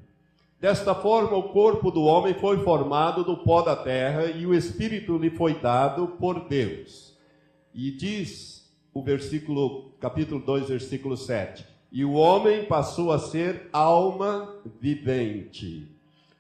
Desta 0.58 0.96
forma, 0.96 1.36
o 1.36 1.50
corpo 1.50 1.92
do 1.92 2.04
homem 2.04 2.34
foi 2.36 2.64
formado 2.64 3.26
do 3.26 3.36
pó 3.36 3.62
da 3.62 3.76
terra 3.76 4.28
e 4.28 4.48
o 4.48 4.56
espírito 4.56 5.18
lhe 5.18 5.30
foi 5.30 5.60
dado 5.60 6.08
por 6.08 6.48
Deus. 6.48 7.18
E 7.74 7.92
diz 7.92 8.74
o 8.94 9.04
versículo, 9.04 9.92
capítulo 10.00 10.40
2, 10.40 10.70
versículo 10.70 11.18
7: 11.18 11.73
E 11.94 12.04
o 12.04 12.14
homem 12.14 12.66
passou 12.66 13.12
a 13.12 13.20
ser 13.20 13.70
alma 13.72 14.52
vivente. 14.82 15.88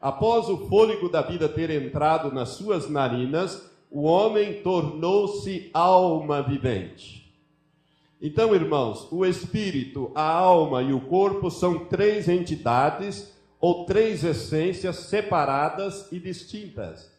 Após 0.01 0.49
o 0.49 0.67
fôlego 0.67 1.07
da 1.07 1.21
vida 1.21 1.47
ter 1.47 1.69
entrado 1.69 2.33
nas 2.33 2.49
suas 2.49 2.89
narinas, 2.89 3.69
o 3.91 4.01
homem 4.01 4.63
tornou-se 4.63 5.69
alma 5.71 6.41
vivente. 6.41 7.31
Então, 8.19 8.55
irmãos, 8.55 9.07
o 9.11 9.23
espírito, 9.23 10.11
a 10.15 10.27
alma 10.27 10.81
e 10.81 10.91
o 10.91 11.01
corpo 11.01 11.51
são 11.51 11.85
três 11.85 12.27
entidades 12.27 13.31
ou 13.59 13.85
três 13.85 14.23
essências 14.23 14.95
separadas 14.95 16.11
e 16.11 16.19
distintas. 16.19 17.11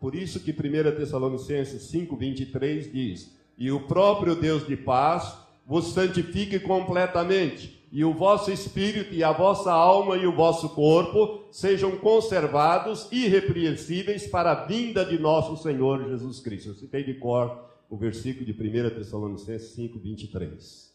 Por 0.00 0.14
isso 0.14 0.40
que 0.40 0.50
1 0.50 0.96
Tessalonicenses 0.96 1.82
5:23 1.90 2.90
diz: 2.90 3.36
"E 3.58 3.70
o 3.70 3.80
próprio 3.80 4.34
Deus 4.34 4.66
de 4.66 4.78
paz 4.78 5.36
vos 5.66 5.92
santifique 5.92 6.58
completamente, 6.58 7.81
e 7.92 8.06
o 8.06 8.14
vosso 8.14 8.50
espírito 8.50 9.12
e 9.12 9.22
a 9.22 9.32
vossa 9.32 9.70
alma 9.70 10.16
e 10.16 10.26
o 10.26 10.34
vosso 10.34 10.70
corpo 10.70 11.44
sejam 11.50 11.98
conservados 11.98 13.06
irrepreensíveis 13.12 14.26
para 14.26 14.52
a 14.52 14.64
vinda 14.64 15.04
de 15.04 15.18
nosso 15.18 15.62
Senhor 15.62 16.08
Jesus 16.08 16.40
Cristo. 16.40 16.70
Eu 16.70 16.74
citei 16.74 17.04
de 17.04 17.12
cor 17.12 17.68
o 17.90 17.96
versículo 17.96 18.46
de 18.46 18.52
1 18.52 18.94
Tessalonicenses 18.94 19.72
5, 19.72 19.98
23. 19.98 20.90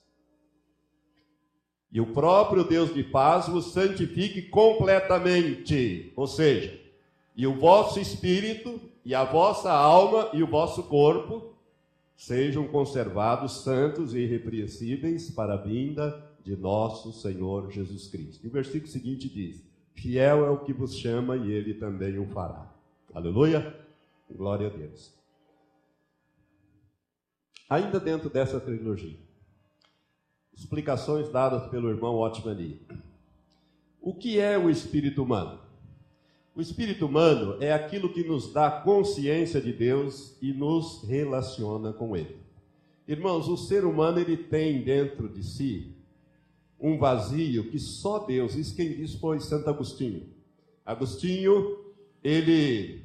E 1.92 2.02
o 2.02 2.08
próprio 2.08 2.64
Deus 2.64 2.92
de 2.92 3.04
paz 3.04 3.48
vos 3.48 3.72
santifique 3.72 4.42
completamente, 4.42 6.12
ou 6.16 6.26
seja, 6.26 6.80
e 7.36 7.46
o 7.46 7.54
vosso 7.54 8.00
espírito, 8.00 8.82
e 9.06 9.14
a 9.14 9.24
vossa 9.24 9.72
alma 9.72 10.32
e 10.34 10.42
o 10.42 10.48
vosso 10.48 10.82
corpo 10.84 11.54
sejam 12.16 12.68
conservados 12.68 13.62
santos 13.62 14.16
e 14.16 14.22
irrepreensíveis 14.22 15.30
para 15.30 15.54
a 15.54 15.58
vinda 15.58 16.10
de 16.10 16.27
nosso 16.56 17.12
Senhor 17.12 17.72
Jesus 17.72 18.08
Cristo. 18.08 18.46
E 18.46 18.48
o 18.48 18.52
versículo 18.52 18.92
seguinte 18.92 19.28
diz: 19.30 19.64
Fiel 19.94 20.46
é 20.46 20.50
o 20.50 20.60
que 20.60 20.74
vos 20.74 20.96
chama 20.96 21.36
e 21.36 21.52
ele 21.52 21.74
também 21.74 22.18
o 22.18 22.28
fará. 22.28 22.72
Aleluia! 23.14 23.76
Glória 24.30 24.68
a 24.68 24.70
Deus. 24.70 25.14
Ainda 27.70 28.00
dentro 28.00 28.30
dessa 28.30 28.60
trilogia, 28.60 29.18
explicações 30.56 31.30
dadas 31.30 31.70
pelo 31.70 31.90
irmão 31.90 32.16
Otmani. 32.16 32.82
O 34.02 34.14
que 34.14 34.40
é 34.40 34.58
o 34.58 34.70
espírito 34.70 35.24
humano? 35.24 35.60
O 36.56 36.62
espírito 36.62 37.06
humano 37.06 37.58
é 37.62 37.74
aquilo 37.74 38.12
que 38.12 38.24
nos 38.24 38.54
dá 38.54 38.72
consciência 38.72 39.60
de 39.60 39.74
Deus 39.74 40.38
e 40.42 40.54
nos 40.54 41.04
relaciona 41.04 41.92
com 41.92 42.16
Ele. 42.16 42.38
Irmãos, 43.08 43.48
o 43.48 43.56
ser 43.56 43.86
humano 43.86 44.20
ele 44.20 44.36
tem 44.36 44.82
dentro 44.84 45.30
de 45.30 45.42
si 45.42 45.97
um 46.80 46.98
vazio 46.98 47.70
que 47.70 47.80
só 47.80 48.20
Deus, 48.20 48.56
isso 48.56 48.76
quem 48.76 48.94
disse 48.94 49.20
foi 49.20 49.40
Santo 49.40 49.70
Agostinho. 49.70 50.28
Agostinho, 50.86 51.78
ele, 52.24 53.04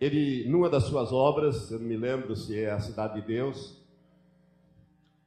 ele, 0.00 0.48
numa 0.48 0.68
das 0.68 0.84
suas 0.84 1.12
obras, 1.12 1.70
eu 1.70 1.78
não 1.78 1.86
me 1.86 1.96
lembro 1.96 2.36
se 2.36 2.58
é 2.58 2.70
a 2.70 2.80
Cidade 2.80 3.20
de 3.20 3.26
Deus, 3.26 3.80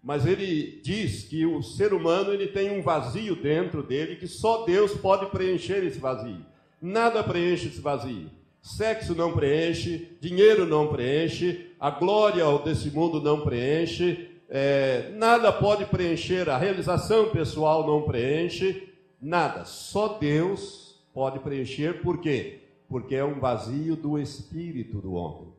mas 0.02 0.26
ele 0.26 0.80
diz 0.84 1.24
que 1.24 1.46
o 1.48 1.64
ser 1.64 1.92
humano 1.92 2.32
ele 2.32 2.48
tem 2.48 2.78
um 2.78 2.84
vazio 2.84 3.36
dentro 3.36 3.82
dele 3.82 4.18
que 4.18 4.28
só 4.28 4.64
Deus 4.64 4.94
pode 4.94 5.26
preencher 5.32 5.84
esse 5.84 5.98
vazio. 5.98 6.46
Nada 6.80 7.24
preenche 7.24 7.70
esse 7.70 7.82
vazio. 7.82 8.30
Sexo 8.62 9.16
não 9.16 9.34
preenche, 9.34 10.16
dinheiro 10.22 10.66
não 10.66 10.88
preenche, 10.88 11.72
a 11.80 11.90
glória 11.90 12.46
desse 12.60 12.92
mundo 12.92 13.20
não 13.20 13.42
preenche, 13.42 14.30
é, 14.48 15.10
nada 15.12 15.52
pode 15.52 15.86
preencher, 15.86 16.50
a 16.50 16.58
realização 16.58 17.32
pessoal 17.32 17.86
não 17.86 18.04
preenche, 18.04 18.94
nada. 19.20 19.66
Só 19.66 20.20
Deus 20.20 21.04
pode 21.14 21.40
preencher, 21.40 22.02
por 22.02 22.20
quê? 22.20 22.62
Porque 22.88 23.16
é 23.16 23.24
um 23.24 23.40
vazio 23.40 23.96
do 23.96 24.20
espírito 24.20 25.02
do 25.02 25.14
homem. 25.14 25.54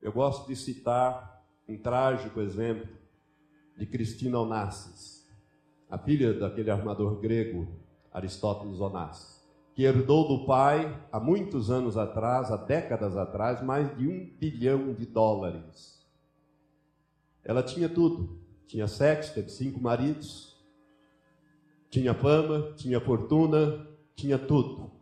Eu 0.00 0.12
gosto 0.12 0.46
de 0.46 0.56
citar 0.56 1.44
um 1.68 1.76
trágico 1.76 2.40
exemplo 2.40 2.88
de 3.76 3.86
Cristina 3.86 4.38
Onassis, 4.38 5.28
a 5.88 5.98
filha 5.98 6.32
daquele 6.32 6.70
armador 6.70 7.20
grego 7.20 7.66
Aristóteles 8.12 8.80
Onassis, 8.80 9.40
que 9.74 9.82
herdou 9.82 10.28
do 10.28 10.46
pai, 10.46 10.96
há 11.10 11.18
muitos 11.18 11.70
anos 11.70 11.96
atrás, 11.96 12.50
há 12.50 12.56
décadas 12.56 13.16
atrás, 13.16 13.62
mais 13.62 13.96
de 13.96 14.06
um 14.06 14.30
bilhão 14.38 14.92
de 14.92 15.06
dólares 15.06 15.99
ela 17.44 17.62
tinha 17.62 17.88
tudo. 17.88 18.38
Tinha 18.66 18.86
sexo, 18.86 19.34
teve 19.34 19.48
cinco 19.48 19.80
maridos, 19.80 20.56
tinha 21.90 22.14
fama, 22.14 22.72
tinha 22.76 23.00
fortuna, 23.00 23.84
tinha 24.14 24.38
tudo. 24.38 24.92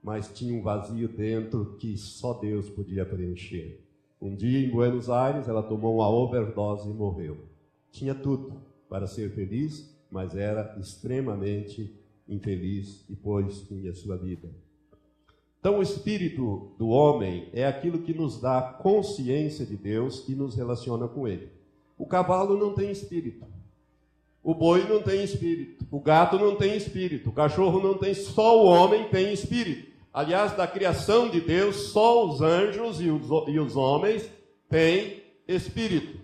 Mas 0.00 0.28
tinha 0.32 0.56
um 0.56 0.62
vazio 0.62 1.08
dentro 1.08 1.76
que 1.76 1.96
só 1.96 2.34
Deus 2.34 2.70
podia 2.70 3.04
preencher. 3.04 3.80
Um 4.20 4.36
dia 4.36 4.64
em 4.64 4.70
Buenos 4.70 5.10
Aires, 5.10 5.48
ela 5.48 5.62
tomou 5.62 5.96
uma 5.96 6.08
overdose 6.08 6.88
e 6.88 6.92
morreu. 6.92 7.48
Tinha 7.90 8.14
tudo 8.14 8.62
para 8.88 9.08
ser 9.08 9.34
feliz, 9.34 9.92
mas 10.10 10.36
era 10.36 10.76
extremamente 10.78 11.92
infeliz 12.28 13.04
e 13.10 13.16
fim 13.66 13.88
à 13.88 13.94
sua 13.94 14.16
vida. 14.16 14.48
Então, 15.58 15.78
o 15.78 15.82
espírito 15.82 16.74
do 16.78 16.88
homem 16.88 17.48
é 17.52 17.66
aquilo 17.66 18.02
que 18.02 18.14
nos 18.14 18.40
dá 18.40 18.62
consciência 18.62 19.66
de 19.66 19.76
Deus 19.76 20.28
e 20.28 20.34
nos 20.34 20.54
relaciona 20.54 21.08
com 21.08 21.26
Ele. 21.26 21.53
O 21.96 22.06
cavalo 22.06 22.56
não 22.56 22.74
tem 22.74 22.90
espírito. 22.90 23.46
O 24.42 24.54
boi 24.54 24.86
não 24.86 25.02
tem 25.02 25.24
espírito. 25.24 25.86
O 25.90 26.00
gato 26.00 26.38
não 26.38 26.54
tem 26.54 26.76
espírito. 26.76 27.30
O 27.30 27.32
cachorro 27.32 27.80
não 27.80 27.96
tem. 27.96 28.12
Só 28.12 28.62
o 28.62 28.66
homem 28.66 29.08
tem 29.08 29.32
espírito. 29.32 29.92
Aliás, 30.12 30.56
da 30.56 30.66
criação 30.66 31.28
de 31.28 31.40
Deus, 31.40 31.88
só 31.88 32.28
os 32.28 32.40
anjos 32.40 33.00
e 33.00 33.08
os, 33.08 33.26
e 33.48 33.58
os 33.58 33.74
homens 33.74 34.30
têm 34.68 35.22
espírito. 35.48 36.20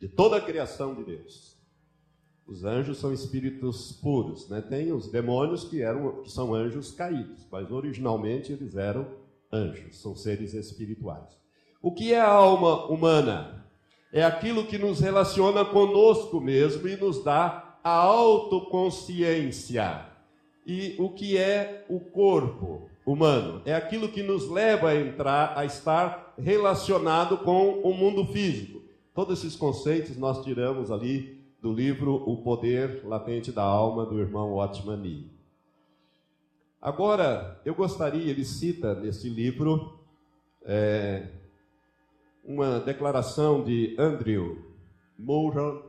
De 0.00 0.08
toda 0.08 0.36
a 0.36 0.40
criação 0.40 0.94
de 0.94 1.04
Deus. 1.04 1.56
Os 2.46 2.64
anjos 2.64 2.98
são 2.98 3.12
espíritos 3.12 3.92
puros, 3.92 4.48
né? 4.48 4.62
Tem 4.62 4.92
os 4.92 5.10
demônios 5.10 5.64
que 5.64 5.82
eram 5.82 6.22
que 6.22 6.30
são 6.30 6.54
anjos 6.54 6.92
caídos, 6.92 7.44
mas 7.50 7.70
originalmente 7.72 8.52
eles 8.52 8.76
eram 8.76 9.06
anjos, 9.52 10.00
são 10.00 10.14
seres 10.14 10.54
espirituais. 10.54 11.36
O 11.82 11.92
que 11.92 12.12
é 12.12 12.20
a 12.20 12.28
alma 12.28 12.86
humana? 12.86 13.64
É 14.12 14.24
aquilo 14.24 14.66
que 14.66 14.78
nos 14.78 15.00
relaciona 15.00 15.64
conosco 15.64 16.40
mesmo 16.40 16.88
e 16.88 16.96
nos 16.96 17.22
dá 17.22 17.78
a 17.84 17.90
autoconsciência. 17.90 20.06
E 20.66 20.96
o 20.98 21.10
que 21.10 21.36
é 21.36 21.84
o 21.88 22.00
corpo 22.00 22.88
humano? 23.04 23.62
É 23.64 23.74
aquilo 23.74 24.08
que 24.08 24.22
nos 24.22 24.50
leva 24.50 24.88
a 24.88 24.96
entrar, 24.96 25.56
a 25.56 25.64
estar 25.64 26.34
relacionado 26.36 27.38
com 27.38 27.80
o 27.80 27.94
mundo 27.94 28.26
físico. 28.26 28.82
Todos 29.14 29.38
esses 29.38 29.54
conceitos 29.54 30.16
nós 30.16 30.44
tiramos 30.44 30.90
ali 30.90 31.40
do 31.62 31.72
livro 31.72 32.14
O 32.14 32.38
Poder 32.38 33.06
Latente 33.06 33.52
da 33.52 33.62
Alma, 33.62 34.04
do 34.04 34.18
irmão 34.18 34.54
Otmani. 34.54 35.30
Agora, 36.80 37.60
eu 37.64 37.74
gostaria, 37.74 38.30
ele 38.30 38.44
cita 38.44 38.94
nesse 38.94 39.28
livro 39.28 39.98
é, 40.64 41.28
uma 42.46 42.78
declaração 42.78 43.64
de 43.64 43.96
Andrew 43.98 44.58
Mulron, 45.18 45.82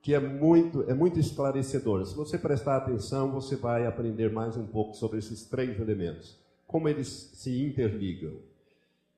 que 0.00 0.14
é 0.14 0.18
muito, 0.18 0.82
é 0.88 0.94
muito 0.94 1.20
esclarecedora. 1.20 2.06
Se 2.06 2.16
você 2.16 2.38
prestar 2.38 2.78
atenção, 2.78 3.30
você 3.30 3.54
vai 3.54 3.86
aprender 3.86 4.32
mais 4.32 4.56
um 4.56 4.66
pouco 4.66 4.94
sobre 4.96 5.18
esses 5.18 5.44
três 5.44 5.78
elementos, 5.78 6.38
como 6.66 6.88
eles 6.88 7.30
se 7.34 7.62
interligam. 7.62 8.32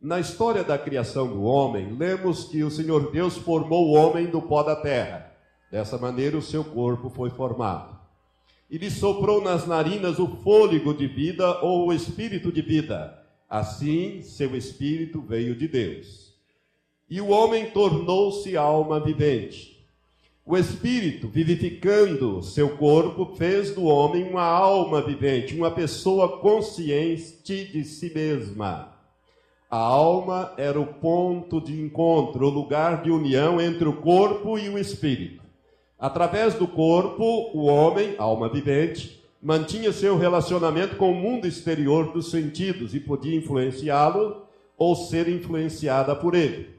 Na 0.01 0.18
história 0.18 0.64
da 0.64 0.76
criação 0.76 1.28
do 1.28 1.45
homem, 1.45 1.97
lemos 1.97 2.45
que 2.45 2.62
o 2.64 2.70
Senhor 2.70 3.11
Deus 3.11 3.39
formou 3.39 3.89
o 3.89 3.93
homem 3.93 4.26
do 4.26 4.43
pó 4.43 4.62
da 4.62 4.76
terra. 4.76 5.32
Dessa 5.70 5.97
maneira, 5.97 6.37
o 6.37 6.43
seu 6.43 6.64
corpo 6.64 7.09
foi 7.09 7.30
formado. 7.30 7.97
E 8.68 8.76
lhe 8.76 8.91
soprou 8.91 9.41
nas 9.41 9.66
narinas 9.66 10.18
o 10.18 10.26
fôlego 10.43 10.93
de 10.93 11.07
vida 11.07 11.61
ou 11.62 11.87
o 11.87 11.93
espírito 11.93 12.51
de 12.51 12.61
vida. 12.61 13.22
Assim, 13.49 14.20
seu 14.20 14.55
espírito 14.57 15.22
veio 15.22 15.55
de 15.55 15.68
Deus. 15.68 16.24
E 17.15 17.21
o 17.21 17.29
homem 17.29 17.67
tornou-se 17.67 18.57
alma 18.57 18.99
vivente. 18.99 19.87
O 20.45 20.57
Espírito, 20.57 21.29
vivificando 21.29 22.43
seu 22.43 22.71
corpo, 22.71 23.37
fez 23.37 23.73
do 23.73 23.85
homem 23.85 24.29
uma 24.29 24.43
alma 24.43 25.01
vivente, 25.01 25.55
uma 25.55 25.71
pessoa 25.71 26.41
consciente 26.41 27.67
de 27.67 27.85
si 27.85 28.12
mesma. 28.12 28.97
A 29.71 29.77
alma 29.77 30.55
era 30.57 30.81
o 30.81 30.87
ponto 30.87 31.61
de 31.61 31.81
encontro, 31.81 32.49
o 32.49 32.51
lugar 32.51 33.05
de 33.05 33.12
união 33.12 33.61
entre 33.61 33.87
o 33.89 33.93
corpo 33.93 34.59
e 34.59 34.69
o 34.69 34.77
espírito. 34.77 35.41
Através 35.97 36.55
do 36.55 36.67
corpo, 36.67 37.49
o 37.55 37.67
homem, 37.67 38.17
alma 38.19 38.49
vivente, 38.49 39.23
mantinha 39.41 39.93
seu 39.93 40.19
relacionamento 40.19 40.97
com 40.97 41.12
o 41.12 41.15
mundo 41.15 41.47
exterior 41.47 42.12
dos 42.12 42.33
sentidos 42.33 42.93
e 42.93 42.99
podia 42.99 43.37
influenciá-lo 43.37 44.49
ou 44.77 44.97
ser 44.97 45.29
influenciada 45.29 46.17
por 46.17 46.35
ele. 46.35 46.74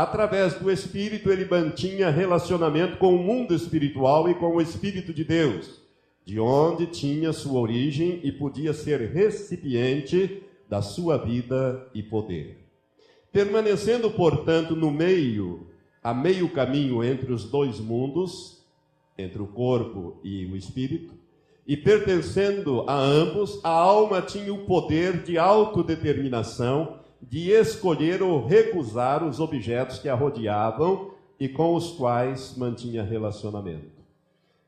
Através 0.00 0.54
do 0.54 0.70
Espírito, 0.70 1.28
ele 1.28 1.44
mantinha 1.44 2.08
relacionamento 2.08 2.98
com 2.98 3.16
o 3.16 3.18
mundo 3.18 3.52
espiritual 3.52 4.30
e 4.30 4.34
com 4.36 4.54
o 4.54 4.60
Espírito 4.60 5.12
de 5.12 5.24
Deus, 5.24 5.82
de 6.24 6.38
onde 6.38 6.86
tinha 6.86 7.32
sua 7.32 7.58
origem 7.58 8.20
e 8.22 8.30
podia 8.30 8.72
ser 8.72 9.00
recipiente 9.10 10.40
da 10.68 10.80
sua 10.80 11.16
vida 11.16 11.84
e 11.92 12.00
poder. 12.00 12.64
Permanecendo, 13.32 14.08
portanto, 14.08 14.76
no 14.76 14.88
meio, 14.88 15.66
a 16.00 16.14
meio 16.14 16.48
caminho 16.48 17.02
entre 17.02 17.32
os 17.32 17.50
dois 17.50 17.80
mundos, 17.80 18.64
entre 19.18 19.42
o 19.42 19.48
corpo 19.48 20.20
e 20.22 20.46
o 20.46 20.54
espírito, 20.56 21.12
e 21.66 21.76
pertencendo 21.76 22.84
a 22.86 22.94
ambos, 22.96 23.58
a 23.64 23.70
alma 23.70 24.22
tinha 24.22 24.54
o 24.54 24.64
poder 24.64 25.24
de 25.24 25.36
autodeterminação 25.36 27.00
de 27.20 27.50
escolher 27.50 28.22
ou 28.22 28.46
recusar 28.46 29.24
os 29.24 29.40
objetos 29.40 29.98
que 29.98 30.08
a 30.08 30.14
rodeavam 30.14 31.10
e 31.38 31.48
com 31.48 31.74
os 31.74 31.92
quais 31.92 32.56
mantinha 32.56 33.02
relacionamento. 33.02 33.98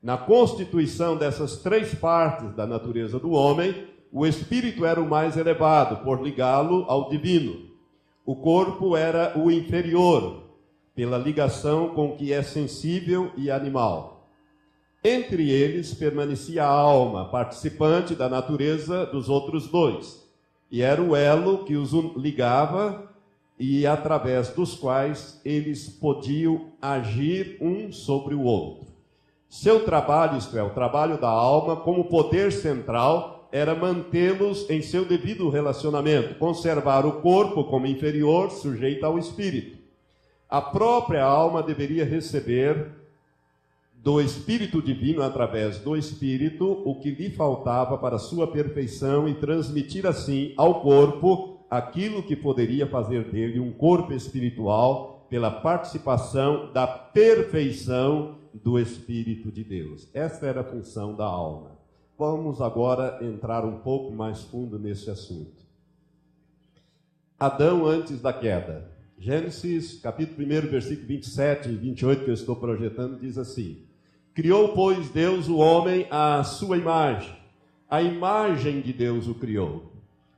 Na 0.01 0.17
constituição 0.17 1.15
dessas 1.15 1.57
três 1.57 1.93
partes 1.93 2.53
da 2.55 2.65
natureza 2.65 3.19
do 3.19 3.31
homem, 3.31 3.87
o 4.11 4.25
espírito 4.25 4.85
era 4.85 4.99
o 4.99 5.07
mais 5.07 5.37
elevado, 5.37 6.03
por 6.03 6.21
ligá-lo 6.21 6.85
ao 6.87 7.09
divino. 7.09 7.69
O 8.25 8.35
corpo 8.35 8.97
era 8.97 9.37
o 9.37 9.49
inferior, 9.49 10.43
pela 10.93 11.17
ligação 11.17 11.89
com 11.89 12.09
o 12.09 12.17
que 12.17 12.33
é 12.33 12.41
sensível 12.41 13.31
e 13.37 13.49
animal. 13.49 14.27
Entre 15.03 15.49
eles 15.49 15.93
permanecia 15.93 16.63
a 16.63 16.69
alma, 16.69 17.29
participante 17.29 18.13
da 18.13 18.27
natureza 18.27 19.05
dos 19.05 19.29
outros 19.29 19.67
dois 19.67 20.20
e 20.71 20.81
era 20.81 21.01
o 21.01 21.15
elo 21.15 21.65
que 21.65 21.75
os 21.75 21.91
ligava 22.15 23.11
e 23.59 23.85
através 23.85 24.49
dos 24.49 24.73
quais 24.73 25.39
eles 25.43 25.89
podiam 25.89 26.71
agir 26.81 27.57
um 27.61 27.91
sobre 27.91 28.33
o 28.33 28.41
outro. 28.41 28.87
Seu 29.49 29.83
trabalho, 29.83 30.37
isto 30.37 30.57
é, 30.57 30.63
o 30.63 30.69
trabalho 30.69 31.19
da 31.19 31.27
alma, 31.29 31.75
como 31.75 32.05
poder 32.05 32.53
central, 32.53 33.49
era 33.51 33.75
mantê-los 33.75 34.69
em 34.69 34.81
seu 34.81 35.03
devido 35.03 35.49
relacionamento, 35.49 36.35
conservar 36.35 37.05
o 37.05 37.21
corpo 37.21 37.65
como 37.65 37.85
inferior, 37.85 38.49
sujeito 38.49 39.05
ao 39.05 39.19
espírito. 39.19 39.77
A 40.49 40.61
própria 40.61 41.23
alma 41.23 41.61
deveria 41.61 42.05
receber 42.05 43.00
do 44.03 44.19
Espírito 44.19 44.81
Divino 44.81 45.21
através 45.21 45.77
do 45.77 45.95
Espírito 45.95 46.81
o 46.83 46.99
que 46.99 47.11
lhe 47.11 47.29
faltava 47.29 47.99
para 47.99 48.17
sua 48.17 48.47
perfeição 48.47 49.29
e 49.29 49.35
transmitir 49.35 50.07
assim 50.07 50.53
ao 50.57 50.81
corpo 50.81 51.59
aquilo 51.69 52.23
que 52.23 52.35
poderia 52.35 52.87
fazer 52.87 53.25
dele 53.25 53.59
um 53.59 53.71
corpo 53.71 54.11
espiritual 54.11 55.27
pela 55.29 55.51
participação 55.51 56.73
da 56.73 56.87
perfeição 56.87 58.39
do 58.51 58.79
Espírito 58.79 59.51
de 59.51 59.63
Deus. 59.63 60.09
Esta 60.15 60.47
era 60.47 60.61
a 60.61 60.65
função 60.65 61.15
da 61.15 61.25
alma. 61.25 61.79
Vamos 62.17 62.59
agora 62.59 63.19
entrar 63.21 63.63
um 63.63 63.79
pouco 63.79 64.11
mais 64.11 64.41
fundo 64.41 64.79
nesse 64.79 65.11
assunto. 65.11 65.61
Adão 67.39 67.85
antes 67.85 68.19
da 68.19 68.33
queda. 68.33 68.91
Gênesis, 69.17 69.99
capítulo 70.01 70.45
1, 70.45 70.69
versículo 70.71 71.07
27 71.07 71.69
e 71.69 71.75
28 71.75 72.23
que 72.23 72.29
eu 72.31 72.33
estou 72.33 72.55
projetando, 72.55 73.19
diz 73.19 73.37
assim: 73.37 73.90
Criou, 74.33 74.69
pois, 74.69 75.09
Deus 75.09 75.49
o 75.49 75.57
homem 75.57 76.07
à 76.09 76.41
sua 76.43 76.77
imagem. 76.77 77.35
A 77.89 78.01
imagem 78.01 78.79
de 78.79 78.93
Deus 78.93 79.27
o 79.27 79.35
criou. 79.35 79.91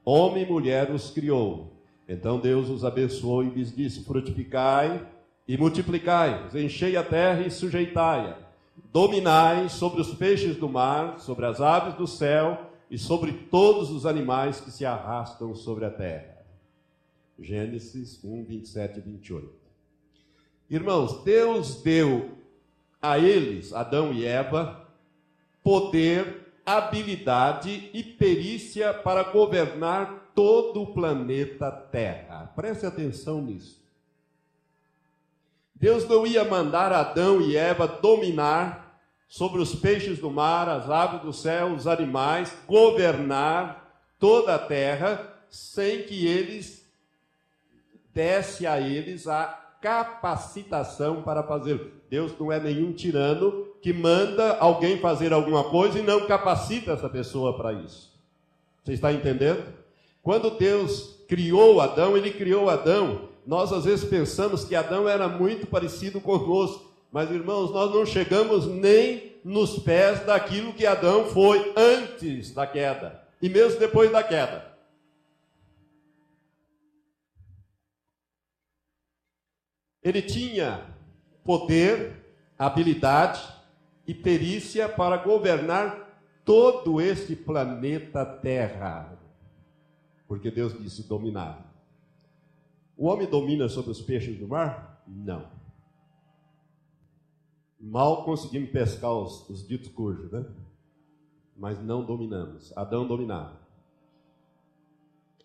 Homem 0.03 0.43
e 0.43 0.45
mulher 0.49 0.89
os 0.89 1.11
criou. 1.11 1.71
Então 2.09 2.39
Deus 2.39 2.69
os 2.69 2.83
abençoou 2.83 3.43
e 3.43 3.49
lhes 3.49 3.73
disse: 3.73 4.03
Frutificai 4.03 5.07
e 5.47 5.55
multiplicai, 5.57 6.49
enchei 6.55 6.97
a 6.97 7.03
terra 7.03 7.45
e 7.45 7.51
sujeitai-a. 7.51 8.37
Dominai 8.91 9.69
sobre 9.69 10.01
os 10.01 10.13
peixes 10.15 10.55
do 10.55 10.67
mar, 10.67 11.19
sobre 11.19 11.45
as 11.45 11.61
aves 11.61 11.93
do 11.93 12.07
céu 12.07 12.71
e 12.89 12.97
sobre 12.97 13.31
todos 13.31 13.91
os 13.91 14.05
animais 14.07 14.59
que 14.59 14.71
se 14.71 14.85
arrastam 14.85 15.53
sobre 15.53 15.85
a 15.85 15.91
terra. 15.91 16.43
Gênesis 17.39 18.23
1, 18.23 18.43
27 18.43 18.97
e 18.97 19.01
28. 19.01 19.49
Irmãos, 20.69 21.23
Deus 21.23 21.81
deu 21.83 22.31
a 23.03 23.19
eles, 23.19 23.73
Adão 23.73 24.13
e 24.13 24.25
Eva, 24.25 24.87
poder, 25.61 26.53
habilidade 26.65 27.89
e 27.93 28.01
perícia 28.01 28.93
para 28.93 29.23
governar 29.23 30.31
todo 30.33 30.81
o 30.81 30.93
planeta 30.93 31.69
Terra. 31.69 32.49
Preste 32.55 32.85
atenção 32.85 33.41
nisso. 33.41 33.83
Deus 35.75 36.07
não 36.07 36.25
ia 36.25 36.45
mandar 36.45 36.93
Adão 36.93 37.41
e 37.41 37.57
Eva 37.57 37.85
dominar 37.85 39.01
sobre 39.27 39.61
os 39.61 39.75
peixes 39.75 40.19
do 40.19 40.31
mar, 40.31 40.69
as 40.69 40.89
aves 40.89 41.21
do 41.21 41.33
céu, 41.33 41.73
os 41.73 41.87
animais, 41.87 42.55
governar 42.65 44.01
toda 44.17 44.55
a 44.55 44.59
terra 44.59 45.27
sem 45.49 46.03
que 46.03 46.25
eles 46.25 46.89
desse 48.13 48.65
a 48.65 48.79
eles 48.79 49.27
a 49.27 49.62
capacitação 49.83 51.21
para 51.21 51.43
fazer. 51.43 51.91
Deus 52.09 52.31
não 52.39 52.49
é 52.49 52.57
nenhum 52.57 52.93
tirano 52.93 53.67
que 53.81 53.91
manda 53.91 54.57
alguém 54.57 54.97
fazer 54.97 55.33
alguma 55.33 55.65
coisa 55.65 55.99
e 55.99 56.01
não 56.01 56.25
capacita 56.25 56.93
essa 56.93 57.09
pessoa 57.09 57.57
para 57.57 57.73
isso. 57.73 58.09
Você 58.81 58.93
está 58.93 59.11
entendendo? 59.11 59.61
Quando 60.21 60.51
Deus 60.51 61.19
criou 61.27 61.81
Adão, 61.81 62.15
ele 62.15 62.31
criou 62.31 62.69
Adão. 62.69 63.27
Nós 63.45 63.73
às 63.73 63.83
vezes 63.83 64.05
pensamos 64.05 64.63
que 64.63 64.73
Adão 64.73 65.09
era 65.09 65.27
muito 65.27 65.67
parecido 65.67 66.21
conosco, 66.21 66.89
mas 67.11 67.29
irmãos, 67.29 67.71
nós 67.71 67.93
não 67.93 68.05
chegamos 68.05 68.65
nem 68.65 69.33
nos 69.43 69.79
pés 69.79 70.25
daquilo 70.25 70.71
que 70.71 70.85
Adão 70.85 71.25
foi 71.25 71.73
antes 71.75 72.53
da 72.53 72.65
queda 72.65 73.21
e 73.41 73.49
mesmo 73.49 73.77
depois 73.77 74.09
da 74.09 74.23
queda. 74.23 74.72
Ele 80.03 80.21
tinha 80.21 80.85
poder, 81.43 82.35
habilidade 82.57 83.41
e 84.05 84.13
perícia 84.13 84.89
para 84.89 85.17
governar 85.17 86.03
todo 86.43 86.99
este 86.99 87.35
planeta 87.35 88.25
Terra. 88.25 89.17
Porque 90.27 90.51
Deus 90.51 90.77
disse 90.77 91.03
dominar. 91.03 91.71
O 92.97 93.07
homem 93.07 93.27
domina 93.27 93.69
sobre 93.69 93.91
os 93.91 94.01
peixes 94.01 94.37
do 94.37 94.47
mar? 94.47 95.03
Não. 95.07 95.47
Mal 97.79 98.23
conseguimos 98.23 98.69
pescar 98.69 99.11
os, 99.11 99.49
os 99.49 99.67
ditos 99.67 99.89
cujos, 99.89 100.31
né? 100.31 100.45
Mas 101.55 101.81
não 101.81 102.03
dominamos. 102.03 102.75
Adão 102.77 103.07
dominava. 103.07 103.62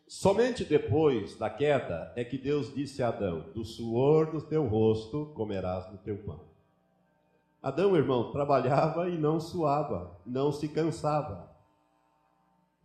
Somente 0.08 0.64
depois 0.64 1.36
da 1.36 1.50
queda 1.50 2.10
é 2.16 2.24
que 2.24 2.38
Deus 2.38 2.74
disse 2.74 3.02
a 3.02 3.08
Adão: 3.08 3.44
Do 3.54 3.62
suor 3.62 4.30
do 4.30 4.40
teu 4.40 4.66
rosto 4.66 5.26
comerás 5.34 5.84
do 5.90 5.98
teu 5.98 6.16
pão. 6.16 6.40
Adão, 7.62 7.94
irmão, 7.94 8.32
trabalhava 8.32 9.10
e 9.10 9.18
não 9.18 9.38
suava, 9.38 10.18
não 10.24 10.50
se 10.50 10.66
cansava. 10.66 11.50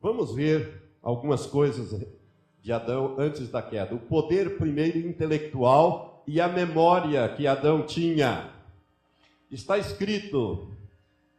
Vamos 0.02 0.36
ver 0.36 0.84
algumas 1.02 1.46
coisas 1.46 2.06
de 2.62 2.74
Adão 2.74 3.16
antes 3.18 3.50
da 3.50 3.62
queda. 3.62 3.96
O 3.96 4.00
poder, 4.00 4.58
primeiro, 4.58 4.98
intelectual 4.98 6.22
e 6.28 6.42
a 6.42 6.50
memória 6.50 7.30
que 7.30 7.48
Adão 7.48 7.86
tinha. 7.86 8.52
Está 9.50 9.78
escrito 9.78 10.68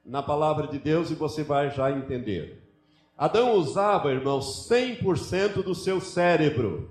na 0.03 0.23
palavra 0.23 0.67
de 0.67 0.79
Deus 0.79 1.11
e 1.11 1.15
você 1.15 1.43
vai 1.43 1.71
já 1.71 1.91
entender. 1.91 2.64
Adão 3.17 3.55
usava, 3.55 4.13
irmãos, 4.13 4.69
100% 4.69 5.63
do 5.63 5.75
seu 5.75 6.01
cérebro, 6.01 6.91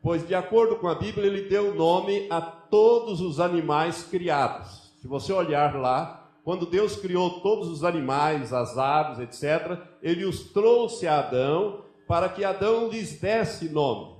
pois, 0.00 0.26
de 0.26 0.34
acordo 0.34 0.76
com 0.76 0.86
a 0.86 0.94
Bíblia, 0.94 1.26
ele 1.26 1.48
deu 1.48 1.74
nome 1.74 2.28
a 2.30 2.40
todos 2.40 3.20
os 3.20 3.40
animais 3.40 4.04
criados. 4.04 4.92
Se 5.00 5.08
você 5.08 5.32
olhar 5.32 5.74
lá, 5.74 6.30
quando 6.44 6.66
Deus 6.66 6.96
criou 6.96 7.40
todos 7.40 7.68
os 7.68 7.82
animais, 7.82 8.52
as 8.52 8.78
aves, 8.78 9.18
etc., 9.18 9.78
ele 10.02 10.24
os 10.24 10.44
trouxe 10.52 11.06
a 11.06 11.18
Adão 11.18 11.84
para 12.06 12.28
que 12.28 12.44
Adão 12.44 12.88
lhes 12.88 13.20
desse 13.20 13.68
nome. 13.68 14.16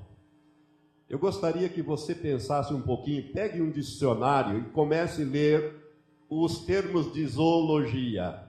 Eu 1.09 1.19
gostaria 1.19 1.69
que 1.69 1.83
você 1.83 2.15
pensasse 2.15 2.73
um 2.73 2.81
pouquinho, 2.81 3.33
pegue 3.33 3.61
um 3.61 3.71
dicionário 3.71 4.61
e 4.61 4.71
comece 4.71 5.23
a 5.23 5.27
ler 5.27 5.75
os 6.29 6.65
termos 6.65 7.13
de 7.13 7.27
zoologia. 7.27 8.45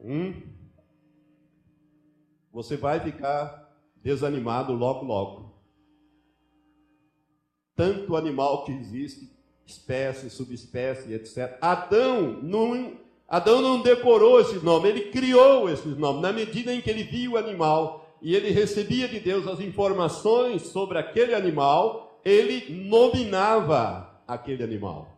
Hum? 0.00 0.34
Você 2.56 2.74
vai 2.74 2.98
ficar 3.00 3.70
desanimado 4.02 4.72
logo, 4.72 5.04
logo. 5.04 5.54
Tanto 7.76 8.16
animal 8.16 8.64
que 8.64 8.72
existe, 8.72 9.30
espécie, 9.66 10.30
subespécie, 10.30 11.12
etc. 11.12 11.58
Adão 11.60 12.40
não, 12.42 12.94
Adão 13.28 13.60
não 13.60 13.82
decorou 13.82 14.40
esse 14.40 14.56
nome, 14.64 14.88
ele 14.88 15.10
criou 15.10 15.68
esses 15.68 15.98
nomes. 15.98 16.22
Na 16.22 16.32
medida 16.32 16.72
em 16.72 16.80
que 16.80 16.88
ele 16.88 17.02
viu 17.02 17.32
o 17.32 17.36
animal 17.36 18.16
e 18.22 18.34
ele 18.34 18.48
recebia 18.48 19.06
de 19.06 19.20
Deus 19.20 19.46
as 19.46 19.60
informações 19.60 20.62
sobre 20.62 20.96
aquele 20.96 21.34
animal, 21.34 22.18
ele 22.24 22.74
nominava 22.88 24.18
aquele 24.26 24.64
animal. 24.64 25.14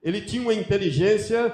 Ele 0.00 0.20
tinha 0.20 0.42
uma 0.42 0.54
inteligência 0.54 1.52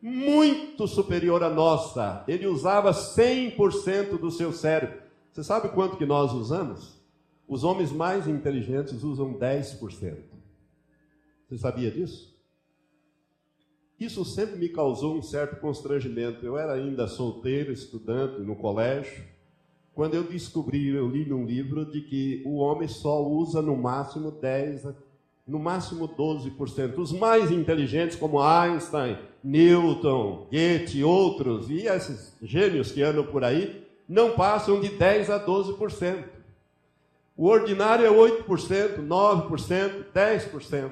muito 0.00 0.86
superior 0.86 1.42
à 1.42 1.50
nossa. 1.50 2.24
Ele 2.28 2.46
usava 2.46 2.92
100% 2.92 4.18
do 4.18 4.30
seu 4.30 4.52
cérebro. 4.52 5.02
Você 5.32 5.44
sabe 5.44 5.68
quanto 5.70 5.96
que 5.96 6.06
nós 6.06 6.32
usamos? 6.32 6.98
Os 7.46 7.64
homens 7.64 7.92
mais 7.92 8.26
inteligentes 8.26 9.02
usam 9.02 9.34
10%. 9.34 10.16
Você 11.48 11.58
sabia 11.58 11.90
disso? 11.90 12.36
Isso 13.98 14.24
sempre 14.24 14.56
me 14.56 14.68
causou 14.68 15.16
um 15.16 15.22
certo 15.22 15.60
constrangimento. 15.60 16.44
Eu 16.44 16.56
era 16.56 16.74
ainda 16.74 17.08
solteiro, 17.08 17.72
estudante 17.72 18.40
no 18.40 18.54
colégio, 18.54 19.24
quando 19.98 20.14
eu 20.14 20.22
descobri, 20.22 20.86
eu 20.86 21.08
li 21.08 21.28
num 21.28 21.44
livro 21.44 21.84
de 21.84 22.02
que 22.02 22.40
o 22.46 22.58
homem 22.58 22.86
só 22.86 23.20
usa 23.20 23.60
no 23.60 23.76
máximo 23.76 24.30
10 24.30 24.86
no 25.48 25.58
máximo 25.58 26.06
12%. 26.06 26.98
Os 26.98 27.10
mais 27.10 27.50
inteligentes, 27.50 28.16
como 28.16 28.42
Einstein, 28.42 29.16
Newton, 29.42 30.46
Goethe 30.50 30.98
e 30.98 31.04
outros, 31.04 31.70
e 31.70 31.86
esses 31.86 32.36
gênios 32.42 32.92
que 32.92 33.02
andam 33.02 33.24
por 33.24 33.42
aí, 33.42 33.82
não 34.06 34.32
passam 34.32 34.78
de 34.78 34.90
10 34.90 35.30
a 35.30 35.44
12%. 35.44 36.24
O 37.34 37.46
ordinário 37.46 38.04
é 38.04 38.10
8%, 38.10 38.98
9%, 39.06 40.04
10%. 40.14 40.90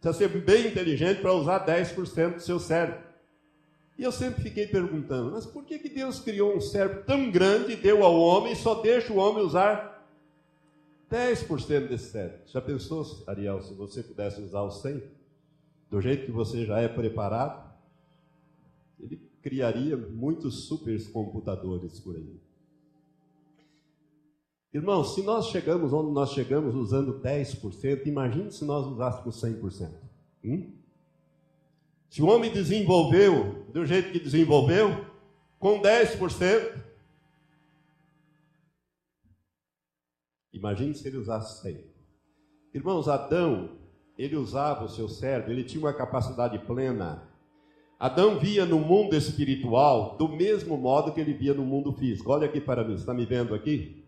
Precisa 0.00 0.12
ser 0.12 0.28
bem 0.28 0.66
inteligente 0.66 1.20
para 1.20 1.32
usar 1.32 1.64
10% 1.64 2.34
do 2.34 2.42
seu 2.42 2.58
cérebro. 2.58 3.00
E 3.96 4.02
eu 4.02 4.10
sempre 4.10 4.42
fiquei 4.42 4.66
perguntando, 4.66 5.30
mas 5.30 5.46
por 5.46 5.64
que, 5.64 5.78
que 5.78 5.88
Deus 5.88 6.18
criou 6.18 6.56
um 6.56 6.60
cérebro 6.60 7.04
tão 7.06 7.30
grande 7.30 7.72
e 7.72 7.76
deu 7.76 8.02
ao 8.02 8.18
homem 8.18 8.52
e 8.52 8.56
só 8.56 8.74
deixa 8.74 9.12
o 9.12 9.16
homem 9.16 9.44
usar 9.44 9.91
10% 11.12 11.88
desse 11.88 12.10
cérebro. 12.10 12.40
Já 12.46 12.60
pensou, 12.62 13.04
Ariel, 13.26 13.60
se 13.60 13.74
você 13.74 14.02
pudesse 14.02 14.40
usar 14.40 14.62
o 14.62 14.70
100? 14.70 15.02
Do 15.90 16.00
jeito 16.00 16.24
que 16.24 16.32
você 16.32 16.64
já 16.64 16.80
é 16.80 16.88
preparado? 16.88 17.70
Ele 18.98 19.20
criaria 19.42 19.94
muitos 19.94 20.64
supercomputadores 20.64 22.00
por 22.00 22.16
aí. 22.16 22.40
Irmãos, 24.72 25.14
se 25.14 25.22
nós 25.22 25.48
chegamos 25.48 25.92
onde 25.92 26.12
nós 26.12 26.30
chegamos 26.30 26.74
usando 26.74 27.20
10%, 27.20 28.06
imagine 28.06 28.50
se 28.50 28.64
nós 28.64 28.86
usássemos 28.86 29.38
100%. 29.38 29.90
Hum? 30.42 30.72
Se 32.08 32.22
o 32.22 32.26
homem 32.26 32.50
desenvolveu 32.50 33.66
do 33.70 33.84
jeito 33.84 34.12
que 34.12 34.18
desenvolveu, 34.18 35.04
com 35.58 35.82
10%, 35.82 36.81
Imagine 40.62 40.94
se 40.94 41.08
ele 41.08 41.16
usasse 41.16 41.60
100. 41.62 41.84
Irmãos, 42.72 43.08
Adão, 43.08 43.70
ele 44.16 44.36
usava 44.36 44.84
o 44.84 44.88
seu 44.88 45.08
cérebro, 45.08 45.50
ele 45.50 45.64
tinha 45.64 45.82
uma 45.82 45.92
capacidade 45.92 46.56
plena. 46.60 47.28
Adão 47.98 48.38
via 48.38 48.64
no 48.64 48.78
mundo 48.78 49.16
espiritual 49.16 50.16
do 50.16 50.28
mesmo 50.28 50.76
modo 50.76 51.12
que 51.12 51.20
ele 51.20 51.32
via 51.32 51.52
no 51.52 51.64
mundo 51.64 51.92
físico. 51.92 52.30
Olha 52.30 52.46
aqui 52.46 52.60
para 52.60 52.84
mim, 52.84 52.94
está 52.94 53.12
me 53.12 53.26
vendo 53.26 53.56
aqui? 53.56 54.06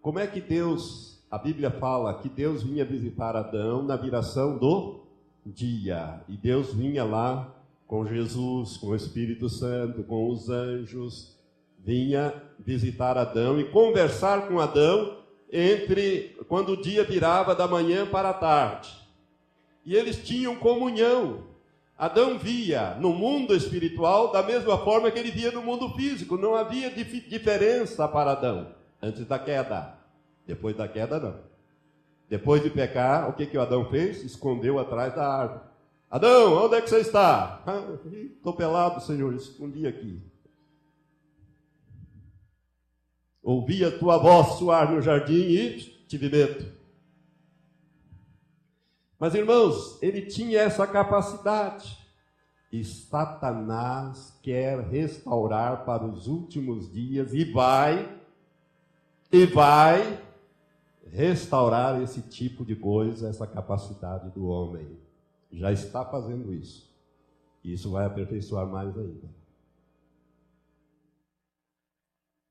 Como 0.00 0.18
é 0.18 0.26
que 0.26 0.40
Deus, 0.40 1.22
a 1.30 1.36
Bíblia 1.36 1.70
fala 1.70 2.18
que 2.18 2.30
Deus 2.30 2.62
vinha 2.62 2.82
visitar 2.82 3.36
Adão 3.36 3.82
na 3.82 3.94
viração 3.94 4.56
do 4.56 5.04
dia. 5.44 6.24
E 6.30 6.36
Deus 6.38 6.72
vinha 6.72 7.04
lá 7.04 7.54
com 7.86 8.06
Jesus, 8.06 8.78
com 8.78 8.86
o 8.86 8.96
Espírito 8.96 9.50
Santo, 9.50 10.02
com 10.02 10.30
os 10.30 10.48
anjos, 10.48 11.38
vinha 11.78 12.32
visitar 12.58 13.18
Adão 13.18 13.60
e 13.60 13.64
conversar 13.64 14.48
com 14.48 14.58
Adão 14.58 15.23
entre 15.56 16.36
quando 16.48 16.72
o 16.72 16.76
dia 16.76 17.04
virava 17.04 17.54
da 17.54 17.68
manhã 17.68 18.04
para 18.04 18.30
a 18.30 18.34
tarde. 18.34 18.90
E 19.86 19.94
eles 19.94 20.16
tinham 20.16 20.56
comunhão. 20.56 21.44
Adão 21.96 22.36
via 22.36 22.96
no 22.98 23.12
mundo 23.12 23.54
espiritual 23.54 24.32
da 24.32 24.42
mesma 24.42 24.76
forma 24.78 25.12
que 25.12 25.18
ele 25.18 25.30
via 25.30 25.52
no 25.52 25.62
mundo 25.62 25.90
físico. 25.90 26.36
Não 26.36 26.56
havia 26.56 26.90
dif 26.90 27.20
diferença 27.20 28.08
para 28.08 28.32
Adão 28.32 28.74
antes 29.00 29.24
da 29.26 29.38
queda. 29.38 29.96
Depois 30.44 30.76
da 30.76 30.88
queda, 30.88 31.20
não. 31.20 31.36
Depois 32.28 32.60
de 32.60 32.70
pecar, 32.70 33.30
o 33.30 33.34
que, 33.34 33.46
que 33.46 33.56
o 33.56 33.60
Adão 33.60 33.88
fez? 33.88 34.24
Escondeu 34.24 34.80
atrás 34.80 35.14
da 35.14 35.24
árvore. 35.24 35.60
Adão, 36.10 36.64
onde 36.64 36.74
é 36.74 36.80
que 36.80 36.90
você 36.90 36.98
está? 36.98 37.62
Estou 38.36 38.52
ah, 38.52 38.56
pelado, 38.56 39.00
Senhor, 39.00 39.32
escondi 39.34 39.86
aqui. 39.86 40.20
Ouvi 43.44 43.84
a 43.84 43.96
tua 43.96 44.16
voz 44.16 44.58
soar 44.58 44.90
no 44.90 45.02
jardim 45.02 45.34
e 45.34 45.78
tive 46.08 46.30
medo. 46.30 46.72
Mas 49.18 49.34
irmãos, 49.34 50.02
ele 50.02 50.22
tinha 50.22 50.60
essa 50.60 50.86
capacidade. 50.86 51.98
E 52.72 52.82
Satanás 52.82 54.36
quer 54.42 54.80
restaurar 54.80 55.84
para 55.84 56.04
os 56.04 56.26
últimos 56.26 56.90
dias 56.90 57.34
e 57.34 57.44
vai, 57.44 58.18
e 59.30 59.46
vai 59.46 60.20
restaurar 61.12 62.02
esse 62.02 62.22
tipo 62.22 62.64
de 62.64 62.74
coisa, 62.74 63.28
essa 63.28 63.46
capacidade 63.46 64.30
do 64.30 64.46
homem. 64.46 64.98
Já 65.52 65.70
está 65.70 66.04
fazendo 66.04 66.52
isso. 66.52 66.90
Isso 67.62 67.90
vai 67.90 68.06
aperfeiçoar 68.06 68.66
mais 68.66 68.96
ainda. 68.98 69.43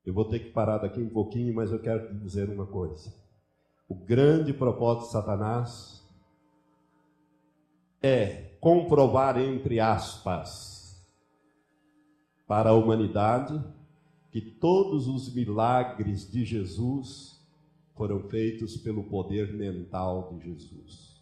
Eu 0.04 0.12
vou 0.12 0.26
ter 0.26 0.38
que 0.38 0.50
parar 0.50 0.78
daqui 0.78 1.00
um 1.00 1.08
pouquinho, 1.08 1.54
mas 1.54 1.72
eu 1.72 1.80
quero 1.80 2.08
te 2.08 2.14
dizer 2.14 2.48
uma 2.50 2.66
coisa. 2.66 3.12
O 3.88 3.94
grande 3.94 4.52
propósito 4.52 5.06
de 5.06 5.12
Satanás 5.12 6.06
é 8.02 8.56
comprovar, 8.60 9.40
entre 9.40 9.80
aspas, 9.80 11.02
para 12.46 12.70
a 12.70 12.74
humanidade 12.74 13.62
que 14.30 14.40
todos 14.40 15.06
os 15.06 15.32
milagres 15.34 16.30
de 16.30 16.44
Jesus 16.44 17.40
foram 17.94 18.28
feitos 18.28 18.76
pelo 18.76 19.04
poder 19.04 19.54
mental 19.54 20.34
de 20.34 20.44
Jesus. 20.44 21.14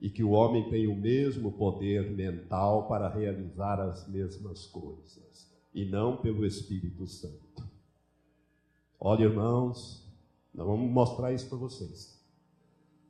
E 0.00 0.10
que 0.10 0.24
o 0.24 0.30
homem 0.30 0.68
tem 0.70 0.88
o 0.88 0.96
mesmo 0.96 1.52
poder 1.52 2.10
mental 2.10 2.88
para 2.88 3.08
realizar 3.08 3.78
as 3.80 4.08
mesmas 4.08 4.66
coisas, 4.66 5.52
e 5.72 5.84
não 5.84 6.16
pelo 6.16 6.44
Espírito 6.44 7.06
Santo. 7.06 7.71
Olha, 9.04 9.24
irmãos, 9.24 10.00
nós 10.54 10.64
vamos 10.64 10.88
mostrar 10.88 11.32
isso 11.32 11.48
para 11.48 11.58
vocês. 11.58 12.16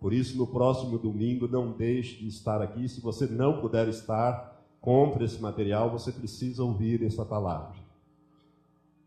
Por 0.00 0.14
isso, 0.14 0.38
no 0.38 0.46
próximo 0.46 0.96
domingo, 0.96 1.46
não 1.46 1.70
deixe 1.70 2.16
de 2.16 2.28
estar 2.28 2.62
aqui. 2.62 2.88
Se 2.88 2.98
você 2.98 3.26
não 3.26 3.60
puder 3.60 3.86
estar, 3.88 4.58
compre 4.80 5.26
esse 5.26 5.38
material, 5.38 5.90
você 5.90 6.10
precisa 6.10 6.64
ouvir 6.64 7.04
essa 7.04 7.26
palavra. 7.26 7.76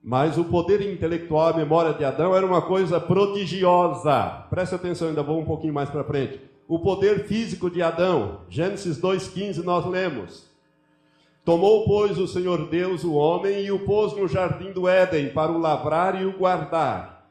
Mas 0.03 0.38
o 0.38 0.45
poder 0.45 0.79
intelectual, 0.93 1.47
a 1.47 1.57
memória 1.57 1.91
de 1.91 2.05
Adão 2.05 2.36
era 2.36 2.45
uma 2.45 2.61
coisa 2.61 2.99
prodigiosa. 2.99 4.45
Preste 4.51 4.75
atenção, 4.75 5.07
ainda 5.07 5.23
vou 5.23 5.41
um 5.41 5.45
pouquinho 5.45 5.73
mais 5.73 5.89
para 5.89 6.03
frente. 6.03 6.39
O 6.67 6.77
poder 6.77 7.25
físico 7.25 7.67
de 7.67 7.81
Adão, 7.81 8.41
Gênesis 8.47 9.01
2,15, 9.01 9.63
nós 9.63 9.88
lemos. 9.88 10.55
Tomou, 11.45 11.85
pois, 11.85 12.17
o 12.17 12.27
Senhor 12.27 12.67
Deus 12.67 13.03
o 13.03 13.13
homem 13.13 13.63
e 13.65 13.71
o 13.71 13.85
pôs 13.85 14.13
no 14.17 14.27
jardim 14.27 14.71
do 14.71 14.89
Éden 14.89 15.29
para 15.29 15.51
o 15.51 15.59
lavrar 15.59 16.19
e 16.19 16.25
o 16.25 16.35
guardar. 16.35 17.29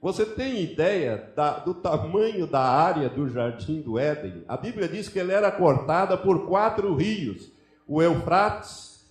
Você 0.00 0.24
tem 0.24 0.62
ideia 0.62 1.32
da, 1.34 1.58
do 1.58 1.74
tamanho 1.74 2.46
da 2.46 2.60
área 2.60 3.08
do 3.08 3.28
jardim 3.28 3.80
do 3.80 3.98
Éden? 3.98 4.44
A 4.46 4.56
Bíblia 4.56 4.86
diz 4.86 5.08
que 5.08 5.18
ele 5.18 5.32
era 5.32 5.50
cortada 5.50 6.16
por 6.16 6.46
quatro 6.46 6.94
rios: 6.94 7.50
o 7.88 8.00
Eufrates 8.00 9.04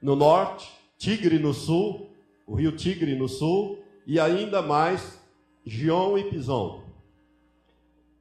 no 0.00 0.14
norte, 0.14 0.72
Tigre 0.96 1.40
no 1.40 1.52
sul, 1.52 2.08
o 2.46 2.54
rio 2.54 2.76
Tigre 2.76 3.16
no 3.16 3.28
sul, 3.28 3.80
e 4.06 4.20
ainda 4.20 4.62
mais 4.62 5.20
Gion 5.64 6.16
e 6.16 6.30
Pison. 6.30 6.80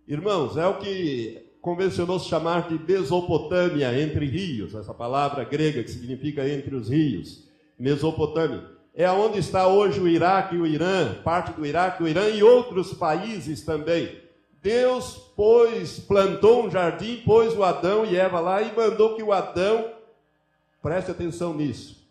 Irmãos, 0.08 0.58
é 0.58 0.66
o 0.66 0.80
que 0.80 1.45
convencionou 1.66 2.20
se 2.20 2.30
chamar 2.30 2.70
de 2.70 2.78
Mesopotâmia, 2.78 4.00
entre 4.00 4.28
rios, 4.28 4.76
essa 4.76 4.94
palavra 4.94 5.44
grega 5.44 5.82
que 5.82 5.90
significa 5.90 6.48
entre 6.48 6.76
os 6.76 6.90
rios, 6.90 7.50
Mesopotâmia. 7.80 8.70
É 8.94 9.10
onde 9.10 9.40
está 9.40 9.68
hoje 9.68 10.00
o 10.00 10.08
Iraque 10.08 10.54
e 10.54 10.60
o 10.60 10.68
Irã, 10.68 11.16
parte 11.24 11.54
do 11.54 11.66
Iraque, 11.66 12.04
o 12.04 12.08
Irã 12.08 12.30
e 12.30 12.44
outros 12.44 12.94
países 12.94 13.64
também. 13.64 14.16
Deus 14.62 15.18
pôs, 15.36 16.00
plantou 16.02 16.68
um 16.68 16.70
jardim, 16.70 17.24
pôs 17.26 17.58
o 17.58 17.64
Adão 17.64 18.06
e 18.06 18.16
Eva 18.16 18.40
lá 18.40 18.62
e 18.62 18.72
mandou 18.76 19.16
que 19.16 19.24
o 19.24 19.34
Adão, 19.34 19.92
preste 20.84 21.10
atenção 21.10 21.52
nisso, 21.52 22.08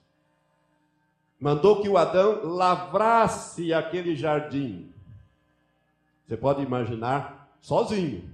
mandou 1.39 1.81
que 1.81 1.89
o 1.89 1.97
Adão 1.97 2.41
lavrasse 2.43 3.73
aquele 3.73 4.17
jardim. 4.17 4.91
Você 6.27 6.37
pode 6.37 6.61
imaginar 6.61 7.57
sozinho. 7.61 8.34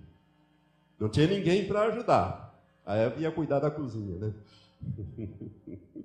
Não 1.01 1.09
tinha 1.09 1.27
ninguém 1.27 1.67
para 1.67 1.85
ajudar. 1.85 2.63
A 2.85 2.95
Eva 2.95 3.19
ia 3.19 3.33
cuidar 3.33 3.59
da 3.59 3.71
cozinha, 3.71 4.19
né? 4.19 4.35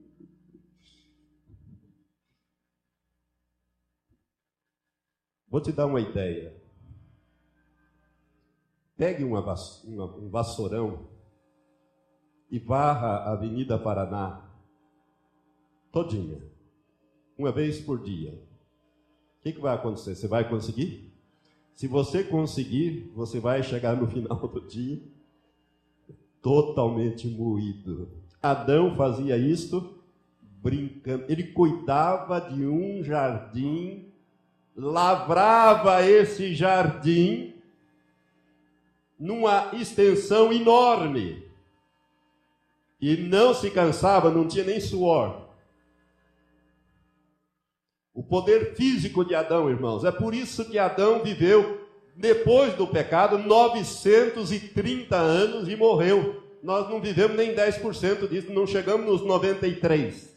Vou 5.50 5.60
te 5.60 5.74
dar 5.74 5.86
uma 5.86 6.00
ideia. 6.00 6.56
Pegue 8.98 9.26
uma, 9.26 9.42
uma, 9.84 10.06
um 10.18 10.30
vassourão 10.30 11.10
e 12.50 12.58
varra 12.58 13.18
a 13.18 13.34
Avenida 13.34 13.78
Paraná 13.78 14.50
todinha, 15.92 16.42
uma 17.38 17.52
vez 17.52 17.82
por 17.82 18.02
dia. 18.02 18.32
O 19.40 19.42
que, 19.42 19.52
que 19.54 19.60
vai 19.60 19.76
acontecer? 19.76 20.16
Você 20.16 20.28
vai 20.28 20.50
conseguir? 20.50 21.15
Se 21.76 21.88
você 21.88 22.24
conseguir, 22.24 23.12
você 23.14 23.40
vai 23.40 23.62
chegar 23.62 23.96
no 23.98 24.08
final 24.08 24.48
do 24.48 24.62
dia 24.62 25.02
totalmente 26.42 27.28
moído. 27.28 28.10
Adão 28.42 28.96
fazia 28.96 29.36
isto 29.36 29.96
brincando. 30.42 31.26
Ele 31.28 31.44
cuidava 31.44 32.40
de 32.40 32.66
um 32.66 33.04
jardim, 33.04 34.06
lavrava 34.76 36.02
esse 36.08 36.56
jardim 36.56 37.56
numa 39.20 39.72
extensão 39.74 40.54
enorme. 40.54 41.44
E 43.02 43.18
não 43.18 43.54
se 43.54 43.70
cansava, 43.70 44.32
não 44.32 44.48
tinha 44.48 44.64
nem 44.64 44.80
suor. 44.80 45.45
O 48.16 48.24
poder 48.24 48.74
físico 48.74 49.24
de 49.24 49.36
Adão, 49.36 49.70
irmãos. 49.70 50.04
É 50.04 50.12
por 50.12 50.34
isso 50.34 50.66
que 50.66 50.80
Adão 50.80 51.22
viveu, 51.22 51.86
depois 52.16 52.74
do 52.74 52.88
pecado, 52.88 53.38
930 53.38 55.16
anos 55.16 55.70
e 55.70 55.76
morreu. 55.76 56.42
Nós 56.64 56.90
não 56.90 57.00
vivemos 57.00 57.38
nem 57.38 57.54
10% 57.54 58.28
disso, 58.28 58.52
não 58.52 58.66
chegamos 58.66 59.06
nos 59.06 59.22
93. 59.22 60.34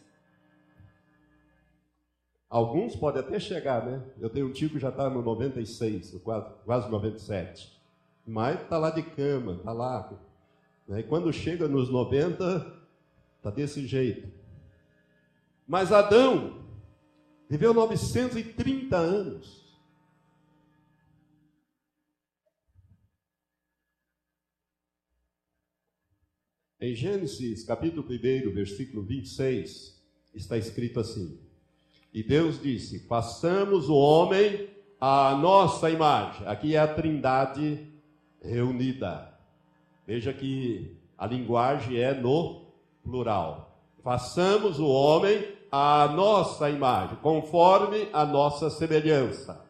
Alguns 2.47 2.95
podem 2.95 3.21
até 3.21 3.39
chegar, 3.39 3.83
né? 3.83 4.03
Eu 4.19 4.29
tenho 4.29 4.47
um 4.47 4.51
tio 4.51 4.69
que 4.69 4.77
já 4.77 4.89
está 4.89 5.09
no 5.09 5.23
96, 5.23 6.19
quase, 6.23 6.47
quase 6.65 6.91
97 6.91 7.79
mas 8.29 8.61
está 8.61 8.77
lá 8.77 8.91
de 8.91 9.01
cama, 9.01 9.53
está 9.53 9.71
lá. 9.71 10.11
Né? 10.87 10.99
E 10.99 11.03
quando 11.03 11.33
chega 11.33 11.67
nos 11.67 11.89
90, 11.89 12.73
está 13.37 13.49
desse 13.49 13.87
jeito. 13.87 14.31
Mas 15.67 15.91
Adão 15.91 16.57
viveu 17.49 17.73
930 17.73 18.95
anos. 18.95 19.67
Em 26.79 26.93
Gênesis, 26.93 27.63
capítulo 27.63 28.05
1, 28.07 28.53
versículo 28.53 29.03
26, 29.03 29.99
está 30.33 30.57
escrito 30.57 30.99
assim: 30.99 31.37
E 32.13 32.23
Deus 32.23 32.61
disse: 32.61 32.99
Façamos 33.07 33.89
o 33.89 33.95
homem 33.95 34.69
à 35.01 35.35
nossa 35.35 35.89
imagem. 35.89 36.47
Aqui 36.47 36.75
é 36.75 36.79
a 36.79 36.93
trindade 36.93 37.85
reunida. 38.41 39.37
Veja 40.07 40.31
que 40.31 40.95
a 41.17 41.25
linguagem 41.25 41.97
é 41.97 42.13
no 42.13 42.71
plural. 43.03 43.83
Façamos 44.01 44.79
o 44.79 44.87
homem 44.87 45.58
à 45.71 46.07
nossa 46.07 46.69
imagem, 46.69 47.17
conforme 47.21 48.07
a 48.11 48.25
nossa 48.25 48.69
semelhança. 48.69 49.65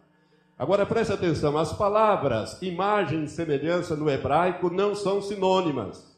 Agora 0.58 0.86
preste 0.86 1.14
atenção, 1.14 1.58
as 1.58 1.72
palavras 1.74 2.62
imagem 2.62 3.24
e 3.24 3.30
semelhança 3.30 3.96
no 3.96 4.10
hebraico 4.10 4.70
não 4.70 4.94
são 4.94 5.22
sinônimas. 5.22 6.10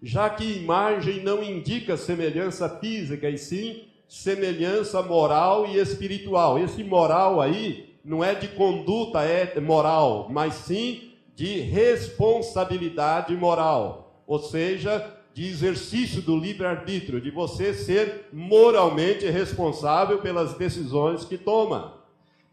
Já 0.00 0.30
que 0.30 0.44
imagem 0.44 1.22
não 1.22 1.42
indica 1.42 1.96
semelhança 1.96 2.68
física, 2.68 3.28
e 3.28 3.38
sim 3.38 3.84
semelhança 4.08 5.00
moral 5.02 5.66
e 5.66 5.78
espiritual. 5.78 6.58
Esse 6.58 6.84
moral 6.84 7.40
aí 7.40 7.96
não 8.04 8.22
é 8.22 8.34
de 8.34 8.48
conduta 8.48 9.22
é 9.22 9.58
moral, 9.58 10.28
mas 10.30 10.54
sim 10.54 11.12
de 11.34 11.60
responsabilidade 11.60 13.34
moral, 13.34 14.22
ou 14.26 14.38
seja, 14.38 15.16
de 15.34 15.48
exercício 15.48 16.20
do 16.20 16.36
livre-arbítrio, 16.36 17.20
de 17.20 17.30
você 17.30 17.72
ser 17.72 18.28
moralmente 18.32 19.28
responsável 19.28 20.18
pelas 20.18 20.54
decisões 20.54 21.24
que 21.24 21.38
toma. 21.38 21.94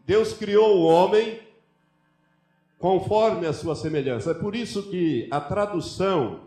Deus 0.06 0.32
criou 0.32 0.78
o 0.78 0.84
homem 0.84 1.40
conforme 2.78 3.46
a 3.46 3.52
sua 3.52 3.76
semelhança. 3.76 4.30
É 4.30 4.34
por 4.34 4.56
isso 4.56 4.84
que 4.84 5.28
a 5.30 5.40
tradução 5.40 6.40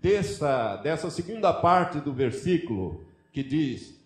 dessa, 0.00 0.76
dessa 0.76 1.10
segunda 1.10 1.52
parte 1.52 1.98
do 1.98 2.12
versículo, 2.12 3.04
que 3.32 3.42
diz: 3.42 4.00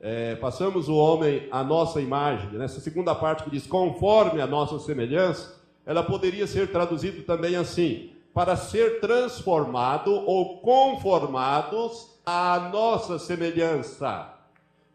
é, 0.00 0.36
passamos 0.36 0.88
o 0.88 0.94
homem 0.94 1.48
à 1.50 1.64
nossa 1.64 2.00
imagem, 2.00 2.50
nessa 2.52 2.80
segunda 2.80 3.14
parte 3.14 3.42
que 3.42 3.50
diz 3.50 3.66
conforme 3.66 4.40
a 4.40 4.46
nossa 4.46 4.78
semelhança, 4.78 5.58
ela 5.84 6.02
poderia 6.02 6.46
ser 6.46 6.70
traduzida 6.70 7.22
também 7.22 7.56
assim: 7.56 8.12
para 8.38 8.54
ser 8.54 9.00
transformado 9.00 10.14
ou 10.14 10.60
conformados 10.60 12.08
à 12.24 12.70
nossa 12.72 13.18
semelhança. 13.18 14.32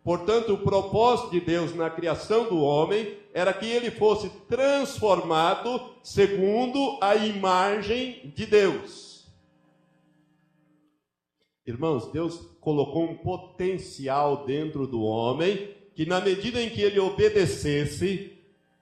Portanto, 0.01 0.53
o 0.53 0.59
propósito 0.59 1.31
de 1.31 1.41
Deus 1.41 1.75
na 1.75 1.89
criação 1.89 2.45
do 2.45 2.61
homem 2.61 3.17
era 3.33 3.51
que 3.51 3.65
ele 3.65 3.91
fosse 3.91 4.29
transformado 4.47 5.89
segundo 6.01 6.97
a 7.01 7.17
imagem 7.17 8.31
de 8.33 8.45
Deus. 8.45 9.27
Irmãos, 11.67 12.09
Deus 12.13 12.39
colocou 12.61 13.03
um 13.03 13.17
potencial 13.17 14.45
dentro 14.45 14.87
do 14.87 15.03
homem 15.03 15.75
que, 15.93 16.05
na 16.05 16.21
medida 16.21 16.61
em 16.61 16.69
que 16.69 16.81
ele 16.81 16.97
obedecesse, 17.01 18.32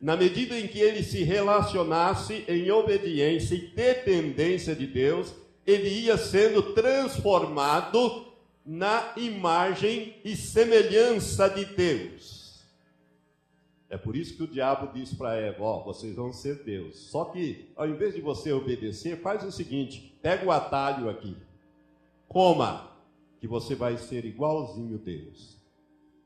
na 0.02 0.18
medida 0.18 0.60
em 0.60 0.68
que 0.68 0.80
ele 0.80 1.04
se 1.04 1.24
relacionasse 1.24 2.43
em 2.47 2.72
obediência 2.72 3.54
e 3.54 3.68
dependência 3.68 4.76
de 4.76 4.88
Deus, 4.88 5.32
ele 5.66 5.89
ia 5.89 6.18
sendo 6.18 6.74
transformado 6.74 8.26
na 8.66 9.14
imagem 9.16 10.16
e 10.26 10.36
semelhança 10.36 11.47
de 11.47 11.66
Deus. 11.66 12.41
É 13.91 13.97
por 13.97 14.16
isso 14.16 14.36
que 14.36 14.43
o 14.43 14.47
diabo 14.47 14.91
disse 14.91 15.16
para 15.16 15.36
Eva: 15.36 15.64
Ó, 15.64 15.82
oh, 15.82 15.84
vocês 15.84 16.16
vão 16.16 16.34
ser 16.34 16.64
Deus. 16.64 16.97
Só 16.97 17.26
que, 17.26 17.70
ao 17.76 17.88
invés 17.88 18.16
de 18.16 18.22
você 18.22 18.52
obedecer, 18.52 19.22
faz 19.22 19.43
o 19.43 19.52
seguinte: 19.52 20.18
pega 20.22 20.45
o 20.45 20.52
atalho 20.52 21.10
aqui, 21.10 21.36
coma, 22.28 22.89
que 23.39 23.47
você 23.47 23.76
vai 23.76 23.97
ser 23.97 24.26
igualzinho 24.26 24.97
Deus. 24.97 25.61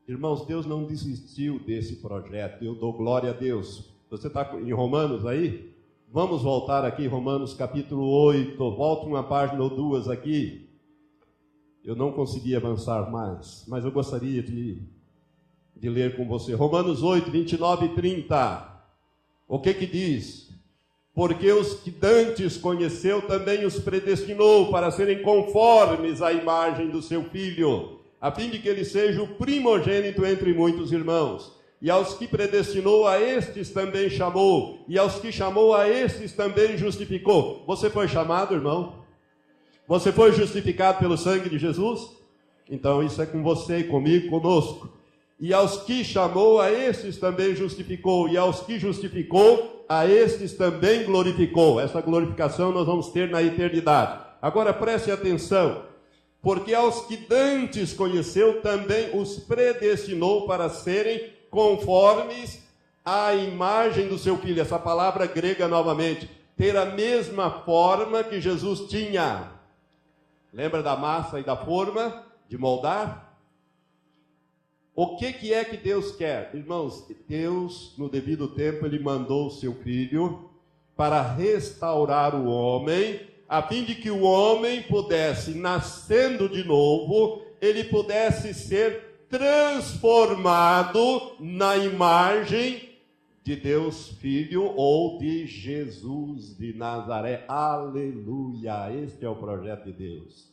Irmãos, 0.08 0.46
Deus 0.46 0.64
não 0.66 0.84
desistiu 0.84 1.58
desse 1.58 1.96
projeto. 1.96 2.64
Eu 2.64 2.76
dou 2.76 2.92
glória 2.92 3.30
a 3.30 3.32
Deus. 3.32 3.90
Você 4.08 4.28
está 4.28 4.56
em 4.64 4.72
Romanos 4.72 5.26
aí? 5.26 5.74
Vamos 6.12 6.42
voltar 6.42 6.84
aqui, 6.84 7.08
Romanos 7.08 7.54
capítulo 7.54 8.08
8. 8.08 8.56
Volta 8.56 9.04
uma 9.04 9.24
página 9.24 9.60
ou 9.60 9.68
duas 9.68 10.08
aqui. 10.08 10.70
Eu 11.84 11.96
não 11.96 12.12
consegui 12.12 12.54
avançar 12.54 13.10
mais, 13.10 13.64
mas 13.66 13.84
eu 13.84 13.90
gostaria 13.90 14.40
de, 14.44 14.80
de 15.76 15.88
ler 15.88 16.16
com 16.16 16.24
você. 16.24 16.54
Romanos 16.54 17.02
8, 17.02 17.28
29 17.28 17.86
e 17.86 17.88
30. 17.96 18.82
O 19.48 19.58
que 19.58 19.74
que 19.74 19.86
diz? 19.86 20.54
Porque 21.12 21.50
os 21.50 21.80
que 21.80 21.90
dantes 21.90 22.56
conheceu 22.56 23.22
também 23.26 23.64
os 23.64 23.80
predestinou 23.80 24.70
para 24.70 24.92
serem 24.92 25.20
conformes 25.22 26.22
à 26.22 26.32
imagem 26.32 26.90
do 26.90 27.02
seu 27.02 27.24
filho 27.24 27.96
a 28.26 28.32
fim 28.32 28.50
de 28.50 28.58
que 28.58 28.68
ele 28.68 28.84
seja 28.84 29.22
o 29.22 29.28
primogênito 29.28 30.26
entre 30.26 30.52
muitos 30.52 30.90
irmãos. 30.90 31.52
E 31.80 31.88
aos 31.88 32.14
que 32.14 32.26
predestinou, 32.26 33.06
a 33.06 33.20
estes 33.20 33.70
também 33.70 34.10
chamou, 34.10 34.84
e 34.88 34.98
aos 34.98 35.20
que 35.20 35.30
chamou, 35.30 35.72
a 35.72 35.88
estes 35.88 36.32
também 36.32 36.76
justificou. 36.76 37.62
Você 37.68 37.88
foi 37.88 38.08
chamado, 38.08 38.56
irmão? 38.56 39.04
Você 39.86 40.10
foi 40.10 40.32
justificado 40.32 40.98
pelo 40.98 41.16
sangue 41.16 41.48
de 41.48 41.56
Jesus? 41.56 42.16
Então 42.68 43.00
isso 43.00 43.22
é 43.22 43.26
com 43.26 43.44
você, 43.44 43.84
comigo, 43.84 44.28
conosco. 44.28 44.92
E 45.38 45.54
aos 45.54 45.82
que 45.82 46.02
chamou, 46.02 46.60
a 46.60 46.72
estes 46.72 47.18
também 47.18 47.54
justificou, 47.54 48.28
e 48.28 48.36
aos 48.36 48.58
que 48.58 48.76
justificou, 48.76 49.86
a 49.88 50.04
estes 50.04 50.54
também 50.54 51.04
glorificou. 51.04 51.78
Essa 51.78 52.00
glorificação 52.00 52.72
nós 52.72 52.86
vamos 52.86 53.10
ter 53.10 53.30
na 53.30 53.40
eternidade. 53.40 54.18
Agora 54.42 54.74
preste 54.74 55.12
atenção 55.12 55.94
porque 56.46 56.72
aos 56.72 57.06
que 57.06 57.16
dantes 57.16 57.92
conheceu 57.92 58.62
também 58.62 59.18
os 59.18 59.36
predestinou 59.36 60.46
para 60.46 60.68
serem 60.68 61.32
conformes 61.50 62.64
à 63.04 63.34
imagem 63.34 64.06
do 64.06 64.16
seu 64.16 64.38
filho. 64.38 64.62
Essa 64.62 64.78
palavra 64.78 65.26
grega 65.26 65.66
novamente, 65.66 66.30
ter 66.56 66.76
a 66.76 66.84
mesma 66.84 67.50
forma 67.50 68.22
que 68.22 68.40
Jesus 68.40 68.88
tinha. 68.88 69.54
Lembra 70.52 70.84
da 70.84 70.94
massa 70.94 71.40
e 71.40 71.42
da 71.42 71.56
forma 71.56 72.24
de 72.48 72.56
moldar? 72.56 73.36
O 74.94 75.16
que, 75.16 75.32
que 75.32 75.52
é 75.52 75.64
que 75.64 75.76
Deus 75.76 76.12
quer? 76.12 76.52
Irmãos, 76.54 77.08
Deus, 77.28 77.92
no 77.98 78.08
devido 78.08 78.46
tempo, 78.46 78.86
Ele 78.86 79.00
mandou 79.00 79.48
o 79.48 79.50
seu 79.50 79.74
Filho 79.74 80.48
para 80.96 81.20
restaurar 81.20 82.36
o 82.36 82.46
homem, 82.46 83.34
a 83.48 83.62
fim 83.62 83.84
de 83.84 83.94
que 83.94 84.10
o 84.10 84.22
homem 84.22 84.82
pudesse, 84.82 85.54
nascendo 85.54 86.48
de 86.48 86.64
novo, 86.64 87.42
ele 87.60 87.84
pudesse 87.84 88.52
ser 88.52 89.26
transformado 89.28 91.36
na 91.40 91.76
imagem 91.76 92.90
de 93.42 93.54
Deus 93.54 94.08
Filho 94.08 94.72
ou 94.76 95.18
de 95.18 95.46
Jesus 95.46 96.56
de 96.56 96.74
Nazaré. 96.74 97.44
Aleluia! 97.46 98.92
Este 98.92 99.24
é 99.24 99.28
o 99.28 99.36
projeto 99.36 99.84
de 99.84 99.92
Deus. 99.92 100.52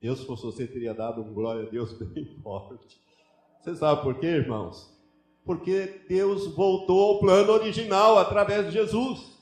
Deus, 0.00 0.20
se 0.20 0.26
fosse 0.26 0.44
você, 0.44 0.66
teria 0.66 0.94
dado 0.94 1.22
um 1.22 1.32
glória 1.32 1.66
a 1.66 1.70
Deus 1.70 1.92
bem 1.96 2.26
forte. 2.42 3.00
Você 3.60 3.76
sabe 3.76 4.02
por 4.02 4.18
quê, 4.18 4.26
irmãos? 4.26 4.90
Porque 5.44 6.02
Deus 6.08 6.46
voltou 6.54 7.14
ao 7.14 7.20
plano 7.20 7.52
original 7.52 8.18
através 8.18 8.66
de 8.66 8.72
Jesus. 8.72 9.39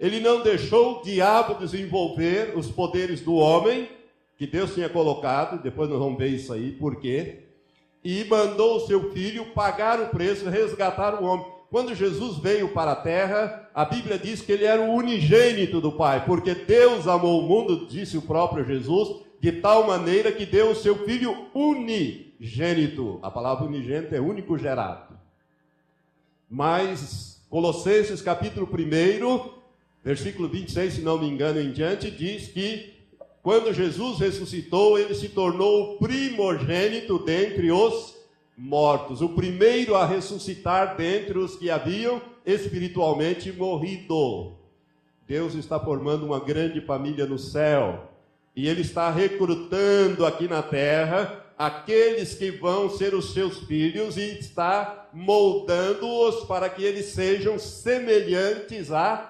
Ele 0.00 0.18
não 0.18 0.42
deixou 0.42 0.98
o 0.98 1.02
diabo 1.02 1.54
desenvolver 1.54 2.54
os 2.56 2.68
poderes 2.68 3.20
do 3.20 3.34
homem 3.34 3.88
que 4.36 4.46
Deus 4.46 4.74
tinha 4.74 4.88
colocado, 4.88 5.62
depois 5.62 5.88
nós 5.88 5.98
vamos 5.98 6.18
ver 6.18 6.28
isso 6.28 6.52
aí, 6.52 6.72
por 6.72 6.96
quê? 6.96 7.50
e 8.04 8.24
mandou 8.24 8.76
o 8.76 8.86
seu 8.86 9.12
filho 9.12 9.46
pagar 9.52 10.00
o 10.00 10.08
preço, 10.08 10.48
resgatar 10.48 11.20
o 11.20 11.24
homem. 11.24 11.46
Quando 11.70 11.94
Jesus 11.94 12.38
veio 12.38 12.70
para 12.70 12.92
a 12.92 12.96
terra, 12.96 13.70
a 13.74 13.84
Bíblia 13.84 14.18
diz 14.18 14.42
que 14.42 14.50
ele 14.50 14.64
era 14.64 14.82
o 14.82 14.94
unigênito 14.94 15.80
do 15.80 15.92
Pai, 15.92 16.24
porque 16.24 16.54
Deus 16.54 17.06
amou 17.06 17.40
o 17.40 17.46
mundo, 17.46 17.86
disse 17.86 18.16
o 18.16 18.22
próprio 18.22 18.64
Jesus, 18.64 19.20
de 19.38 19.52
tal 19.52 19.86
maneira 19.86 20.32
que 20.32 20.44
deu 20.44 20.70
o 20.70 20.74
seu 20.74 21.04
filho 21.04 21.46
unigênito. 21.54 23.20
A 23.22 23.30
palavra 23.30 23.66
unigênito 23.66 24.14
é 24.14 24.20
único 24.20 24.58
gerado. 24.58 25.16
Mas 26.48 27.40
Colossenses 27.48 28.20
capítulo 28.20 28.66
1, 28.66 29.59
versículo 30.04 30.48
26, 30.48 30.94
se 30.94 31.00
não 31.02 31.18
me 31.18 31.26
engano, 31.26 31.60
em 31.60 31.70
diante, 31.70 32.10
diz 32.10 32.48
que 32.48 32.94
quando 33.42 33.72
Jesus 33.72 34.18
ressuscitou, 34.18 34.98
ele 34.98 35.14
se 35.14 35.28
tornou 35.30 35.94
o 35.94 35.98
primogênito 35.98 37.18
dentre 37.18 37.72
os 37.72 38.14
mortos, 38.56 39.22
o 39.22 39.30
primeiro 39.30 39.94
a 39.94 40.04
ressuscitar 40.04 40.96
dentre 40.96 41.38
os 41.38 41.56
que 41.56 41.70
haviam 41.70 42.20
espiritualmente 42.44 43.50
morrido. 43.50 44.52
Deus 45.26 45.54
está 45.54 45.80
formando 45.80 46.26
uma 46.26 46.40
grande 46.40 46.80
família 46.80 47.24
no 47.24 47.38
céu 47.38 48.10
e 48.54 48.68
ele 48.68 48.82
está 48.82 49.10
recrutando 49.10 50.26
aqui 50.26 50.46
na 50.46 50.62
terra 50.62 51.46
aqueles 51.56 52.34
que 52.34 52.50
vão 52.50 52.90
ser 52.90 53.14
os 53.14 53.32
seus 53.32 53.60
filhos 53.60 54.16
e 54.16 54.38
está 54.38 55.08
moldando-os 55.12 56.44
para 56.46 56.68
que 56.68 56.82
eles 56.82 57.06
sejam 57.06 57.58
semelhantes 57.58 58.90
a 58.90 59.29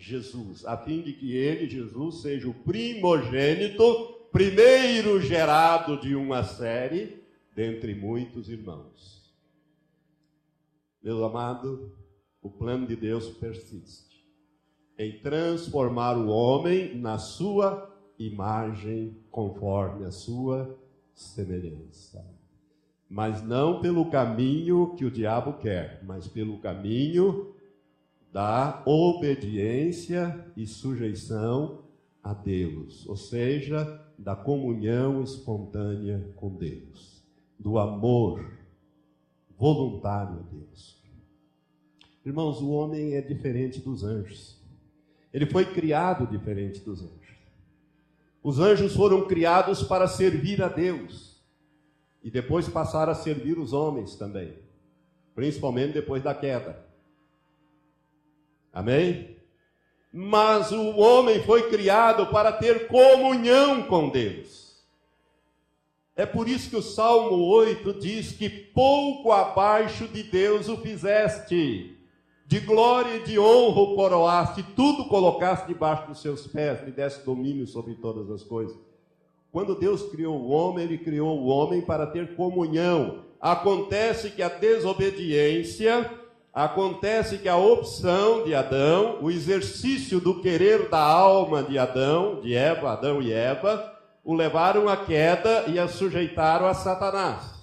Jesus, 0.00 0.64
a 0.64 0.76
fim 0.78 1.02
de 1.02 1.12
que 1.12 1.36
ele, 1.36 1.68
Jesus, 1.68 2.22
seja 2.22 2.48
o 2.48 2.54
primogênito, 2.54 3.84
primeiro 4.32 5.20
gerado 5.20 6.00
de 6.00 6.14
uma 6.14 6.42
série, 6.42 7.22
dentre 7.54 7.94
muitos 7.94 8.48
irmãos. 8.48 9.30
Meu 11.02 11.22
amado, 11.24 11.92
o 12.40 12.48
plano 12.48 12.86
de 12.86 12.96
Deus 12.96 13.28
persiste 13.28 14.26
em 14.98 15.18
transformar 15.20 16.16
o 16.16 16.28
homem 16.28 16.94
na 16.98 17.18
sua 17.18 17.90
imagem, 18.18 19.16
conforme 19.30 20.04
a 20.04 20.10
sua 20.10 20.78
semelhança. 21.14 22.22
Mas 23.08 23.42
não 23.42 23.80
pelo 23.80 24.10
caminho 24.10 24.94
que 24.94 25.04
o 25.04 25.10
diabo 25.10 25.54
quer, 25.54 26.02
mas 26.04 26.28
pelo 26.28 26.58
caminho 26.58 27.54
da 28.32 28.82
obediência 28.86 30.44
e 30.56 30.66
sujeição 30.66 31.82
a 32.22 32.32
Deus, 32.32 33.06
ou 33.08 33.16
seja, 33.16 34.00
da 34.18 34.36
comunhão 34.36 35.22
espontânea 35.22 36.32
com 36.36 36.54
Deus, 36.54 37.24
do 37.58 37.78
amor 37.78 38.58
voluntário 39.58 40.38
a 40.38 40.54
Deus. 40.54 41.00
Irmãos, 42.24 42.60
o 42.60 42.70
homem 42.70 43.14
é 43.14 43.20
diferente 43.20 43.80
dos 43.80 44.04
anjos. 44.04 44.60
Ele 45.32 45.46
foi 45.46 45.64
criado 45.64 46.26
diferente 46.26 46.80
dos 46.80 47.02
anjos. 47.02 47.20
Os 48.42 48.58
anjos 48.58 48.94
foram 48.94 49.26
criados 49.26 49.82
para 49.82 50.06
servir 50.06 50.62
a 50.62 50.68
Deus 50.68 51.42
e 52.22 52.30
depois 52.30 52.68
passaram 52.68 53.12
a 53.12 53.14
servir 53.14 53.58
os 53.58 53.72
homens 53.72 54.16
também, 54.16 54.54
principalmente 55.34 55.94
depois 55.94 56.22
da 56.22 56.34
queda. 56.34 56.89
Amém? 58.72 59.36
Mas 60.12 60.72
o 60.72 60.96
homem 60.98 61.42
foi 61.42 61.68
criado 61.68 62.26
para 62.26 62.52
ter 62.52 62.88
comunhão 62.88 63.82
com 63.84 64.08
Deus. 64.08 64.60
É 66.16 66.26
por 66.26 66.48
isso 66.48 66.68
que 66.68 66.76
o 66.76 66.82
Salmo 66.82 67.36
8 67.36 67.94
diz 67.94 68.32
que 68.32 68.50
pouco 68.50 69.32
abaixo 69.32 70.06
de 70.08 70.22
Deus 70.22 70.68
o 70.68 70.76
fizeste, 70.76 71.96
de 72.46 72.60
glória 72.60 73.16
e 73.16 73.22
de 73.22 73.38
honra 73.38 73.80
o 73.80 73.94
coroaste, 73.94 74.62
tudo 74.74 75.06
colocaste 75.06 75.68
debaixo 75.68 76.08
dos 76.08 76.20
seus 76.20 76.46
pés, 76.46 76.82
lhe 76.84 76.90
deste 76.90 77.24
domínio 77.24 77.66
sobre 77.66 77.94
todas 77.94 78.30
as 78.30 78.42
coisas. 78.42 78.76
Quando 79.52 79.74
Deus 79.74 80.02
criou 80.10 80.36
o 80.36 80.50
homem, 80.50 80.84
ele 80.84 80.98
criou 80.98 81.38
o 81.38 81.46
homem 81.46 81.80
para 81.80 82.06
ter 82.06 82.34
comunhão. 82.36 83.24
Acontece 83.40 84.30
que 84.30 84.42
a 84.42 84.48
desobediência 84.48 86.19
acontece 86.52 87.38
que 87.38 87.48
a 87.48 87.56
opção 87.56 88.44
de 88.44 88.54
Adão, 88.54 89.18
o 89.22 89.30
exercício 89.30 90.20
do 90.20 90.40
querer 90.40 90.88
da 90.88 91.00
alma 91.00 91.62
de 91.62 91.78
Adão, 91.78 92.40
de 92.40 92.54
Eva, 92.54 92.92
Adão 92.92 93.22
e 93.22 93.32
Eva, 93.32 93.92
o 94.24 94.34
levaram 94.34 94.88
à 94.88 94.96
queda 94.96 95.64
e 95.68 95.78
a 95.78 95.88
sujeitaram 95.88 96.66
a 96.66 96.74
Satanás. 96.74 97.54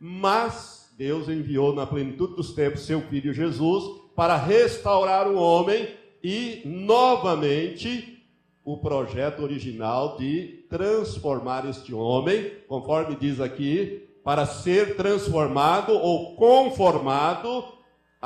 Mas 0.00 0.92
Deus 0.96 1.28
enviou 1.28 1.74
na 1.74 1.86
plenitude 1.86 2.36
dos 2.36 2.52
tempos 2.54 2.86
seu 2.86 3.00
filho 3.02 3.32
Jesus 3.32 3.84
para 4.14 4.36
restaurar 4.36 5.28
o 5.28 5.36
homem 5.36 5.88
e 6.22 6.62
novamente 6.64 8.24
o 8.64 8.78
projeto 8.78 9.42
original 9.42 10.16
de 10.16 10.66
transformar 10.68 11.68
este 11.68 11.94
homem, 11.94 12.50
conforme 12.66 13.14
diz 13.14 13.40
aqui, 13.40 14.08
para 14.24 14.44
ser 14.44 14.96
transformado 14.96 15.92
ou 15.92 16.34
conformado 16.34 17.75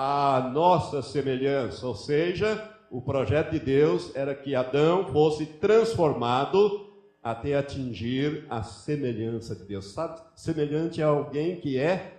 a 0.02 0.48
nossa 0.54 1.02
semelhança, 1.02 1.86
ou 1.86 1.94
seja, 1.94 2.74
o 2.90 3.02
projeto 3.02 3.50
de 3.50 3.60
Deus 3.60 4.16
era 4.16 4.34
que 4.34 4.54
Adão 4.54 5.12
fosse 5.12 5.44
transformado 5.44 6.88
até 7.22 7.54
atingir 7.54 8.46
a 8.48 8.62
semelhança 8.62 9.54
de 9.54 9.64
Deus. 9.64 9.92
Sabe, 9.92 10.18
semelhante 10.34 11.02
a 11.02 11.08
alguém 11.08 11.60
que 11.60 11.76
é 11.76 12.18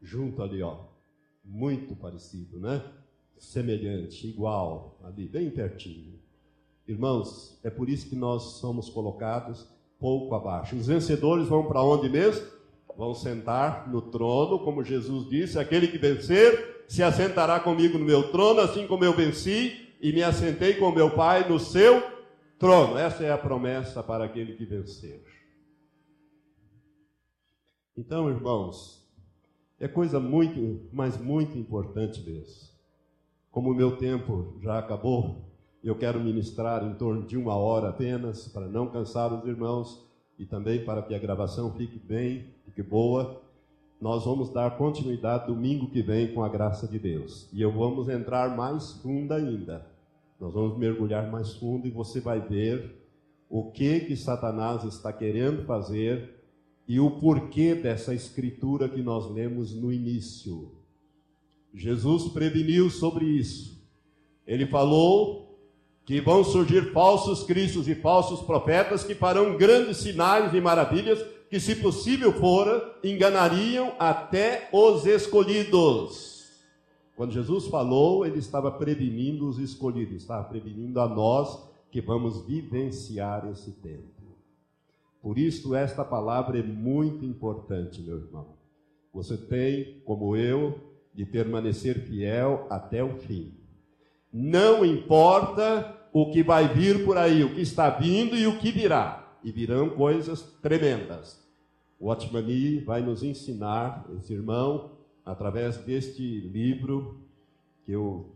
junto 0.00 0.42
ali, 0.42 0.62
ó, 0.62 0.78
muito 1.44 1.94
parecido, 1.94 2.58
né? 2.58 2.82
Semelhante, 3.36 4.26
igual, 4.26 4.98
ali, 5.04 5.28
bem 5.28 5.50
pertinho. 5.50 6.18
Irmãos, 6.88 7.60
é 7.62 7.68
por 7.68 7.90
isso 7.90 8.08
que 8.08 8.16
nós 8.16 8.58
somos 8.60 8.88
colocados 8.88 9.68
pouco 9.98 10.34
abaixo. 10.34 10.74
Os 10.74 10.86
vencedores 10.86 11.46
vão 11.48 11.66
para 11.66 11.82
onde 11.82 12.08
mesmo? 12.08 12.59
Vão 12.96 13.14
sentar 13.14 13.88
no 13.88 14.02
trono, 14.02 14.58
como 14.60 14.84
Jesus 14.84 15.28
disse: 15.28 15.58
aquele 15.58 15.88
que 15.88 15.98
vencer 15.98 16.84
se 16.88 17.02
assentará 17.02 17.60
comigo 17.60 17.98
no 17.98 18.04
meu 18.04 18.30
trono, 18.30 18.60
assim 18.60 18.86
como 18.86 19.04
eu 19.04 19.12
venci 19.12 19.88
e 20.00 20.12
me 20.12 20.22
assentei 20.22 20.74
com 20.74 20.90
meu 20.90 21.10
Pai 21.10 21.48
no 21.48 21.58
seu 21.58 22.02
trono. 22.58 22.98
Essa 22.98 23.24
é 23.24 23.30
a 23.30 23.38
promessa 23.38 24.02
para 24.02 24.24
aquele 24.24 24.54
que 24.54 24.64
vencer. 24.64 25.22
Então, 27.96 28.28
irmãos, 28.30 29.06
é 29.78 29.86
coisa 29.86 30.18
muito, 30.18 30.88
mas 30.92 31.16
muito 31.16 31.58
importante 31.58 32.20
mesmo. 32.22 32.70
Como 33.50 33.70
o 33.70 33.74
meu 33.74 33.96
tempo 33.96 34.58
já 34.62 34.78
acabou, 34.78 35.50
eu 35.82 35.96
quero 35.96 36.20
ministrar 36.20 36.84
em 36.84 36.94
torno 36.94 37.26
de 37.26 37.36
uma 37.36 37.54
hora 37.56 37.88
apenas, 37.88 38.46
para 38.48 38.66
não 38.66 38.86
cansar 38.88 39.32
os 39.32 39.46
irmãos 39.46 40.06
e 40.38 40.46
também 40.46 40.84
para 40.84 41.02
que 41.02 41.14
a 41.14 41.18
gravação 41.18 41.74
fique 41.74 41.98
bem, 41.98 42.54
fique 42.70 42.82
boa. 42.82 43.42
Nós 44.00 44.24
vamos 44.24 44.48
dar 44.48 44.78
continuidade 44.78 45.48
domingo 45.48 45.90
que 45.90 46.00
vem 46.00 46.32
com 46.32 46.42
a 46.42 46.48
graça 46.48 46.86
de 46.86 46.98
Deus. 46.98 47.48
E 47.52 47.60
eu 47.60 47.70
vamos 47.70 48.08
entrar 48.08 48.56
mais 48.56 48.92
fundo 48.92 49.34
ainda. 49.34 49.86
Nós 50.40 50.54
vamos 50.54 50.78
mergulhar 50.78 51.30
mais 51.30 51.52
fundo 51.54 51.86
e 51.86 51.90
você 51.90 52.20
vai 52.20 52.40
ver 52.40 52.96
o 53.48 53.70
que 53.70 54.00
que 54.00 54.16
Satanás 54.16 54.84
está 54.84 55.12
querendo 55.12 55.66
fazer 55.66 56.36
e 56.88 56.98
o 56.98 57.10
porquê 57.10 57.74
dessa 57.74 58.14
escritura 58.14 58.88
que 58.88 59.02
nós 59.02 59.30
lemos 59.30 59.74
no 59.74 59.92
início. 59.92 60.72
Jesus 61.74 62.32
preveniu 62.32 62.88
sobre 62.88 63.26
isso. 63.26 63.78
Ele 64.46 64.66
falou 64.66 65.58
que 66.04 66.20
vão 66.20 66.42
surgir 66.42 66.92
falsos 66.92 67.42
cristos 67.42 67.86
e 67.86 67.94
falsos 67.94 68.40
profetas 68.40 69.04
que 69.04 69.14
farão 69.14 69.56
grandes 69.56 69.98
sinais 69.98 70.54
e 70.54 70.60
maravilhas 70.60 71.20
que, 71.50 71.58
se 71.58 71.74
possível 71.74 72.32
fora, 72.32 72.96
enganariam 73.02 73.92
até 73.98 74.68
os 74.72 75.04
escolhidos. 75.04 76.48
Quando 77.16 77.32
Jesus 77.32 77.66
falou, 77.66 78.24
ele 78.24 78.38
estava 78.38 78.70
prevenindo 78.70 79.48
os 79.48 79.58
escolhidos, 79.58 80.22
estava 80.22 80.44
prevenindo 80.44 81.00
a 81.00 81.08
nós 81.08 81.68
que 81.90 82.00
vamos 82.00 82.46
vivenciar 82.46 83.48
esse 83.50 83.72
tempo. 83.72 84.08
Por 85.20 85.36
isso, 85.36 85.74
esta 85.74 86.04
palavra 86.04 86.60
é 86.60 86.62
muito 86.62 87.24
importante, 87.24 88.00
meu 88.00 88.18
irmão. 88.18 88.54
Você 89.12 89.36
tem, 89.36 90.00
como 90.04 90.36
eu, 90.36 90.78
de 91.12 91.26
permanecer 91.26 92.06
fiel 92.06 92.66
até 92.70 93.02
o 93.02 93.18
fim. 93.18 93.52
Não 94.32 94.84
importa 94.84 95.96
o 96.12 96.30
que 96.30 96.42
vai 96.42 96.68
vir 96.68 97.04
por 97.04 97.18
aí, 97.18 97.42
o 97.42 97.54
que 97.54 97.60
está 97.60 97.90
vindo 97.90 98.36
e 98.36 98.46
o 98.46 98.58
que 98.58 98.70
virá. 98.70 99.29
E 99.42 99.50
virão 99.50 99.90
coisas 99.90 100.42
tremendas. 100.62 101.40
O 101.98 102.08
Otmani 102.08 102.80
vai 102.80 103.02
nos 103.02 103.22
ensinar, 103.22 104.06
esse 104.16 104.32
irmão, 104.32 104.92
através 105.24 105.76
deste 105.78 106.40
livro 106.40 107.20
que 107.84 107.92
eu 107.92 108.34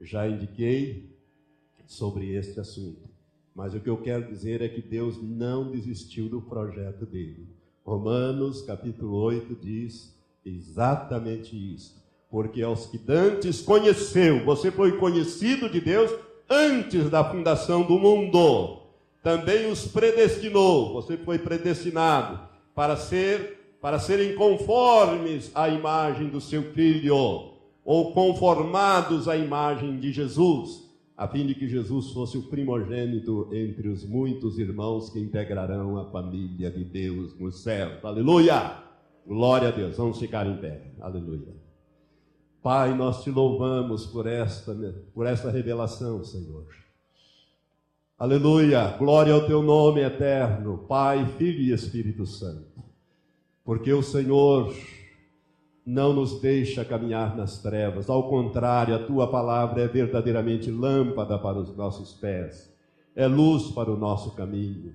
já 0.00 0.28
indiquei 0.28 1.08
sobre 1.86 2.34
este 2.34 2.60
assunto. 2.60 3.08
Mas 3.54 3.74
o 3.74 3.80
que 3.80 3.90
eu 3.90 3.96
quero 3.96 4.28
dizer 4.28 4.62
é 4.62 4.68
que 4.68 4.80
Deus 4.80 5.20
não 5.20 5.70
desistiu 5.70 6.28
do 6.28 6.40
projeto 6.40 7.04
dele. 7.04 7.48
Romanos 7.84 8.62
capítulo 8.62 9.16
8 9.16 9.56
diz 9.56 10.14
exatamente 10.44 11.56
isso. 11.74 11.96
Porque 12.30 12.62
aos 12.62 12.86
que 12.86 12.98
dantes 12.98 13.62
conheceu, 13.62 14.44
você 14.44 14.70
foi 14.70 14.98
conhecido 14.98 15.68
de 15.70 15.80
Deus 15.80 16.10
antes 16.48 17.08
da 17.08 17.24
fundação 17.24 17.86
do 17.86 17.98
mundo. 17.98 18.87
Também 19.22 19.70
os 19.70 19.86
predestinou, 19.86 20.92
você 20.92 21.16
foi 21.16 21.38
predestinado 21.38 22.40
para 22.74 22.96
ser 22.96 23.56
para 23.80 24.00
serem 24.00 24.34
conformes 24.34 25.52
à 25.54 25.68
imagem 25.68 26.28
do 26.28 26.40
seu 26.40 26.64
filho 26.72 27.14
ou 27.84 28.12
conformados 28.12 29.28
à 29.28 29.36
imagem 29.36 30.00
de 30.00 30.10
Jesus 30.12 30.88
a 31.18 31.26
fim 31.26 31.44
de 31.44 31.52
que 31.52 31.68
Jesus 31.68 32.12
fosse 32.12 32.38
o 32.38 32.44
primogênito 32.44 33.48
entre 33.52 33.88
os 33.88 34.04
muitos 34.04 34.56
irmãos 34.56 35.10
que 35.10 35.18
integrarão 35.18 35.98
a 35.98 36.04
família 36.04 36.70
de 36.70 36.84
Deus 36.84 37.36
no 37.36 37.50
céu. 37.50 37.98
Aleluia! 38.04 38.84
Glória 39.26 39.66
a 39.66 39.70
Deus. 39.72 39.96
Vamos 39.96 40.20
ficar 40.20 40.46
em 40.46 40.56
pé. 40.58 40.92
Aleluia. 41.00 41.56
Pai, 42.62 42.94
nós 42.94 43.24
te 43.24 43.32
louvamos 43.32 44.06
por 44.06 44.28
esta, 44.28 44.72
por 45.12 45.26
esta 45.26 45.50
revelação, 45.50 46.22
Senhor. 46.22 46.68
Aleluia. 48.18 48.96
Glória 48.98 49.32
ao 49.32 49.46
teu 49.46 49.62
nome 49.62 50.00
eterno, 50.00 50.78
Pai, 50.88 51.24
Filho 51.38 51.60
e 51.60 51.72
Espírito 51.72 52.26
Santo. 52.26 52.82
Porque 53.64 53.92
o 53.92 54.02
Senhor 54.02 54.74
não 55.86 56.12
nos 56.12 56.40
deixa 56.40 56.84
caminhar 56.84 57.36
nas 57.36 57.62
trevas. 57.62 58.10
Ao 58.10 58.28
contrário, 58.28 58.96
a 58.96 58.98
tua 58.98 59.30
palavra 59.30 59.82
é 59.82 59.86
verdadeiramente 59.86 60.68
lâmpada 60.68 61.38
para 61.38 61.58
os 61.58 61.76
nossos 61.76 62.12
pés, 62.12 62.74
é 63.14 63.28
luz 63.28 63.70
para 63.70 63.88
o 63.88 63.96
nosso 63.96 64.34
caminho. 64.34 64.94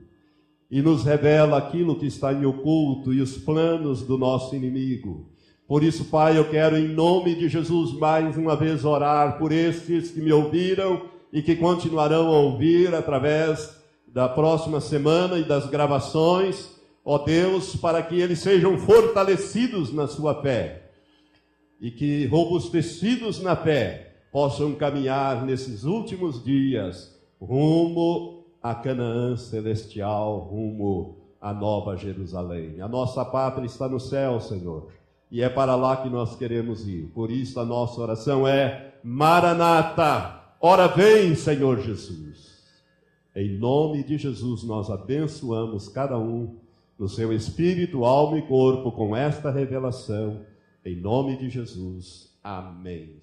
E 0.70 0.82
nos 0.82 1.06
revela 1.06 1.58
aquilo 1.58 1.96
que 1.96 2.08
está 2.08 2.34
em 2.34 2.46
oculto 2.46 3.14
e 3.14 3.22
os 3.22 3.38
planos 3.38 4.02
do 4.02 4.18
nosso 4.18 4.54
inimigo. 4.54 5.30
Por 5.66 5.82
isso, 5.82 6.04
Pai, 6.10 6.38
eu 6.38 6.50
quero, 6.50 6.78
em 6.78 6.90
nome 6.90 7.36
de 7.36 7.48
Jesus, 7.48 7.94
mais 7.94 8.36
uma 8.36 8.58
vez 8.58 8.84
orar 8.84 9.38
por 9.38 9.54
estes 9.54 10.12
que 10.12 10.20
me 10.20 10.34
ouviram 10.34 11.13
e 11.34 11.42
que 11.42 11.56
continuarão 11.56 12.28
a 12.28 12.38
ouvir 12.38 12.94
através 12.94 13.76
da 14.08 14.30
próxima 14.30 14.80
semana 14.80 15.40
e 15.40 15.44
das 15.44 15.66
gravações. 15.66 16.72
Ó 17.04 17.18
Deus, 17.18 17.76
para 17.76 18.04
que 18.04 18.22
eles 18.22 18.40
sejam 18.40 18.78
fortalecidos 18.78 19.92
na 19.92 20.08
sua 20.08 20.40
fé 20.44 20.92
e 21.82 21.90
que, 21.90 22.28
robustecidos 22.28 23.42
na 23.42 23.56
fé, 23.56 24.14
possam 24.32 24.74
caminhar 24.76 25.44
nesses 25.44 25.84
últimos 25.84 26.42
dias 26.44 27.20
rumo 27.42 28.46
a 28.62 28.74
Canaã 28.76 29.36
celestial, 29.36 30.38
rumo 30.40 31.18
à 31.42 31.52
Nova 31.52 31.98
Jerusalém. 31.98 32.80
A 32.80 32.88
nossa 32.88 33.26
pátria 33.26 33.66
está 33.66 33.90
no 33.90 34.00
céu, 34.00 34.40
Senhor, 34.40 34.88
e 35.30 35.42
é 35.42 35.50
para 35.50 35.76
lá 35.76 35.98
que 35.98 36.10
nós 36.10 36.36
queremos 36.38 36.88
ir. 36.88 37.12
Por 37.14 37.30
isso, 37.32 37.60
a 37.60 37.66
nossa 37.66 38.00
oração 38.00 38.48
é: 38.48 38.94
Maranata, 39.04 40.43
ora 40.64 40.88
vem, 40.88 41.36
Senhor 41.36 41.80
Jesus. 41.82 42.64
Em 43.36 43.58
nome 43.58 44.04
de 44.04 44.18
Jesus, 44.18 44.64
nós 44.64 44.90
abençoamos 44.90 45.88
cada 45.90 46.18
um 46.18 46.56
no 46.98 47.08
seu 47.08 47.32
espírito, 47.32 48.06
alma 48.06 48.40
e 48.40 48.42
corpo 48.44 48.92
com 48.92 49.16
esta 49.16 49.52
revelação 49.52 50.42
em 50.86 50.96
nome 50.96 51.38
de 51.38 51.50
Jesus. 51.50 52.30
Amém. 52.44 53.23